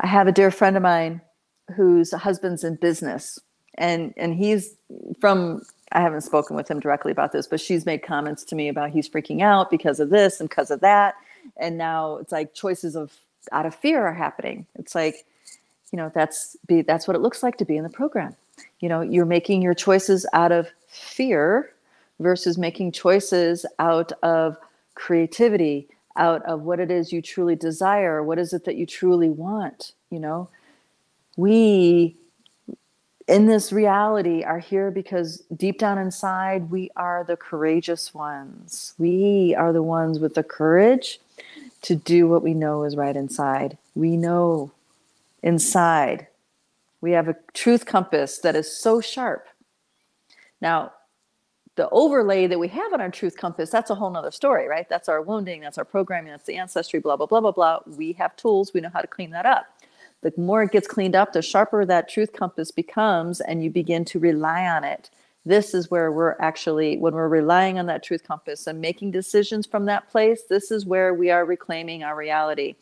I 0.00 0.06
have 0.06 0.26
a 0.26 0.32
dear 0.32 0.50
friend 0.50 0.76
of 0.76 0.82
mine 0.82 1.20
whose 1.76 2.12
husband's 2.12 2.64
in 2.64 2.74
business 2.76 3.38
and 3.76 4.14
and 4.16 4.34
he's 4.34 4.74
from 5.20 5.62
I 5.92 6.00
haven't 6.00 6.22
spoken 6.22 6.56
with 6.56 6.68
him 6.68 6.80
directly 6.80 7.12
about 7.12 7.32
this, 7.32 7.46
but 7.46 7.60
she's 7.60 7.86
made 7.86 8.02
comments 8.02 8.42
to 8.44 8.56
me 8.56 8.68
about 8.68 8.90
he's 8.90 9.08
freaking 9.08 9.42
out 9.42 9.70
because 9.70 10.00
of 10.00 10.10
this 10.10 10.40
and 10.40 10.48
because 10.48 10.70
of 10.70 10.80
that. 10.80 11.14
And 11.56 11.78
now 11.78 12.16
it's 12.16 12.32
like 12.32 12.54
choices 12.54 12.96
of 12.96 13.12
out 13.52 13.66
of 13.66 13.74
fear 13.74 14.06
are 14.06 14.14
happening. 14.14 14.66
It's 14.76 14.94
like, 14.94 15.24
you 15.92 15.96
know, 15.96 16.10
that's 16.14 16.56
be 16.66 16.82
that's 16.82 17.06
what 17.06 17.14
it 17.14 17.20
looks 17.20 17.42
like 17.42 17.56
to 17.58 17.64
be 17.64 17.76
in 17.76 17.84
the 17.84 17.90
program. 17.90 18.34
You 18.80 18.88
know, 18.88 19.00
you're 19.00 19.26
making 19.26 19.62
your 19.62 19.74
choices 19.74 20.26
out 20.32 20.52
of 20.52 20.68
fear 20.88 21.72
versus 22.20 22.58
making 22.58 22.92
choices 22.92 23.66
out 23.78 24.12
of 24.22 24.56
creativity, 24.94 25.88
out 26.16 26.42
of 26.44 26.62
what 26.62 26.80
it 26.80 26.90
is 26.90 27.12
you 27.12 27.20
truly 27.20 27.56
desire. 27.56 28.22
What 28.22 28.38
is 28.38 28.52
it 28.52 28.64
that 28.64 28.76
you 28.76 28.86
truly 28.86 29.30
want? 29.30 29.92
You 30.10 30.20
know, 30.20 30.48
we 31.36 32.16
in 33.26 33.46
this 33.46 33.72
reality 33.72 34.42
are 34.42 34.58
here 34.58 34.90
because 34.90 35.42
deep 35.56 35.78
down 35.78 35.98
inside, 35.98 36.70
we 36.70 36.90
are 36.96 37.24
the 37.24 37.36
courageous 37.36 38.12
ones. 38.12 38.94
We 38.98 39.54
are 39.56 39.72
the 39.72 39.82
ones 39.82 40.18
with 40.18 40.34
the 40.34 40.42
courage 40.42 41.20
to 41.84 41.94
do 41.94 42.26
what 42.26 42.42
we 42.42 42.54
know 42.54 42.84
is 42.84 42.96
right 42.96 43.14
inside. 43.14 43.78
We 43.94 44.16
know 44.16 44.72
inside. 45.42 46.26
We 47.00 47.12
have 47.12 47.28
a 47.28 47.36
truth 47.52 47.84
compass 47.84 48.38
that 48.38 48.56
is 48.56 48.80
so 48.80 49.00
sharp. 49.00 49.46
Now, 50.60 50.92
the 51.76 51.88
overlay 51.90 52.46
that 52.46 52.58
we 52.58 52.68
have 52.68 52.92
on 52.92 53.00
our 53.00 53.10
truth 53.10 53.36
compass, 53.36 53.68
that's 53.68 53.90
a 53.90 53.94
whole 53.94 54.10
nother 54.10 54.30
story, 54.30 54.68
right? 54.68 54.88
That's 54.88 55.08
our 55.08 55.20
wounding, 55.20 55.60
that's 55.60 55.76
our 55.76 55.84
programming, 55.84 56.30
that's 56.30 56.46
the 56.46 56.56
ancestry, 56.56 57.00
blah, 57.00 57.16
blah, 57.16 57.26
blah, 57.26 57.40
blah, 57.40 57.52
blah. 57.52 57.80
We 57.86 58.12
have 58.12 58.36
tools, 58.36 58.72
we 58.72 58.80
know 58.80 58.90
how 58.92 59.00
to 59.00 59.06
clean 59.06 59.30
that 59.30 59.44
up. 59.44 59.66
The 60.22 60.32
more 60.38 60.62
it 60.62 60.72
gets 60.72 60.88
cleaned 60.88 61.14
up, 61.14 61.32
the 61.34 61.42
sharper 61.42 61.84
that 61.84 62.08
truth 62.08 62.32
compass 62.32 62.70
becomes, 62.70 63.42
and 63.42 63.62
you 63.62 63.70
begin 63.70 64.06
to 64.06 64.18
rely 64.18 64.66
on 64.66 64.84
it. 64.84 65.10
This 65.46 65.74
is 65.74 65.90
where 65.90 66.10
we're 66.10 66.36
actually, 66.40 66.96
when 66.96 67.14
we're 67.14 67.28
relying 67.28 67.78
on 67.78 67.86
that 67.86 68.02
truth 68.02 68.24
compass 68.26 68.66
and 68.66 68.80
making 68.80 69.10
decisions 69.10 69.66
from 69.66 69.84
that 69.86 70.08
place, 70.08 70.44
this 70.48 70.70
is 70.70 70.86
where 70.86 71.12
we 71.12 71.30
are 71.30 71.44
reclaiming 71.44 72.02
our 72.02 72.16
reality. 72.16 72.76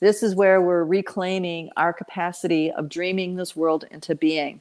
This 0.00 0.22
is 0.22 0.34
where 0.34 0.60
we're 0.60 0.84
reclaiming 0.84 1.70
our 1.76 1.92
capacity 1.92 2.72
of 2.72 2.88
dreaming 2.88 3.36
this 3.36 3.54
world 3.54 3.84
into 3.90 4.14
being. 4.14 4.60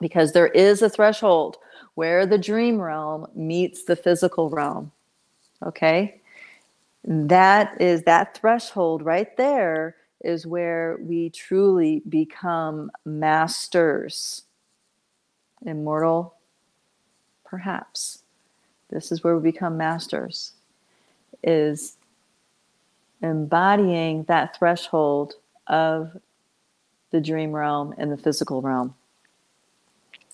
Because 0.00 0.32
there 0.32 0.48
is 0.48 0.80
a 0.80 0.88
threshold 0.88 1.58
where 1.94 2.24
the 2.24 2.38
dream 2.38 2.80
realm 2.80 3.26
meets 3.34 3.84
the 3.84 3.96
physical 3.96 4.48
realm. 4.48 4.90
Okay? 5.62 6.20
That 7.04 7.80
is 7.80 8.02
that 8.04 8.36
threshold 8.36 9.02
right 9.02 9.34
there 9.36 9.96
is 10.22 10.46
where 10.46 10.98
we 11.00 11.30
truly 11.30 12.02
become 12.08 12.90
masters. 13.04 14.44
Immortal, 15.64 16.34
perhaps. 17.50 18.22
This 18.88 19.10
is 19.10 19.24
where 19.24 19.36
we 19.36 19.50
become 19.50 19.76
masters, 19.76 20.52
is 21.42 21.96
embodying 23.22 24.22
that 24.24 24.56
threshold 24.56 25.34
of 25.66 26.16
the 27.10 27.20
dream 27.20 27.52
realm 27.52 27.92
and 27.98 28.10
the 28.10 28.16
physical 28.16 28.62
realm. 28.62 28.94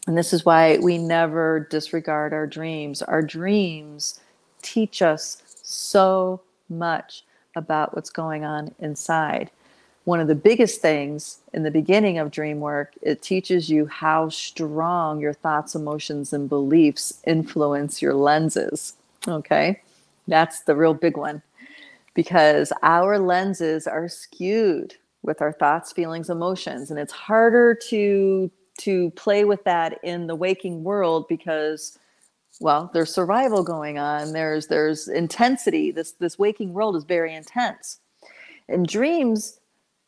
And 0.07 0.17
this 0.17 0.33
is 0.33 0.45
why 0.45 0.79
we 0.79 0.99
never 0.99 1.67
disregard 1.71 2.33
our 2.33 2.47
dreams. 2.47 3.03
Our 3.03 3.23
dreams 3.23 4.21
teach 4.63 5.03
us 5.03 5.43
so 5.63 6.43
much 6.69 7.25
about 7.57 7.95
what's 7.95 8.11
going 8.11 8.45
on 8.45 8.75
inside. 8.79 9.51
One 10.07 10.21
of 10.21 10.29
the 10.29 10.37
biggest 10.37 10.81
things 10.81 11.41
in 11.53 11.65
the 11.65 11.71
beginning 11.73 12.19
of 12.19 12.31
dream 12.31 12.61
work, 12.61 12.95
it 13.03 13.23
teaches 13.23 13.69
you 13.69 13.87
how 13.87 14.29
strong 14.29 15.19
your 15.19 15.33
thoughts, 15.33 15.75
emotions, 15.75 16.33
and 16.33 16.49
beliefs 16.49 17.21
influence 17.27 18.01
your 18.01 18.15
lenses. 18.15 18.95
Okay. 19.27 19.83
That's 20.29 20.61
the 20.61 20.77
real 20.77 20.95
big 20.95 21.17
one 21.17 21.43
because 22.15 22.73
our 22.85 23.19
lenses 23.19 23.89
are 23.89 24.09
skewed 24.09 24.95
with 25.23 25.43
our 25.43 25.53
thoughts, 25.53 25.91
feelings, 25.93 26.31
emotions. 26.31 26.93
And 26.93 27.01
it's 27.01 27.13
harder 27.13 27.75
to 27.89 28.49
to 28.79 29.11
play 29.11 29.45
with 29.45 29.65
that 29.65 29.99
in 30.05 30.29
the 30.29 30.37
waking 30.37 30.85
world 30.85 31.27
because 31.29 31.99
well 32.61 32.91
there's 32.93 33.13
survival 33.13 33.65
going 33.65 33.99
on 33.99 34.35
there's 34.35 34.67
there's 34.67 35.09
intensity 35.09 35.91
this 35.91 36.13
this 36.13 36.39
waking 36.39 36.75
world 36.75 36.95
is 36.95 37.05
very 37.05 37.35
intense 37.35 38.01
and 38.69 38.87
dreams 38.87 39.61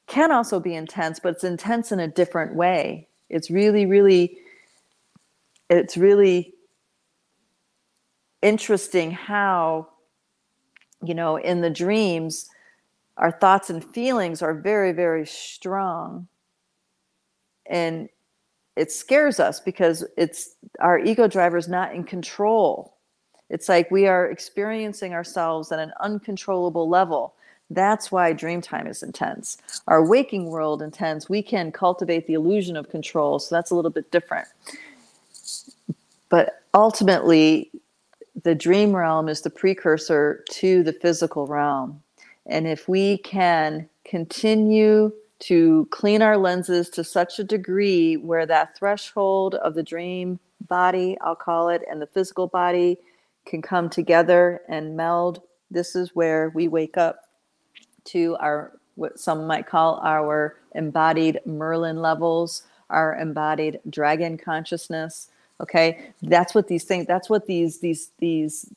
can 0.08 0.32
also 0.32 0.58
be 0.58 0.74
intense 0.74 1.20
but 1.20 1.34
it's 1.34 1.44
intense 1.44 1.92
in 1.92 2.00
a 2.00 2.08
different 2.08 2.54
way 2.54 3.06
it's 3.28 3.50
really 3.50 3.86
really 3.86 4.38
it's 5.70 5.96
really 5.96 6.54
interesting 8.42 9.10
how 9.10 9.86
you 11.02 11.14
know 11.14 11.36
in 11.36 11.60
the 11.60 11.70
dreams 11.70 12.48
our 13.16 13.32
thoughts 13.32 13.70
and 13.70 13.84
feelings 13.84 14.42
are 14.42 14.54
very 14.54 14.92
very 14.92 15.26
strong 15.26 16.26
and 17.68 18.08
it 18.78 18.92
scares 18.92 19.40
us 19.40 19.58
because 19.58 20.04
it's 20.16 20.54
our 20.78 21.00
ego 21.00 21.26
driver 21.26 21.56
is 21.56 21.66
not 21.68 21.94
in 21.94 22.04
control. 22.04 22.96
It's 23.50 23.68
like 23.68 23.90
we 23.90 24.06
are 24.06 24.30
experiencing 24.30 25.14
ourselves 25.14 25.72
at 25.72 25.80
an 25.80 25.92
uncontrollable 26.00 26.88
level. 26.88 27.34
That's 27.70 28.10
why 28.10 28.32
dream 28.32 28.62
time 28.62 28.86
is 28.86 29.02
intense. 29.02 29.58
Our 29.86 30.04
waking 30.04 30.46
world 30.46 30.80
intense. 30.80 31.28
We 31.28 31.42
can 31.42 31.70
cultivate 31.70 32.26
the 32.26 32.34
illusion 32.34 32.76
of 32.76 32.88
control, 32.88 33.38
so 33.38 33.54
that's 33.54 33.70
a 33.70 33.74
little 33.74 33.90
bit 33.90 34.10
different. 34.10 34.48
But 36.30 36.62
ultimately, 36.74 37.70
the 38.42 38.54
dream 38.54 38.94
realm 38.94 39.28
is 39.28 39.42
the 39.42 39.50
precursor 39.50 40.44
to 40.50 40.82
the 40.82 40.92
physical 40.92 41.46
realm. 41.46 42.02
And 42.46 42.66
if 42.66 42.88
we 42.88 43.18
can 43.18 43.88
continue 44.04 45.12
to 45.40 45.86
clean 45.90 46.22
our 46.22 46.36
lenses 46.36 46.88
to 46.90 47.04
such 47.04 47.38
a 47.38 47.44
degree 47.44 48.16
where 48.16 48.46
that 48.46 48.76
threshold 48.76 49.54
of 49.56 49.74
the 49.74 49.82
dream 49.82 50.38
body, 50.66 51.16
I'll 51.20 51.36
call 51.36 51.68
it, 51.68 51.82
and 51.90 52.00
the 52.00 52.06
physical 52.06 52.46
body 52.46 52.98
can 53.46 53.62
come 53.62 53.88
together 53.88 54.62
and 54.68 54.96
meld. 54.96 55.42
This 55.70 55.94
is 55.94 56.14
where 56.14 56.50
we 56.50 56.66
wake 56.68 56.96
up 56.96 57.27
to 58.08 58.36
our 58.40 58.72
what 58.96 59.18
some 59.18 59.46
might 59.46 59.66
call 59.66 60.00
our 60.02 60.56
embodied 60.74 61.40
Merlin 61.46 62.02
levels, 62.02 62.64
our 62.90 63.16
embodied 63.16 63.80
dragon 63.88 64.36
consciousness. 64.36 65.28
Okay, 65.60 66.12
that's 66.22 66.54
what 66.54 66.68
these 66.68 66.84
things. 66.84 67.06
That's 67.06 67.30
what 67.30 67.46
these 67.46 67.80
these 67.80 68.10
these 68.18 68.70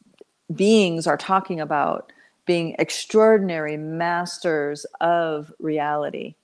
beings 0.54 1.08
are 1.08 1.18
talking 1.18 1.60
about. 1.60 2.12
Being 2.46 2.76
extraordinary 2.80 3.78
masters 3.78 4.86
of 5.00 5.52
reality. 5.60 6.36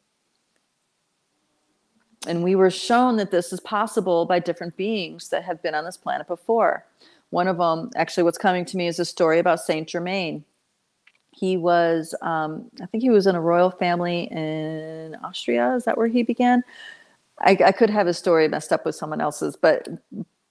And 2.28 2.44
we 2.44 2.56
were 2.56 2.70
shown 2.70 3.16
that 3.18 3.32
this 3.32 3.54
is 3.54 3.60
possible 3.60 4.26
by 4.26 4.40
different 4.40 4.76
beings 4.76 5.30
that 5.30 5.44
have 5.44 5.62
been 5.62 5.76
on 5.76 5.86
this 5.86 5.98
planet 5.98 6.28
before. 6.28 6.86
One 7.30 7.48
of 7.48 7.58
them, 7.58 7.90
actually, 7.96 8.24
what's 8.24 8.38
coming 8.38 8.66
to 8.66 8.78
me 8.78 8.88
is 8.88 9.00
a 9.00 9.06
story 9.06 9.40
about 9.40 9.60
Saint 9.60 9.88
Germain. 9.88 10.44
He 11.38 11.56
was, 11.56 12.16
um, 12.24 12.66
I 12.82 12.88
think 12.88 13.04
he 13.04 13.12
was 13.12 13.28
in 13.28 13.36
a 13.36 13.42
royal 13.42 13.70
family 13.70 14.24
in 14.32 15.16
Austria. 15.24 15.76
Is 15.76 15.86
that 15.86 15.96
where 15.96 16.08
he 16.08 16.24
began? 16.24 16.64
I, 17.42 17.56
I 17.64 17.72
could 17.72 17.92
have 17.92 18.08
his 18.08 18.18
story 18.18 18.48
messed 18.48 18.74
up 18.74 18.86
with 18.86 18.96
someone 18.96 19.22
else's, 19.22 19.56
but 19.56 19.88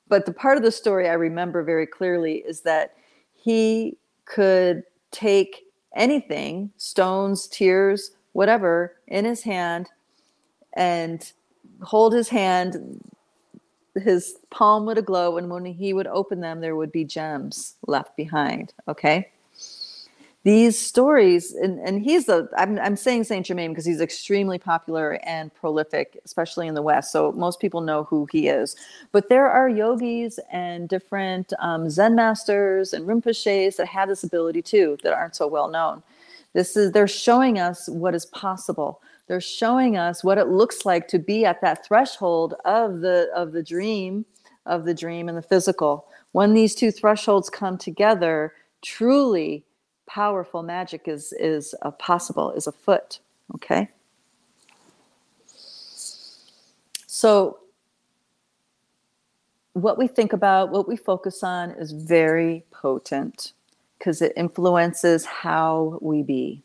but 0.08 0.26
the 0.26 0.32
part 0.32 0.56
of 0.56 0.62
the 0.62 0.70
story 0.70 1.08
I 1.08 1.14
remember 1.14 1.64
very 1.64 1.86
clearly 1.88 2.36
is 2.46 2.60
that 2.60 2.94
he 3.34 3.98
could 4.26 4.84
take 5.10 5.64
anything, 5.96 6.70
stones, 6.76 7.48
tears, 7.48 8.12
whatever, 8.32 8.94
in 9.08 9.24
his 9.24 9.42
hand 9.42 9.88
and 10.74 11.32
hold 11.82 12.12
his 12.12 12.28
hand, 12.28 13.02
his 13.96 14.36
palm 14.50 14.86
would 14.86 15.04
glow, 15.04 15.38
and 15.38 15.50
when 15.50 15.64
he 15.64 15.92
would 15.92 16.06
open 16.06 16.38
them, 16.38 16.60
there 16.60 16.76
would 16.76 16.92
be 16.92 17.04
gems 17.04 17.74
left 17.88 18.16
behind. 18.16 18.72
Okay. 18.86 19.32
These 20.46 20.78
stories, 20.78 21.54
and, 21.54 21.80
and 21.80 22.00
he's 22.00 22.26
the, 22.26 22.48
I'm, 22.56 22.78
I'm 22.78 22.94
saying 22.94 23.24
Saint 23.24 23.46
Germain 23.46 23.72
because 23.72 23.84
he's 23.84 24.00
extremely 24.00 24.60
popular 24.60 25.18
and 25.24 25.52
prolific, 25.52 26.20
especially 26.24 26.68
in 26.68 26.74
the 26.74 26.82
West. 26.82 27.10
So 27.10 27.32
most 27.32 27.58
people 27.58 27.80
know 27.80 28.04
who 28.04 28.28
he 28.30 28.46
is. 28.46 28.76
But 29.10 29.28
there 29.28 29.50
are 29.50 29.68
yogis 29.68 30.38
and 30.52 30.88
different 30.88 31.52
um, 31.58 31.90
Zen 31.90 32.14
masters 32.14 32.92
and 32.92 33.08
Rinpoches 33.08 33.74
that 33.74 33.88
have 33.88 34.08
this 34.08 34.22
ability 34.22 34.62
too 34.62 34.96
that 35.02 35.12
aren't 35.12 35.34
so 35.34 35.48
well 35.48 35.66
known. 35.66 36.00
This 36.52 36.76
is, 36.76 36.92
they're 36.92 37.08
showing 37.08 37.58
us 37.58 37.88
what 37.88 38.14
is 38.14 38.26
possible 38.26 39.00
they're 39.26 39.40
showing 39.40 39.96
us 39.96 40.22
what 40.22 40.38
it 40.38 40.46
looks 40.46 40.86
like 40.86 41.08
to 41.08 41.18
be 41.18 41.44
at 41.44 41.60
that 41.60 41.84
threshold 41.84 42.54
of 42.64 43.00
the 43.00 43.28
of 43.34 43.50
the 43.50 43.64
dream 43.64 44.24
of 44.66 44.84
the 44.84 44.94
dream 44.94 45.28
and 45.28 45.36
the 45.36 45.42
physical 45.42 46.06
when 46.30 46.54
these 46.54 46.76
two 46.76 46.92
thresholds 46.92 47.50
come 47.50 47.76
together 47.76 48.52
truly 48.82 49.64
powerful 50.06 50.62
magic 50.62 51.08
is 51.08 51.32
is 51.34 51.74
possible 51.98 52.52
is 52.52 52.66
afoot 52.66 53.20
okay? 53.54 53.88
So 57.06 57.60
what 59.72 59.98
we 59.98 60.06
think 60.06 60.32
about 60.32 60.70
what 60.70 60.88
we 60.88 60.96
focus 60.96 61.42
on 61.42 61.70
is 61.70 61.92
very 61.92 62.64
potent 62.70 63.52
because 63.98 64.22
it 64.22 64.32
influences 64.36 65.24
how 65.24 65.98
we 66.00 66.22
be. 66.22 66.62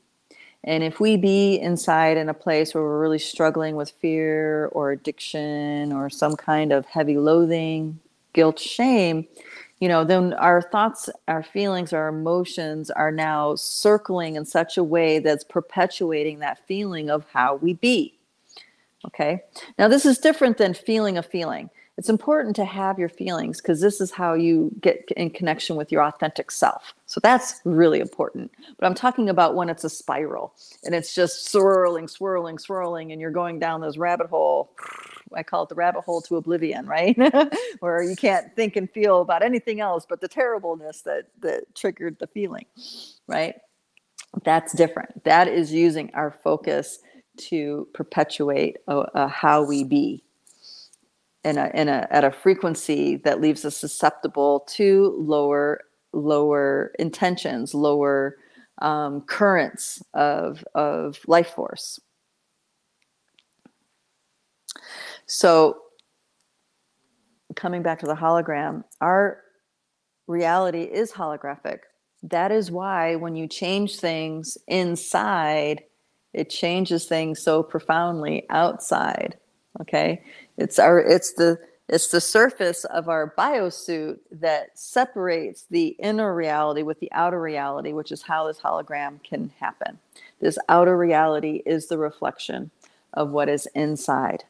And 0.64 0.84
if 0.84 1.00
we 1.00 1.18
be 1.18 1.56
inside 1.56 2.18
in 2.18 2.30
a 2.30 2.34
place 2.34 2.74
where 2.74 2.84
we're 2.84 3.02
really 3.02 3.20
struggling 3.20 3.76
with 3.76 3.92
fear 3.92 4.68
or 4.68 4.92
addiction 4.92 5.92
or 5.92 6.10
some 6.10 6.36
kind 6.36 6.72
of 6.72 6.86
heavy 6.86 7.18
loathing, 7.18 8.00
guilt, 8.34 8.60
shame, 8.60 9.28
you 9.82 9.88
know, 9.88 10.04
then 10.04 10.34
our 10.34 10.62
thoughts, 10.62 11.10
our 11.28 11.42
feelings, 11.42 11.92
our 11.92 12.08
emotions 12.08 12.92
are 12.92 13.12
now 13.12 13.56
circling 13.56 14.36
in 14.36 14.46
such 14.46 14.78
a 14.78 14.84
way 14.84 15.18
that's 15.18 15.44
perpetuating 15.44 16.38
that 16.40 16.66
feeling 16.68 17.10
of 17.10 17.26
how 17.34 17.56
we 17.56 17.74
be. 17.74 18.14
Okay. 19.08 19.42
Now, 19.80 19.88
this 19.88 20.06
is 20.06 20.20
different 20.20 20.60
than 20.60 20.76
feeling 20.76 21.18
a 21.18 21.24
feeling. 21.24 21.72
It's 21.98 22.10
important 22.10 22.56
to 22.56 22.66
have 22.66 22.98
your 22.98 23.10
feelings 23.10 23.62
because 23.62 23.82
this 23.82 24.02
is 24.02 24.12
how 24.12 24.34
you 24.34 24.72
get 24.82 25.04
in 25.18 25.30
connection 25.30 25.76
with 25.76 25.92
your 25.92 26.04
authentic 26.04 26.50
self. 26.50 26.94
So 27.06 27.20
that's 27.20 27.62
really 27.66 28.00
important. 28.00 28.52
But 28.80 28.88
I'm 28.88 28.96
talking 28.96 29.30
about 29.30 29.56
when 29.56 29.70
it's 29.70 29.84
a 29.84 29.90
spiral 29.90 30.54
and 30.84 30.96
it's 30.96 31.14
just 31.14 31.52
swirling, 31.52 32.08
swirling, 32.08 32.58
swirling, 32.58 33.12
and 33.12 33.22
you're 33.22 33.30
going 33.30 33.60
down 33.60 33.82
this 33.82 33.98
rabbit 33.98 34.28
hole 34.28 34.72
I 35.34 35.44
call 35.44 35.64
it 35.64 35.70
the 35.70 35.76
rabbit 35.76 36.02
hole 36.02 36.22
to 36.24 36.36
oblivion, 36.38 36.86
right? 36.86 37.18
Where 37.80 38.04
you 38.04 38.16
can't 38.16 38.54
think 38.56 38.76
and 38.76 38.90
feel 38.90 39.22
about 39.22 39.44
anything 39.44 39.80
else 39.80 40.06
but 40.08 40.22
the 40.22 40.28
terribleness 40.28 41.02
that 41.04 41.28
that 41.40 41.74
triggered 41.76 42.18
the 42.20 42.28
feeling, 42.28 42.66
right? 43.28 43.56
That's 44.44 44.74
different. 44.74 45.24
That 45.24 45.48
is 45.48 45.74
using 45.74 46.12
our 46.14 46.32
focus 46.32 47.00
to 47.38 47.88
perpetuate 47.94 48.78
a, 48.88 48.98
a 49.14 49.28
how 49.28 49.64
we 49.64 49.84
be 49.84 50.24
in 51.44 51.58
a, 51.58 51.72
in 51.74 51.90
a 51.90 52.08
at 52.12 52.24
a 52.24 52.32
frequency 52.32 53.18
that 53.18 53.42
leaves 53.42 53.66
us 53.66 53.76
susceptible 53.76 54.62
to 54.70 55.16
lower 55.18 55.82
lower 56.14 56.92
intentions, 57.00 57.74
lower 57.74 58.38
um, 58.82 59.22
currents 59.22 60.04
of 60.14 60.64
of 60.76 61.20
life 61.28 61.50
force 61.50 62.00
So, 65.32 65.78
coming 67.56 67.84
back 67.84 68.00
to 68.00 68.06
the 68.06 68.16
hologram, 68.16 68.84
our 69.00 69.42
reality 70.28 70.84
is 70.84 71.14
holographic. 71.14 71.80
That 72.24 72.52
is 72.52 72.70
why 72.70 73.16
when 73.16 73.38
you 73.38 73.48
change 73.48 73.96
things 73.96 74.58
inside, 74.68 75.84
it 76.34 76.50
changes 76.50 77.06
things 77.06 77.42
so 77.42 77.64
profoundly 77.64 78.46
outside. 78.50 79.38
Okay? 79.80 80.22
It's 80.62 80.78
our 80.78 81.00
it's 81.00 81.34
the 81.34 81.60
it's 81.90 82.10
the 82.10 82.22
surface 82.22 82.86
of 82.86 83.10
our 83.10 83.34
biosuit 83.38 84.20
that 84.32 84.78
separates 84.78 85.66
the 85.70 85.88
inner 86.00 86.34
reality 86.34 86.84
with 86.84 87.00
the 87.00 87.12
outer 87.12 87.42
reality, 87.42 87.92
which 87.92 88.12
is 88.12 88.22
how 88.22 88.48
this 88.48 88.60
hologram 88.60 89.22
can 89.24 89.52
happen. 89.60 90.00
This 90.40 90.58
outer 90.70 90.98
reality 90.98 91.64
is 91.66 91.88
the 91.88 91.98
reflection 91.98 92.72
of 93.14 93.32
what 93.32 93.50
is 93.50 93.68
inside. 93.76 94.46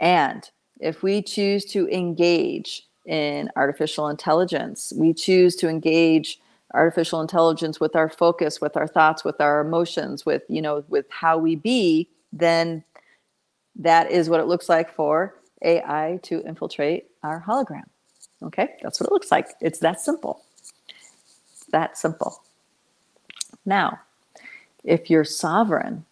And 0.00 0.48
if 0.80 1.02
we 1.02 1.20
choose 1.20 1.64
to 1.66 1.88
engage 1.88 2.86
in 3.04 3.50
artificial 3.56 4.08
intelligence, 4.08 4.92
we 4.96 5.12
choose 5.12 5.54
to 5.56 5.68
engage 5.68 6.40
artificial 6.72 7.20
intelligence 7.20 7.78
with 7.78 7.94
our 7.94 8.08
focus, 8.08 8.60
with 8.60 8.76
our 8.76 8.88
thoughts, 8.88 9.24
with 9.24 9.40
our 9.40 9.60
emotions, 9.60 10.24
with, 10.24 10.42
you 10.48 10.62
know, 10.62 10.84
with 10.88 11.06
how 11.10 11.36
we 11.36 11.56
be, 11.56 12.08
then 12.32 12.82
that 13.78 14.10
is 14.10 14.28
what 14.28 14.40
it 14.40 14.46
looks 14.46 14.68
like 14.68 14.92
for 14.94 15.34
AI 15.62 16.18
to 16.22 16.42
infiltrate 16.46 17.06
our 17.22 17.42
hologram. 17.46 17.84
Okay, 18.42 18.74
that's 18.82 19.00
what 19.00 19.08
it 19.08 19.12
looks 19.12 19.30
like. 19.30 19.48
It's 19.60 19.78
that 19.80 20.00
simple. 20.00 20.42
It's 21.52 21.66
that 21.72 21.96
simple. 21.96 22.42
Now, 23.64 24.00
if 24.84 25.10
you're 25.10 25.24
sovereign 25.24 26.04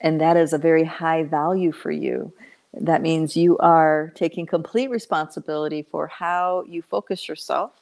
and 0.00 0.20
that 0.20 0.36
is 0.36 0.52
a 0.52 0.58
very 0.58 0.84
high 0.84 1.24
value 1.24 1.72
for 1.72 1.90
you, 1.90 2.32
that 2.74 3.02
means 3.02 3.36
you 3.36 3.56
are 3.58 4.12
taking 4.14 4.46
complete 4.46 4.90
responsibility 4.90 5.82
for 5.82 6.06
how 6.06 6.64
you 6.68 6.82
focus 6.82 7.28
yourself, 7.28 7.72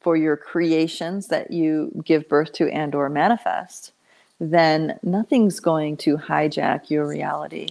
for 0.00 0.16
your 0.16 0.36
creations 0.36 1.28
that 1.28 1.50
you 1.50 1.90
give 2.04 2.28
birth 2.28 2.52
to 2.54 2.68
and 2.70 2.94
or 2.94 3.08
manifest, 3.08 3.92
then 4.40 4.98
nothing's 5.02 5.60
going 5.60 5.96
to 5.96 6.16
hijack 6.16 6.90
your 6.90 7.06
reality 7.06 7.68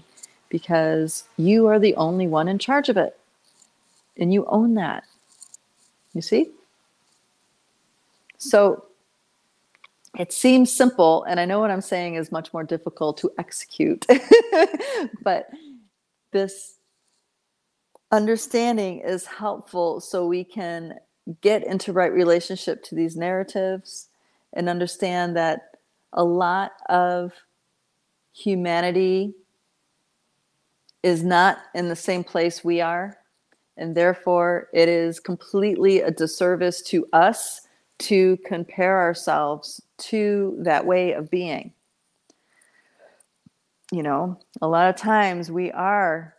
because 0.54 1.24
you 1.36 1.66
are 1.66 1.80
the 1.80 1.96
only 1.96 2.28
one 2.28 2.48
in 2.48 2.60
charge 2.60 2.88
of 2.88 2.96
it. 2.96 3.18
And 4.20 4.32
you 4.32 4.46
own 4.46 4.76
that. 4.76 5.04
You 6.14 6.22
see? 6.22 6.52
So 8.38 8.86
it 10.20 10.32
seems 10.32 10.72
simple, 10.72 11.24
and 11.24 11.40
I 11.40 11.46
know 11.46 11.60
what 11.60 11.72
I'm 11.72 11.82
saying 11.82 12.16
is 12.16 12.32
much 12.32 12.54
more 12.54 12.64
difficult 12.64 13.18
to 13.18 13.32
execute. 13.40 14.06
but 15.24 15.50
this 16.30 16.76
understanding 18.12 19.00
is 19.00 19.26
helpful 19.26 20.02
so 20.02 20.28
we 20.28 20.44
can 20.44 21.00
get 21.42 21.66
into 21.66 21.92
right 21.94 22.14
relationship 22.14 22.84
to 22.84 22.94
these 22.94 23.16
narratives 23.16 24.10
and 24.54 24.70
understand 24.70 25.36
that 25.36 25.78
a 26.12 26.24
lot 26.24 26.74
of 26.90 27.34
humanity 28.34 29.34
is 31.04 31.24
not 31.24 31.60
in 31.76 31.90
the 31.90 31.96
same 31.96 32.24
place 32.24 32.64
we 32.64 32.82
are 32.82 33.18
and 33.78 33.96
therefore 33.96 34.70
it 34.74 34.88
is 34.88 35.20
completely 35.20 36.02
a 36.02 36.12
disservice 36.12 36.82
to 36.82 37.06
us 37.14 37.62
to 38.00 38.38
compare 38.46 39.00
ourselves 39.00 39.82
to 39.98 40.56
that 40.60 40.86
way 40.86 41.14
of 41.14 41.30
being 41.30 41.74
you 43.94 44.02
know, 44.02 44.40
a 44.60 44.68
lot 44.68 44.90
of 44.90 44.96
times 44.96 45.52
we 45.52 45.72
are, 45.72 46.34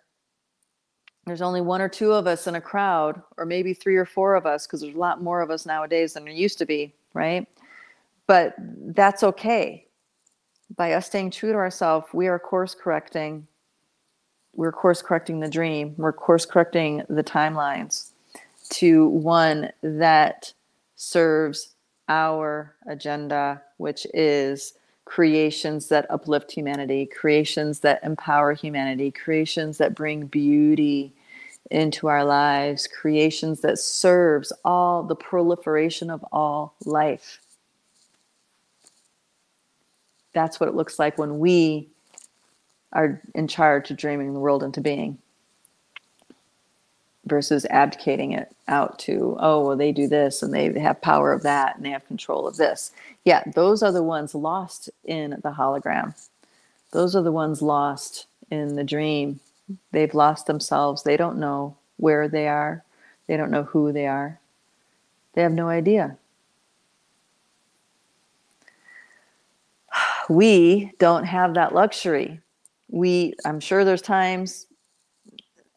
there's 1.24 1.40
only 1.40 1.60
one 1.60 1.80
or 1.80 1.88
two 1.88 2.10
of 2.10 2.26
us 2.26 2.48
in 2.48 2.56
a 2.56 2.60
crowd, 2.60 3.22
or 3.36 3.46
maybe 3.46 3.72
three 3.72 3.94
or 3.94 4.04
four 4.04 4.34
of 4.34 4.44
us, 4.44 4.66
because 4.66 4.80
there's 4.80 4.96
a 4.96 4.98
lot 4.98 5.22
more 5.22 5.40
of 5.40 5.52
us 5.52 5.64
nowadays 5.64 6.14
than 6.14 6.24
there 6.24 6.32
used 6.32 6.58
to 6.58 6.66
be, 6.66 6.92
right? 7.12 7.46
But 8.26 8.56
that's 8.58 9.22
okay. 9.22 9.86
By 10.74 10.94
us 10.94 11.06
staying 11.06 11.30
true 11.30 11.52
to 11.52 11.58
ourselves, 11.58 12.08
we 12.12 12.26
are 12.26 12.40
course 12.40 12.74
correcting. 12.74 13.46
We're 14.56 14.72
course 14.72 15.02
correcting 15.02 15.40
the 15.40 15.48
dream. 15.48 15.94
We're 15.96 16.12
course 16.12 16.46
correcting 16.46 17.02
the 17.08 17.24
timelines 17.24 18.10
to 18.70 19.08
one 19.08 19.70
that 19.82 20.52
serves 20.96 21.74
our 22.08 22.74
agenda, 22.86 23.62
which 23.78 24.06
is 24.14 24.74
creations 25.04 25.88
that 25.88 26.10
uplift 26.10 26.50
humanity, 26.50 27.06
creations 27.06 27.80
that 27.80 28.02
empower 28.02 28.52
humanity, 28.52 29.10
creations 29.10 29.78
that 29.78 29.94
bring 29.94 30.26
beauty 30.26 31.12
into 31.70 32.06
our 32.08 32.24
lives, 32.24 32.86
creations 32.86 33.60
that 33.60 33.78
serves 33.78 34.52
all 34.64 35.02
the 35.02 35.16
proliferation 35.16 36.10
of 36.10 36.24
all 36.32 36.74
life. 36.84 37.40
That's 40.32 40.58
what 40.58 40.68
it 40.68 40.74
looks 40.74 40.98
like 40.98 41.16
when 41.16 41.38
we 41.38 41.88
are 42.94 43.20
in 43.34 43.48
charge 43.48 43.90
of 43.90 43.96
dreaming 43.96 44.32
the 44.32 44.40
world 44.40 44.62
into 44.62 44.80
being 44.80 45.18
versus 47.26 47.66
abdicating 47.70 48.32
it 48.32 48.54
out 48.68 48.98
to 48.98 49.36
oh 49.40 49.66
well 49.66 49.76
they 49.76 49.92
do 49.92 50.06
this 50.06 50.42
and 50.42 50.52
they 50.52 50.78
have 50.78 51.00
power 51.00 51.32
of 51.32 51.42
that 51.42 51.76
and 51.76 51.84
they 51.84 51.90
have 51.90 52.06
control 52.06 52.46
of 52.46 52.56
this. 52.56 52.92
Yeah 53.24 53.42
those 53.54 53.82
are 53.82 53.92
the 53.92 54.02
ones 54.02 54.34
lost 54.34 54.90
in 55.04 55.30
the 55.30 55.52
hologram. 55.52 56.14
Those 56.92 57.16
are 57.16 57.22
the 57.22 57.32
ones 57.32 57.60
lost 57.60 58.26
in 58.50 58.76
the 58.76 58.84
dream. 58.84 59.40
They've 59.90 60.14
lost 60.14 60.46
themselves. 60.46 61.02
They 61.02 61.16
don't 61.16 61.38
know 61.38 61.76
where 61.96 62.28
they 62.28 62.46
are. 62.46 62.84
They 63.26 63.36
don't 63.36 63.50
know 63.50 63.64
who 63.64 63.90
they 63.92 64.06
are. 64.06 64.38
They 65.32 65.42
have 65.42 65.52
no 65.52 65.68
idea. 65.68 66.16
We 70.26 70.90
don't 70.98 71.24
have 71.24 71.52
that 71.52 71.74
luxury 71.74 72.40
we 72.94 73.34
i'm 73.44 73.60
sure 73.60 73.84
there's 73.84 74.02
times 74.02 74.66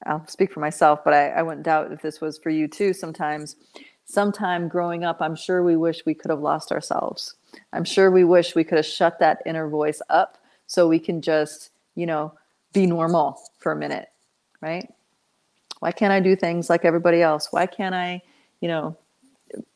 I'll 0.07 0.25
speak 0.27 0.51
for 0.51 0.59
myself, 0.59 1.03
but 1.03 1.13
I, 1.13 1.29
I 1.29 1.41
wouldn't 1.41 1.65
doubt 1.65 1.91
if 1.91 2.01
this 2.01 2.21
was 2.21 2.37
for 2.37 2.49
you 2.49 2.67
too 2.67 2.93
sometimes. 2.93 3.55
Sometime 4.05 4.69
growing 4.69 5.03
up, 5.03 5.21
I'm 5.21 5.35
sure 5.35 5.63
we 5.63 5.75
wish 5.75 6.05
we 6.05 6.13
could 6.13 6.31
have 6.31 6.39
lost 6.39 6.71
ourselves. 6.71 7.35
I'm 7.73 7.83
sure 7.83 8.09
we 8.09 8.23
wish 8.23 8.55
we 8.55 8.63
could 8.63 8.77
have 8.77 8.85
shut 8.85 9.19
that 9.19 9.41
inner 9.45 9.67
voice 9.67 10.01
up 10.09 10.37
so 10.65 10.87
we 10.87 10.99
can 10.99 11.21
just, 11.21 11.71
you 11.95 12.05
know, 12.05 12.33
be 12.73 12.85
normal 12.85 13.41
for 13.57 13.73
a 13.73 13.75
minute, 13.75 14.07
right? 14.61 14.87
Why 15.79 15.91
can't 15.91 16.13
I 16.13 16.21
do 16.21 16.35
things 16.35 16.69
like 16.69 16.85
everybody 16.85 17.21
else? 17.21 17.49
Why 17.51 17.65
can't 17.65 17.93
I, 17.93 18.21
you 18.61 18.69
know, 18.69 18.97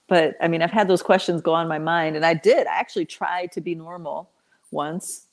but 0.07 0.35
I 0.41 0.47
mean, 0.47 0.61
I've 0.61 0.71
had 0.71 0.87
those 0.87 1.03
questions 1.03 1.41
go 1.41 1.53
on 1.53 1.67
my 1.67 1.79
mind 1.79 2.15
and 2.15 2.25
I 2.25 2.33
did. 2.33 2.67
I 2.67 2.79
actually 2.79 3.05
tried 3.05 3.51
to 3.53 3.61
be 3.61 3.75
normal 3.75 4.29
once 4.71 5.27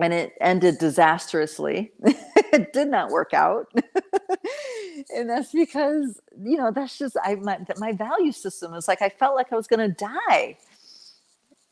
and 0.00 0.12
it 0.12 0.34
ended 0.40 0.78
disastrously. 0.78 1.92
it 2.52 2.72
did 2.72 2.88
not 2.88 3.10
work 3.10 3.34
out. 3.34 3.70
and 5.14 5.28
that's 5.28 5.52
because, 5.52 6.20
you 6.42 6.56
know, 6.56 6.70
that's 6.70 6.98
just 6.98 7.16
I 7.22 7.34
my, 7.36 7.58
my 7.78 7.92
value 7.92 8.32
system 8.32 8.74
is 8.74 8.88
like 8.88 9.02
I 9.02 9.08
felt 9.08 9.34
like 9.34 9.52
I 9.52 9.56
was 9.56 9.66
going 9.66 9.88
to 9.90 9.96
die. 9.96 10.56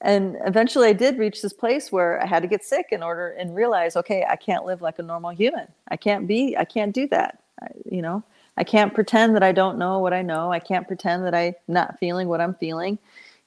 And 0.03 0.37
eventually 0.47 0.89
I 0.89 0.95
did 0.95 1.19
reach 1.19 1.43
this 1.43 1.53
place 1.53 1.93
where 1.93 2.23
I 2.23 2.27
had 2.27 2.43
to 2.43 2.49
get 2.49 2.65
sick 2.65 2.87
in 2.91 3.03
order 3.03 3.31
and 3.33 3.55
realize, 3.55 3.97
okay, 3.97 4.25
I 4.29 4.37
can't 4.37 4.65
live 4.65 4.81
like 4.81 4.99
a 4.99 5.03
normal 5.03 5.31
human. 5.31 5.67
I 5.89 5.97
can't 5.97 6.27
be, 6.27 6.57
I 6.57 6.65
can't 6.65 6.95
do 6.95 7.07
that. 7.09 7.43
I, 7.63 7.69
you 7.85 8.01
know, 8.01 8.23
I 8.57 8.65
can't 8.65 8.95
pretend 8.95 9.35
that 9.37 9.43
I 9.43 9.53
don't 9.53 9.79
know 9.79 9.99
what 9.99 10.15
I 10.15 10.23
know. 10.23 10.51
I 10.51 10.59
can't 10.59 10.87
pretend 10.87 11.25
that 11.27 11.35
I'm 11.35 11.55
not 11.69 11.99
feeling 11.99 12.29
what 12.29 12.41
I'm 12.41 12.55
feeling. 12.55 12.99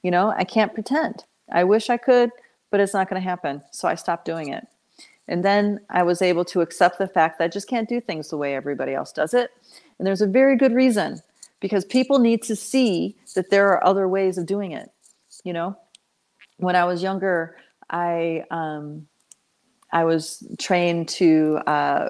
You 0.02 0.12
know, 0.12 0.32
I 0.36 0.44
can't 0.44 0.72
pretend. 0.72 1.24
I 1.50 1.64
wish 1.64 1.90
I 1.90 1.96
could, 1.96 2.30
but 2.74 2.80
it's 2.80 2.92
not 2.92 3.08
going 3.08 3.22
to 3.22 3.28
happen. 3.28 3.62
So 3.70 3.86
I 3.86 3.94
stopped 3.94 4.24
doing 4.24 4.48
it. 4.48 4.66
And 5.28 5.44
then 5.44 5.78
I 5.90 6.02
was 6.02 6.20
able 6.20 6.44
to 6.46 6.60
accept 6.60 6.98
the 6.98 7.06
fact 7.06 7.38
that 7.38 7.44
I 7.44 7.46
just 7.46 7.68
can't 7.68 7.88
do 7.88 8.00
things 8.00 8.30
the 8.30 8.36
way 8.36 8.56
everybody 8.56 8.94
else 8.94 9.12
does 9.12 9.32
it. 9.32 9.52
And 9.96 10.04
there's 10.04 10.22
a 10.22 10.26
very 10.26 10.56
good 10.56 10.72
reason 10.72 11.22
because 11.60 11.84
people 11.84 12.18
need 12.18 12.42
to 12.42 12.56
see 12.56 13.14
that 13.36 13.50
there 13.50 13.68
are 13.68 13.86
other 13.86 14.08
ways 14.08 14.38
of 14.38 14.46
doing 14.46 14.72
it. 14.72 14.90
You 15.44 15.52
know, 15.52 15.76
when 16.56 16.74
I 16.74 16.84
was 16.84 17.00
younger, 17.00 17.54
I 17.90 18.44
um, 18.50 19.06
I 19.92 20.02
was 20.02 20.42
trained 20.58 21.08
to 21.10 21.60
uh, 21.68 22.08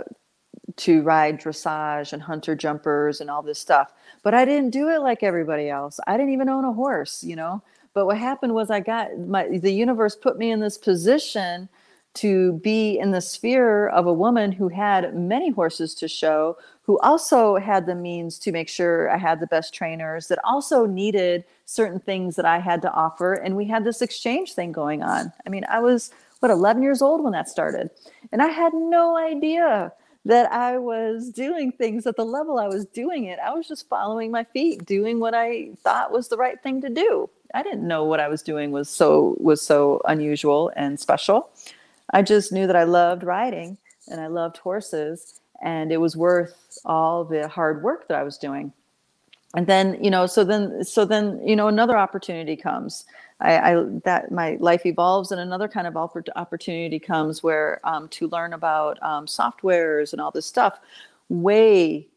to 0.76 1.02
ride 1.02 1.38
dressage 1.38 2.14
and 2.14 2.22
hunter 2.22 2.56
jumpers 2.56 3.20
and 3.20 3.28
all 3.28 3.42
this 3.42 3.58
stuff, 3.58 3.92
but 4.22 4.32
I 4.32 4.46
didn't 4.46 4.70
do 4.70 4.88
it 4.88 5.02
like 5.02 5.22
everybody 5.22 5.68
else. 5.68 6.00
I 6.06 6.16
didn't 6.16 6.32
even 6.32 6.48
own 6.48 6.64
a 6.64 6.72
horse, 6.72 7.22
you 7.22 7.36
know. 7.36 7.62
But 7.94 8.06
what 8.06 8.18
happened 8.18 8.54
was 8.54 8.70
I 8.70 8.80
got 8.80 9.16
my 9.18 9.46
the 9.46 9.72
universe 9.72 10.16
put 10.16 10.36
me 10.36 10.50
in 10.50 10.60
this 10.60 10.76
position 10.76 11.68
to 12.14 12.54
be 12.54 12.98
in 12.98 13.10
the 13.10 13.20
sphere 13.20 13.88
of 13.88 14.06
a 14.06 14.12
woman 14.12 14.52
who 14.52 14.68
had 14.68 15.16
many 15.16 15.50
horses 15.50 15.94
to 15.96 16.06
show, 16.06 16.56
who 16.82 16.98
also 17.00 17.56
had 17.56 17.86
the 17.86 17.94
means 17.94 18.38
to 18.38 18.52
make 18.52 18.68
sure 18.68 19.10
I 19.10 19.16
had 19.16 19.40
the 19.40 19.48
best 19.48 19.74
trainers, 19.74 20.28
that 20.28 20.38
also 20.44 20.86
needed 20.86 21.44
certain 21.64 21.98
things 21.98 22.36
that 22.36 22.44
I 22.44 22.60
had 22.60 22.82
to 22.82 22.92
offer. 22.92 23.34
And 23.34 23.56
we 23.56 23.64
had 23.64 23.82
this 23.84 24.00
exchange 24.00 24.52
thing 24.52 24.70
going 24.70 25.02
on. 25.02 25.32
I 25.44 25.50
mean, 25.50 25.64
I 25.68 25.80
was, 25.80 26.12
what, 26.38 26.52
11 26.52 26.84
years 26.84 27.02
old 27.02 27.22
when 27.22 27.32
that 27.32 27.48
started. 27.48 27.90
And 28.30 28.40
I 28.40 28.48
had 28.48 28.72
no 28.74 29.16
idea 29.16 29.92
that 30.24 30.52
I 30.52 30.78
was 30.78 31.30
doing 31.30 31.72
things 31.72 32.06
at 32.06 32.14
the 32.14 32.24
level 32.24 32.60
I 32.60 32.68
was 32.68 32.86
doing 32.86 33.24
it. 33.24 33.40
I 33.40 33.52
was 33.52 33.66
just 33.66 33.88
following 33.88 34.30
my 34.30 34.44
feet, 34.44 34.86
doing 34.86 35.18
what 35.18 35.34
I 35.34 35.70
thought 35.82 36.12
was 36.12 36.28
the 36.28 36.36
right 36.36 36.62
thing 36.62 36.80
to 36.82 36.88
do. 36.88 37.28
I 37.54 37.62
didn't 37.62 37.86
know 37.86 38.04
what 38.04 38.20
I 38.20 38.28
was 38.28 38.42
doing 38.42 38.72
was 38.72 38.90
so 38.90 39.36
was 39.38 39.62
so 39.62 40.02
unusual 40.06 40.72
and 40.76 40.98
special. 40.98 41.50
I 42.12 42.20
just 42.22 42.52
knew 42.52 42.66
that 42.66 42.76
I 42.76 42.84
loved 42.84 43.22
riding 43.22 43.78
and 44.08 44.20
I 44.20 44.26
loved 44.26 44.58
horses 44.58 45.40
and 45.62 45.90
it 45.90 45.98
was 45.98 46.16
worth 46.16 46.78
all 46.84 47.24
the 47.24 47.48
hard 47.48 47.82
work 47.82 48.08
that 48.08 48.18
I 48.18 48.22
was 48.22 48.36
doing. 48.36 48.72
And 49.56 49.66
then, 49.68 50.02
you 50.02 50.10
know, 50.10 50.26
so 50.26 50.42
then, 50.42 50.82
so 50.84 51.04
then, 51.04 51.40
you 51.46 51.54
know, 51.54 51.68
another 51.68 51.96
opportunity 51.96 52.56
comes. 52.56 53.04
I, 53.40 53.58
I 53.72 53.84
that 54.04 54.30
my 54.32 54.56
life 54.60 54.86
evolves, 54.86 55.30
and 55.32 55.40
another 55.40 55.68
kind 55.68 55.86
of 55.86 55.96
opportunity 55.96 56.98
comes 56.98 57.42
where 57.42 57.80
um, 57.84 58.08
to 58.08 58.28
learn 58.28 58.52
about 58.52 59.00
um, 59.02 59.26
softwares 59.26 60.12
and 60.12 60.20
all 60.20 60.30
this 60.30 60.46
stuff. 60.46 60.80
Way 61.28 62.08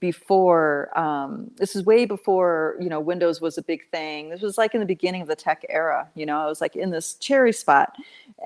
before 0.00 0.96
um, 0.96 1.50
this 1.56 1.74
is 1.74 1.84
way 1.84 2.04
before 2.04 2.76
you 2.80 2.88
know 2.88 3.00
windows 3.00 3.40
was 3.40 3.58
a 3.58 3.62
big 3.62 3.88
thing. 3.90 4.30
This 4.30 4.40
was 4.40 4.56
like 4.56 4.74
in 4.74 4.80
the 4.80 4.86
beginning 4.86 5.22
of 5.22 5.28
the 5.28 5.36
tech 5.36 5.64
era 5.68 6.08
you 6.14 6.26
know 6.26 6.40
i 6.40 6.46
was 6.46 6.60
like 6.60 6.76
in 6.76 6.90
this 6.90 7.14
cherry 7.14 7.52
spot 7.52 7.94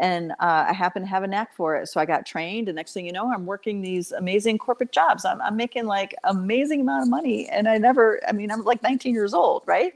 and 0.00 0.32
uh, 0.32 0.66
i 0.68 0.72
happened 0.72 1.04
to 1.04 1.08
have 1.08 1.22
a 1.22 1.26
knack 1.26 1.54
for 1.54 1.76
it. 1.76 1.88
So 1.88 2.00
i 2.00 2.06
got 2.06 2.24
trained 2.24 2.68
and 2.68 2.76
next 2.76 2.94
thing 2.94 3.04
you 3.04 3.12
know 3.12 3.30
i'm 3.32 3.46
working 3.46 3.82
these 3.82 4.12
amazing 4.12 4.58
corporate 4.58 4.92
jobs. 4.92 5.24
I'm, 5.24 5.40
I'm 5.42 5.56
making 5.56 5.86
like 5.86 6.14
amazing 6.24 6.80
amount 6.80 7.02
of 7.02 7.08
money 7.08 7.48
and 7.48 7.68
i 7.68 7.76
never 7.78 8.20
i 8.26 8.32
mean 8.32 8.50
i'm 8.50 8.64
like 8.64 8.82
19 8.82 9.14
years 9.14 9.34
old 9.34 9.62
right? 9.66 9.92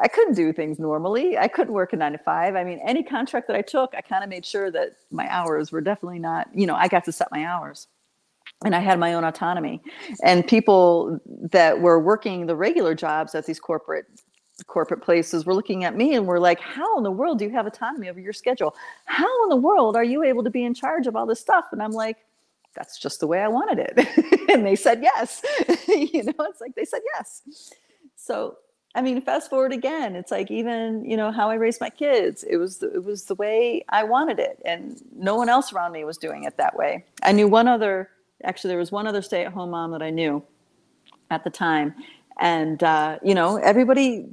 I 0.00 0.06
couldn't 0.06 0.34
do 0.34 0.52
things 0.52 0.78
normally. 0.78 1.36
I 1.36 1.48
couldn't 1.48 1.74
work 1.74 1.92
a 1.92 1.96
nine 1.96 2.12
to 2.12 2.18
five. 2.18 2.54
I 2.54 2.62
mean, 2.62 2.80
any 2.86 3.02
contract 3.02 3.48
that 3.48 3.56
I 3.56 3.60
took, 3.60 3.92
I 3.92 4.00
kind 4.00 4.22
of 4.22 4.30
made 4.30 4.46
sure 4.46 4.70
that 4.70 4.92
my 5.10 5.28
hours 5.28 5.72
were 5.72 5.80
definitely 5.80 6.20
not, 6.20 6.48
you 6.54 6.64
know, 6.64 6.76
I 6.76 6.86
got 6.86 7.04
to 7.06 7.12
set 7.12 7.28
my 7.32 7.44
hours 7.44 7.88
and 8.64 8.74
I 8.74 8.80
had 8.80 8.98
my 8.98 9.14
own 9.14 9.24
autonomy. 9.24 9.80
And 10.22 10.46
people 10.46 11.18
that 11.26 11.80
were 11.80 11.98
working 11.98 12.46
the 12.46 12.56
regular 12.56 12.94
jobs 12.94 13.34
at 13.34 13.46
these 13.46 13.60
corporate 13.60 14.06
corporate 14.66 15.00
places 15.00 15.46
were 15.46 15.54
looking 15.54 15.84
at 15.84 15.96
me 15.96 16.14
and 16.14 16.26
were 16.26 16.38
like, 16.38 16.60
"How 16.60 16.98
in 16.98 17.02
the 17.02 17.10
world 17.10 17.38
do 17.38 17.46
you 17.46 17.50
have 17.52 17.66
autonomy 17.66 18.10
over 18.10 18.20
your 18.20 18.34
schedule? 18.34 18.74
How 19.06 19.44
in 19.44 19.48
the 19.48 19.56
world 19.56 19.96
are 19.96 20.04
you 20.04 20.22
able 20.22 20.44
to 20.44 20.50
be 20.50 20.64
in 20.64 20.74
charge 20.74 21.06
of 21.06 21.16
all 21.16 21.24
this 21.24 21.40
stuff?" 21.40 21.66
And 21.72 21.82
I'm 21.82 21.92
like, 21.92 22.18
"That's 22.74 22.98
just 22.98 23.20
the 23.20 23.26
way 23.26 23.40
I 23.40 23.48
wanted 23.48 23.78
it." 23.78 24.48
and 24.50 24.66
they 24.66 24.76
said 24.76 25.02
yes. 25.02 25.42
you 25.88 26.24
know, 26.24 26.34
it's 26.40 26.60
like 26.60 26.74
they 26.74 26.84
said 26.84 27.00
yes. 27.14 27.72
So 28.16 28.58
I 28.94 29.02
mean, 29.02 29.20
fast 29.22 29.48
forward 29.48 29.72
again, 29.72 30.16
it's 30.16 30.30
like 30.30 30.50
even 30.50 31.04
you 31.04 31.16
know 31.16 31.30
how 31.30 31.48
I 31.48 31.54
raised 31.54 31.80
my 31.80 31.90
kids. 31.90 32.44
It 32.44 32.56
was 32.56 32.82
it 32.82 33.04
was 33.04 33.24
the 33.24 33.36
way 33.36 33.84
I 33.88 34.02
wanted 34.04 34.38
it, 34.38 34.60
and 34.66 35.00
no 35.16 35.36
one 35.36 35.48
else 35.48 35.72
around 35.72 35.92
me 35.92 36.04
was 36.04 36.18
doing 36.18 36.44
it 36.44 36.58
that 36.58 36.76
way. 36.76 37.04
I 37.22 37.32
knew 37.32 37.48
one 37.48 37.66
other 37.66 38.10
actually 38.44 38.68
there 38.68 38.78
was 38.78 38.92
one 38.92 39.06
other 39.06 39.22
stay-at-home 39.22 39.70
mom 39.70 39.90
that 39.92 40.02
I 40.02 40.10
knew 40.10 40.42
at 41.30 41.44
the 41.44 41.50
time, 41.50 41.94
and 42.40 42.82
uh, 42.82 43.18
you 43.22 43.34
know 43.34 43.56
everybody 43.56 44.26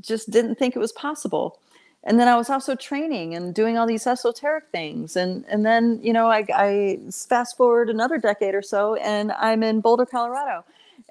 just 0.00 0.30
didn't 0.30 0.56
think 0.56 0.76
it 0.76 0.78
was 0.78 0.92
possible. 0.92 1.60
And 2.04 2.18
then 2.18 2.28
I 2.28 2.36
was 2.36 2.48
also 2.48 2.76
training 2.76 3.34
and 3.34 3.52
doing 3.54 3.76
all 3.76 3.86
these 3.86 4.06
esoteric 4.06 4.64
things, 4.72 5.16
and 5.16 5.44
and 5.48 5.66
then 5.66 6.00
you 6.02 6.12
know 6.12 6.28
I, 6.28 6.46
I 6.54 6.98
fast 7.12 7.56
forward 7.56 7.90
another 7.90 8.18
decade 8.18 8.54
or 8.54 8.62
so, 8.62 8.94
and 8.96 9.32
I'm 9.32 9.62
in 9.62 9.80
Boulder, 9.80 10.06
Colorado, 10.06 10.64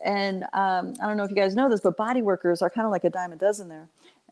and 0.03 0.43
um, 0.53 0.93
I 1.01 1.07
don't 1.07 1.17
know 1.17 1.23
if 1.23 1.29
you 1.29 1.35
guys 1.35 1.55
know 1.55 1.69
this, 1.69 1.81
but 1.81 1.97
body 1.97 2.21
workers 2.21 2.61
are 2.61 2.69
kind 2.69 2.85
of 2.85 2.91
like 2.91 3.03
a 3.03 3.09
dime 3.09 3.31
a 3.33 3.35
dozen 3.35 3.69
there. 3.69 3.87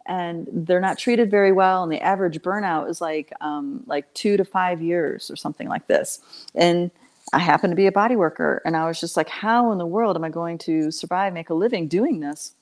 And 0.07 0.47
they're 0.51 0.79
not 0.79 0.99
treated 0.99 1.31
very 1.31 1.51
well 1.51 1.81
and 1.81 1.91
the 1.91 1.99
average 1.99 2.39
burnout 2.39 2.89
is 2.91 3.01
like 3.01 3.33
um, 3.41 3.83
like 3.87 4.11
two 4.13 4.37
to 4.37 4.45
five 4.45 4.79
years 4.79 5.31
or 5.31 5.35
something 5.35 5.67
like 5.67 5.87
this. 5.87 6.19
And 6.53 6.91
I 7.33 7.39
happen 7.39 7.69
to 7.69 7.75
be 7.75 7.87
a 7.87 7.91
body 7.91 8.15
worker. 8.15 8.61
And 8.65 8.77
I 8.77 8.87
was 8.87 8.99
just 8.99 9.17
like, 9.17 9.29
how 9.29 9.71
in 9.71 9.77
the 9.77 9.85
world 9.85 10.15
am 10.15 10.23
I 10.23 10.29
going 10.29 10.57
to 10.59 10.91
survive, 10.91 11.33
make 11.33 11.49
a 11.49 11.53
living 11.53 11.87
doing 11.87 12.19
this? 12.19 12.53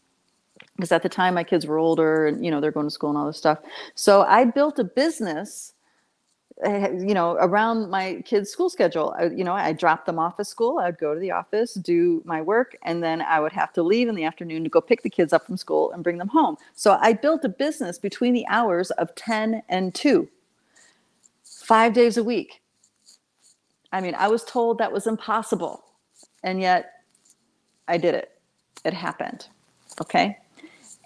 Because 0.76 0.92
at 0.92 1.04
the 1.04 1.10
time 1.10 1.36
my 1.36 1.44
kids 1.44 1.66
were 1.66 1.78
older 1.78 2.28
and, 2.28 2.44
you 2.44 2.50
know, 2.50 2.62
they're 2.62 2.72
going 2.72 2.88
to 2.88 2.92
school 2.92 3.10
and 3.10 3.18
all 3.18 3.28
this 3.28 3.38
stuff. 3.38 3.60
So 3.96 4.24
I 4.24 4.46
built 4.46 4.80
a 4.80 4.84
business, 4.84 5.74
eh, 6.64 6.92
you 7.00 7.14
know, 7.14 7.34
around 7.34 7.90
my 7.90 8.24
kids' 8.26 8.50
school 8.50 8.70
schedule. 8.70 9.14
I, 9.20 9.26
you 9.26 9.44
know, 9.44 9.54
I 9.54 9.74
dropped 9.74 10.06
them 10.06 10.18
off 10.18 10.40
at 10.40 10.48
school. 10.48 10.80
I'd 10.80 10.98
go 10.98 11.14
to 11.14 11.20
the 11.20 11.32
office, 11.32 11.74
do 11.74 12.24
my 12.26 12.42
work, 12.42 12.76
and 12.84 13.04
then 13.04 13.22
I 13.22 13.40
would 13.40 13.52
have 13.52 13.74
to 13.74 13.84
leave 13.84 14.08
in 14.08 14.16
the 14.16 14.24
afternoon 14.24 14.64
to 14.64 14.70
go 14.70 14.82
pick 14.82 15.04
the 15.04 15.10
kids 15.10 15.34
up 15.34 15.46
from 15.46 15.58
school 15.58 15.92
and 15.92 16.04
bring 16.04 16.18
them 16.18 16.30
home. 16.30 16.58
So 16.74 16.98
I 17.02 17.14
built 17.14 17.44
a 17.44 17.50
business 17.50 18.00
between 18.00 18.34
the 18.34 18.48
hours 18.48 18.90
of 18.92 19.14
10 19.16 19.62
and 19.70 19.94
2, 19.94 20.28
five 21.44 21.94
days 21.94 22.18
a 22.18 22.24
week 22.24 22.63
I 23.94 24.02
mean, 24.02 24.16
I 24.16 24.28
was 24.28 24.44
told 24.44 24.80
that 24.80 24.92
was 24.92 25.08
impossible, 25.08 25.84
and 26.44 26.60
yet 26.60 26.92
I 27.88 27.98
did 27.98 28.16
it. 28.16 28.32
It 28.84 28.94
happened. 28.94 29.48
Okay. 30.02 30.38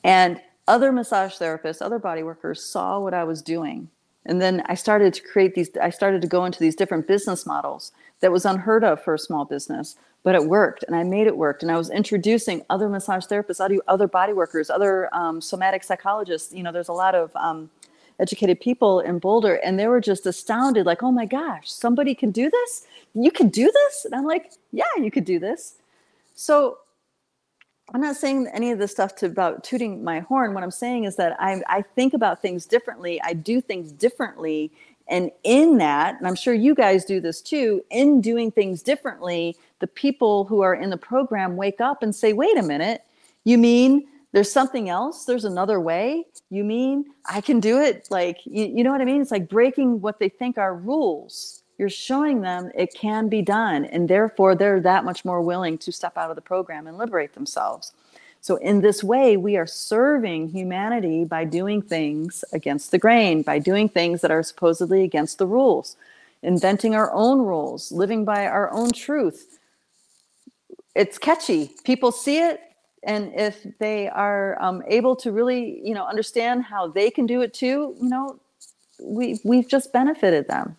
And 0.04 0.42
other 0.68 0.92
massage 0.92 1.34
therapists, 1.34 1.82
other 1.82 2.00
body 2.00 2.24
workers 2.24 2.64
saw 2.64 3.00
what 3.00 3.14
I 3.14 3.26
was 3.26 3.42
doing. 3.42 3.90
And 4.26 4.42
then 4.42 4.64
I 4.66 4.76
started 4.76 5.14
to 5.14 5.22
create 5.22 5.56
these, 5.56 5.70
I 5.82 5.90
started 5.90 6.22
to 6.22 6.28
go 6.28 6.46
into 6.46 6.60
these 6.60 6.76
different 6.76 7.08
business 7.08 7.46
models 7.46 7.92
that 8.20 8.32
was 8.32 8.46
unheard 8.46 8.84
of 8.84 9.02
for 9.02 9.14
a 9.14 9.20
small 9.20 9.46
business, 9.46 9.96
but 10.24 10.36
it 10.36 10.46
worked 10.46 10.84
and 10.84 10.96
I 10.96 11.04
made 11.04 11.28
it 11.28 11.38
work. 11.38 11.62
And 11.62 11.72
I 11.72 11.78
was 11.78 11.90
introducing 11.90 12.66
other 12.70 12.90
massage 12.90 13.26
therapists, 13.26 13.82
other 13.88 14.08
body 14.08 14.34
workers, 14.34 14.70
other 14.70 15.14
um, 15.16 15.40
somatic 15.40 15.84
psychologists. 15.84 16.54
You 16.54 16.64
know, 16.64 16.72
there's 16.72 16.90
a 16.90 16.94
lot 16.94 17.16
of 17.16 17.34
um, 17.36 17.70
educated 18.20 18.60
people 18.60 19.00
in 19.00 19.20
Boulder, 19.20 19.56
and 19.56 19.80
they 19.80 19.88
were 19.88 20.02
just 20.02 20.26
astounded, 20.26 20.86
like, 20.86 21.04
"Oh 21.04 21.12
my 21.12 21.26
gosh, 21.26 21.72
somebody 21.72 22.16
can 22.16 22.32
do 22.32 22.50
this! 22.50 22.86
You 23.14 23.32
can 23.32 23.50
do 23.50 23.72
this!" 23.72 24.06
And 24.06 24.16
I'm 24.16 24.26
like, 24.26 24.52
"Yeah, 24.72 24.86
you 24.98 25.12
could 25.12 25.26
do 25.26 25.40
this." 25.40 25.76
So 26.36 26.80
I'm 27.94 28.02
not 28.02 28.18
saying 28.18 28.48
any 28.54 28.72
of 28.72 28.80
this 28.80 28.92
stuff 28.92 29.16
to 29.18 29.28
about 29.28 29.64
tooting 29.64 30.04
my 30.04 30.20
horn. 30.20 30.54
What 30.54 30.64
I'm 30.64 30.72
saying 30.72 31.06
is 31.06 31.16
that 31.16 31.38
I, 31.40 31.62
I 31.68 31.82
think 31.82 32.14
about 32.14 32.42
things 32.42 32.66
differently. 32.66 33.22
I 33.24 33.34
do 33.34 33.62
things 33.62 33.92
differently. 33.92 34.72
And 35.08 35.32
in 35.46 35.78
that, 35.78 36.18
and 36.18 36.28
I'm 36.28 36.36
sure 36.36 36.54
you 36.54 36.76
guys 36.76 37.06
do 37.06 37.22
this 37.22 37.42
too, 37.42 37.82
in 37.90 38.20
doing 38.20 38.52
things 38.52 38.82
differently, 38.82 39.56
the 39.80 39.88
people 39.88 40.44
who 40.44 40.60
are 40.60 40.76
in 40.76 40.90
the 40.90 40.98
program 40.98 41.56
wake 41.56 41.80
up 41.80 42.04
and 42.04 42.14
say, 42.14 42.34
wait 42.34 42.58
a 42.58 42.64
minute, 42.64 43.04
you 43.46 43.58
mean 43.58 44.06
there's 44.34 44.52
something 44.52 44.90
else 44.90 45.26
there's 45.26 45.46
another 45.46 45.80
way 45.80 46.26
you 46.50 46.64
mean? 46.64 47.06
I 47.26 47.42
can 47.42 47.60
do 47.60 47.82
it 47.82 48.08
like 48.10 48.40
you, 48.46 48.66
you 48.66 48.84
know 48.84 48.92
what 48.92 49.02
i 49.02 49.06
mean? 49.06 49.22
It's 49.22 49.32
like 49.32 49.50
breaking 49.50 50.02
what 50.02 50.20
they 50.20 50.30
think 50.30 50.58
are 50.58 50.76
rules. 50.76 51.64
You're 51.78 51.90
showing 51.90 52.42
them 52.42 52.72
it 52.74 52.94
can 52.94 53.30
be 53.30 53.42
done 53.42 53.86
and 53.86 54.10
therefore 54.10 54.56
they're 54.56 54.80
that 54.82 55.06
much 55.06 55.26
more 55.26 55.42
willing 55.42 55.78
to 55.80 55.92
step 55.92 56.18
out 56.18 56.30
of 56.30 56.36
the 56.36 56.42
program 56.42 56.88
and 56.88 56.98
liberate 56.98 57.34
themselves. 57.34 57.94
So 58.42 58.56
in 58.58 58.82
this 58.82 59.04
way 59.04 59.36
we 59.36 59.58
are 59.58 59.68
serving 59.68 60.50
humanity 60.50 61.26
by 61.26 61.44
doing 61.44 61.82
things 61.82 62.46
against 62.54 62.92
the 62.92 62.98
grain 62.98 63.42
by 63.42 63.60
doing 63.60 63.90
things 63.90 64.22
that 64.22 64.32
are 64.32 64.44
supposedly 64.44 65.04
against 65.04 65.38
the 65.38 65.48
rules 65.48 65.98
inventing 66.44 66.96
our 66.96 67.12
own 67.14 67.40
rules 67.40 67.92
living 67.92 68.24
by 68.24 68.46
our 68.48 68.72
own 68.72 68.92
truth. 68.92 69.60
It's 70.96 71.18
catchy. 71.18 71.72
People 71.84 72.12
see 72.12 72.40
it 72.40 72.62
and 73.04 73.32
if 73.36 73.66
they 73.80 74.10
are 74.10 74.62
um, 74.62 74.82
able 74.88 75.16
to 75.16 75.32
really 75.32 75.82
you 75.84 75.94
know 75.94 76.06
understand 76.06 76.64
how 76.64 76.88
they 76.88 77.10
can 77.10 77.26
do 77.26 77.42
it 77.42 77.54
too 77.54 77.96
you 78.02 78.10
know 78.10 78.40
we 79.02 79.40
we've 79.44 79.70
just 79.70 79.94
benefited 79.94 80.48
them 80.48 80.76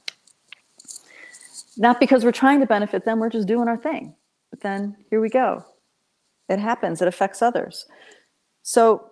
not 1.77 2.01
because 2.01 2.25
we're 2.25 2.33
trying 2.33 2.61
to 2.61 2.67
benefit 2.67 3.05
them 3.05 3.21
we're 3.21 3.31
just 3.31 3.49
doing 3.49 3.69
our 3.69 3.77
thing 3.77 4.15
but 4.51 4.61
then 4.61 4.97
here 5.11 5.21
we 5.21 5.29
go. 5.29 5.65
It 6.49 6.59
happens, 6.59 7.03
it 7.03 7.09
affects 7.09 7.43
others. 7.43 7.87
So 8.63 9.11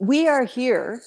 we 0.00 0.28
are 0.28 0.44
here 0.44 1.02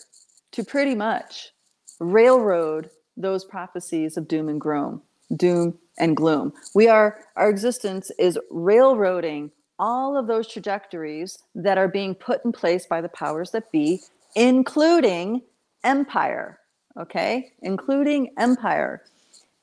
to 0.51 0.63
pretty 0.63 0.95
much 0.95 1.51
railroad 1.99 2.89
those 3.17 3.43
prophecies 3.45 4.17
of 4.17 4.27
doom 4.27 4.49
and 4.49 4.61
gloom, 4.61 5.01
doom 5.35 5.77
and 5.97 6.15
gloom. 6.15 6.53
We 6.73 6.87
are 6.87 7.25
our 7.35 7.49
existence 7.49 8.11
is 8.17 8.37
railroading 8.49 9.51
all 9.81 10.15
of 10.15 10.27
those 10.27 10.47
trajectories 10.47 11.39
that 11.55 11.77
are 11.77 11.87
being 11.87 12.13
put 12.13 12.45
in 12.45 12.51
place 12.51 12.85
by 12.85 13.01
the 13.01 13.09
powers 13.09 13.49
that 13.51 13.71
be, 13.71 13.99
including 14.35 15.41
empire, 15.83 16.59
okay? 16.97 17.51
Including 17.63 18.29
empire. 18.37 19.01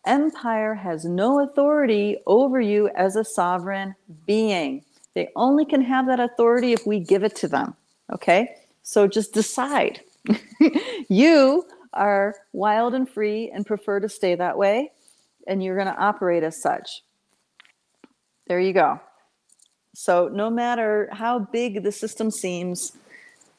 Empire 0.04 0.74
has 0.74 1.04
no 1.04 1.40
authority 1.40 2.16
over 2.26 2.60
you 2.60 2.90
as 2.96 3.14
a 3.14 3.24
sovereign 3.24 3.94
being. 4.26 4.82
They 5.14 5.28
only 5.36 5.64
can 5.64 5.82
have 5.82 6.06
that 6.08 6.20
authority 6.20 6.72
if 6.72 6.84
we 6.84 6.98
give 6.98 7.22
it 7.22 7.36
to 7.36 7.48
them, 7.48 7.76
okay? 8.12 8.56
So 8.82 9.06
just 9.06 9.32
decide. 9.32 10.00
you 11.08 11.64
are 11.92 12.34
wild 12.52 12.94
and 12.94 13.08
free 13.08 13.50
and 13.54 13.64
prefer 13.64 14.00
to 14.00 14.08
stay 14.08 14.34
that 14.34 14.58
way, 14.58 14.90
and 15.46 15.62
you're 15.62 15.76
going 15.76 15.94
to 15.94 16.00
operate 16.00 16.42
as 16.42 16.60
such. 16.60 17.02
There 18.48 18.58
you 18.58 18.72
go. 18.72 19.00
So, 20.01 20.28
no 20.28 20.49
matter 20.49 21.09
how 21.11 21.40
big 21.40 21.82
the 21.82 21.90
system 21.90 22.30
seems, 22.30 22.92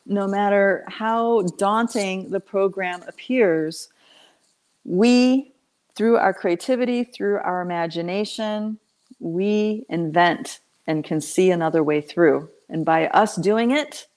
no 0.05 0.25
matter 0.25 0.85
how 0.87 1.41
daunting 1.57 2.29
the 2.29 2.39
program 2.39 3.03
appears, 3.09 3.89
we, 4.85 5.51
through 5.95 6.15
our 6.15 6.33
creativity, 6.33 7.03
through 7.03 7.39
our 7.39 7.59
imagination, 7.59 8.79
we 9.19 9.85
invent 9.89 10.61
and 10.87 11.03
can 11.03 11.19
see 11.19 11.51
another 11.51 11.83
way 11.83 11.99
through. 11.99 12.47
And 12.69 12.85
by 12.85 13.07
us 13.07 13.35
doing 13.35 13.71
it, 13.71 14.07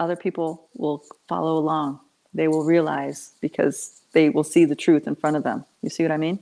other 0.00 0.16
people 0.16 0.70
will 0.72 1.04
follow 1.28 1.58
along. 1.58 2.00
They 2.32 2.48
will 2.48 2.64
realize 2.64 3.32
because 3.42 4.00
they 4.12 4.30
will 4.30 4.42
see 4.42 4.64
the 4.64 4.74
truth 4.74 5.06
in 5.06 5.16
front 5.16 5.36
of 5.36 5.42
them. 5.42 5.66
You 5.82 5.90
see 5.90 6.02
what 6.02 6.12
I 6.12 6.16
mean? 6.16 6.38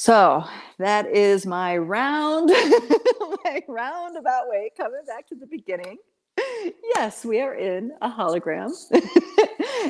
So 0.00 0.44
that 0.78 1.08
is 1.14 1.44
my 1.44 1.76
round, 1.76 2.48
my 3.44 3.62
roundabout 3.68 4.48
way 4.48 4.70
coming 4.74 5.02
back 5.06 5.26
to 5.26 5.34
the 5.34 5.46
beginning. 5.46 5.98
Yes, 6.94 7.22
we 7.22 7.42
are 7.42 7.52
in 7.52 7.92
a 8.00 8.08
hologram, 8.08 8.72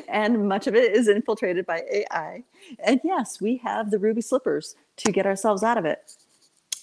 and 0.09 0.49
much 0.49 0.67
of 0.67 0.75
it 0.75 0.97
is 0.97 1.07
infiltrated 1.07 1.65
by 1.65 1.85
AI. 1.89 2.43
And 2.85 3.01
yes, 3.05 3.41
we 3.41 3.59
have 3.59 3.93
the 3.93 4.01
ruby 4.01 4.21
slippers 4.21 4.75
to 4.97 5.13
get 5.13 5.27
ourselves 5.27 5.63
out 5.63 5.79
of 5.79 5.85
it. 5.85 6.11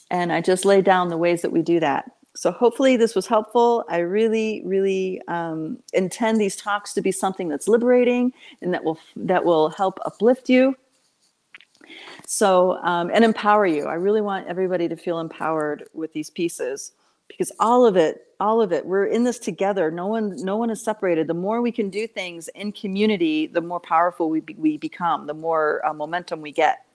And 0.10 0.32
I 0.32 0.40
just 0.40 0.64
laid 0.64 0.86
down 0.86 1.10
the 1.10 1.18
ways 1.18 1.42
that 1.42 1.52
we 1.52 1.62
do 1.62 1.82
that. 1.82 2.10
So 2.34 2.54
hopefully 2.54 2.96
this 2.96 3.14
was 3.14 3.28
helpful. 3.28 3.84
I 3.90 3.98
really, 3.98 4.62
really 4.64 5.22
um, 5.28 5.80
intend 5.92 6.40
these 6.40 6.56
talks 6.56 6.94
to 6.94 7.02
be 7.02 7.12
something 7.12 7.50
that's 7.50 7.68
liberating 7.68 8.32
and 8.62 8.74
that 8.74 8.86
will 8.86 8.98
that 9.18 9.44
will 9.44 9.68
help 9.72 10.00
uplift 10.06 10.48
you. 10.48 10.78
So 12.26 12.78
um, 12.84 13.10
and 13.14 13.24
empower 13.24 13.66
you. 13.66 13.86
I 13.86 13.96
really 13.96 14.22
want 14.22 14.48
everybody 14.48 14.88
to 14.88 14.96
feel 14.96 15.20
empowered 15.20 15.88
with 15.94 16.14
these 16.14 16.30
pieces 16.30 16.94
because 17.28 17.52
all 17.60 17.86
of 17.86 17.96
it, 17.98 18.28
all 18.40 18.62
of 18.62 18.72
it, 18.72 18.86
we're 18.86 19.06
in 19.06 19.24
this 19.24 19.40
together. 19.40 19.92
No 19.92 20.08
one, 20.08 20.36
no 20.44 20.58
one 20.58 20.70
is 20.70 20.82
separated. 20.82 21.28
The 21.28 21.34
more 21.34 21.62
we 21.62 21.72
can 21.72 21.90
do 21.90 22.08
things 22.08 22.48
in 22.50 22.72
community, 22.72 23.48
the 23.48 23.62
more 23.62 23.80
powerful 23.80 24.30
we 24.30 24.40
be, 24.40 24.54
we 24.56 24.78
become. 24.78 25.28
The 25.28 25.34
more 25.34 25.86
uh, 25.86 25.94
momentum 25.94 26.42
we 26.42 26.52
get. 26.52 26.86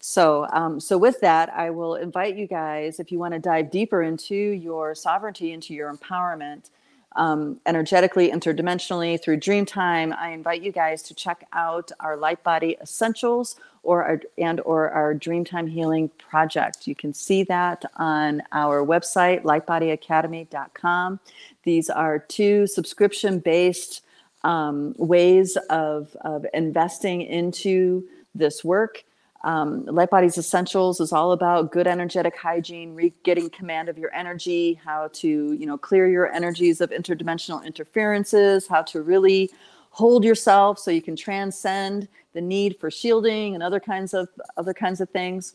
So, 0.00 0.46
um, 0.52 0.80
so 0.80 0.96
with 0.96 1.20
that, 1.20 1.52
I 1.52 1.68
will 1.70 1.96
invite 1.96 2.34
you 2.34 2.46
guys, 2.46 3.00
if 3.00 3.12
you 3.12 3.18
want 3.18 3.34
to 3.34 3.38
dive 3.38 3.70
deeper 3.70 4.02
into 4.02 4.34
your 4.34 4.94
sovereignty, 4.94 5.52
into 5.52 5.74
your 5.74 5.94
empowerment, 5.94 6.70
um, 7.16 7.60
energetically, 7.66 8.30
interdimensionally 8.30 9.22
through 9.22 9.38
Dreamtime, 9.38 10.16
I 10.16 10.30
invite 10.30 10.62
you 10.62 10.72
guys 10.72 11.02
to 11.02 11.14
check 11.14 11.46
out 11.52 11.92
our 12.00 12.16
Light 12.16 12.42
Body 12.42 12.78
Essentials 12.80 13.56
or 13.82 14.04
our, 14.04 14.20
and 14.38 14.60
or 14.60 14.90
our 14.90 15.14
Dreamtime 15.14 15.70
Healing 15.70 16.10
Project. 16.18 16.86
You 16.86 16.94
can 16.94 17.14
see 17.14 17.42
that 17.44 17.84
on 17.96 18.42
our 18.52 18.84
website, 18.84 19.42
lightbodyacademy.com. 19.42 21.20
These 21.62 21.90
are 21.90 22.18
two 22.18 22.66
subscription-based 22.66 24.02
um, 24.44 24.94
ways 24.98 25.56
of, 25.68 26.16
of 26.22 26.46
investing 26.54 27.22
into 27.22 28.04
this 28.34 28.64
work. 28.64 29.04
Um, 29.42 29.86
Light 29.86 30.10
Bodies 30.10 30.36
Essentials 30.36 31.00
is 31.00 31.12
all 31.12 31.32
about 31.32 31.72
good 31.72 31.86
energetic 31.86 32.36
hygiene, 32.36 32.94
re- 32.94 33.14
getting 33.22 33.48
command 33.48 33.88
of 33.88 33.96
your 33.96 34.14
energy, 34.14 34.74
how 34.84 35.08
to 35.14 35.52
you 35.54 35.64
know 35.64 35.78
clear 35.78 36.08
your 36.08 36.30
energies 36.30 36.82
of 36.82 36.90
interdimensional 36.90 37.64
interferences, 37.64 38.68
how 38.68 38.82
to 38.82 39.00
really 39.00 39.50
hold 39.90 40.24
yourself 40.24 40.78
so 40.78 40.90
you 40.90 41.02
can 41.02 41.16
transcend 41.16 42.06
the 42.32 42.40
need 42.40 42.78
for 42.78 42.90
shielding 42.90 43.54
and 43.54 43.62
other 43.62 43.80
kinds 43.80 44.14
of 44.14 44.28
other 44.56 44.74
kinds 44.74 45.00
of 45.00 45.10
things. 45.10 45.54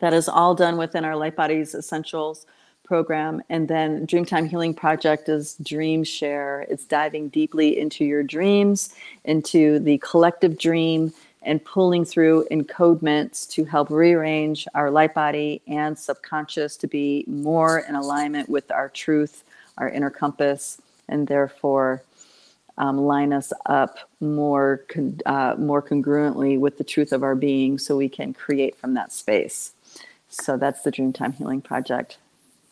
That 0.00 0.12
is 0.12 0.28
all 0.28 0.54
done 0.54 0.76
within 0.76 1.04
our 1.04 1.16
Light 1.16 1.36
Bodies 1.36 1.74
Essentials 1.74 2.46
program. 2.84 3.42
And 3.48 3.68
then 3.68 4.06
Dreamtime 4.06 4.48
Healing 4.48 4.74
Project 4.74 5.28
is 5.28 5.56
Dream 5.62 6.04
Share. 6.04 6.66
It's 6.68 6.84
diving 6.84 7.28
deeply 7.28 7.78
into 7.78 8.04
your 8.04 8.22
dreams, 8.22 8.94
into 9.24 9.78
the 9.78 9.98
collective 9.98 10.58
dream 10.58 11.12
and 11.44 11.64
pulling 11.64 12.04
through 12.04 12.46
encodements 12.50 13.48
to 13.50 13.64
help 13.64 13.90
rearrange 13.90 14.66
our 14.74 14.90
light 14.90 15.14
body 15.14 15.60
and 15.66 15.98
subconscious 15.98 16.76
to 16.78 16.86
be 16.86 17.24
more 17.26 17.80
in 17.80 17.94
alignment 17.94 18.48
with 18.48 18.70
our 18.70 18.88
truth, 18.88 19.44
our 19.78 19.88
inner 19.88 20.10
compass, 20.10 20.80
and 21.08 21.28
therefore 21.28 22.02
um, 22.78 22.98
line 22.98 23.32
us 23.32 23.52
up 23.66 23.98
more 24.20 24.84
con- 24.88 25.20
uh, 25.26 25.54
more 25.58 25.82
congruently 25.82 26.58
with 26.58 26.78
the 26.78 26.84
truth 26.84 27.12
of 27.12 27.22
our 27.22 27.34
being, 27.34 27.78
so 27.78 27.96
we 27.96 28.08
can 28.08 28.34
create 28.34 28.76
from 28.76 28.94
that 28.94 29.12
space. 29.12 29.72
So 30.28 30.56
that's 30.56 30.82
the 30.82 30.90
Dreamtime 30.90 31.34
Healing 31.34 31.60
Project. 31.60 32.18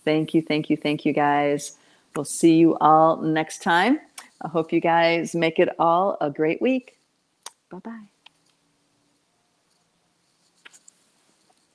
Thank 0.04 0.34
you, 0.34 0.42
thank 0.42 0.68
you, 0.68 0.76
thank 0.76 1.04
you, 1.04 1.12
guys. 1.12 1.76
We'll 2.16 2.24
see 2.24 2.56
you 2.56 2.76
all 2.78 3.16
next 3.18 3.62
time. 3.62 4.00
I 4.42 4.48
hope 4.48 4.72
you 4.72 4.80
guys 4.80 5.34
make 5.34 5.58
it 5.58 5.68
all 5.78 6.16
a 6.20 6.30
great 6.30 6.60
week. 6.60 6.96
Bye 7.70 7.78
bye. 7.78 8.11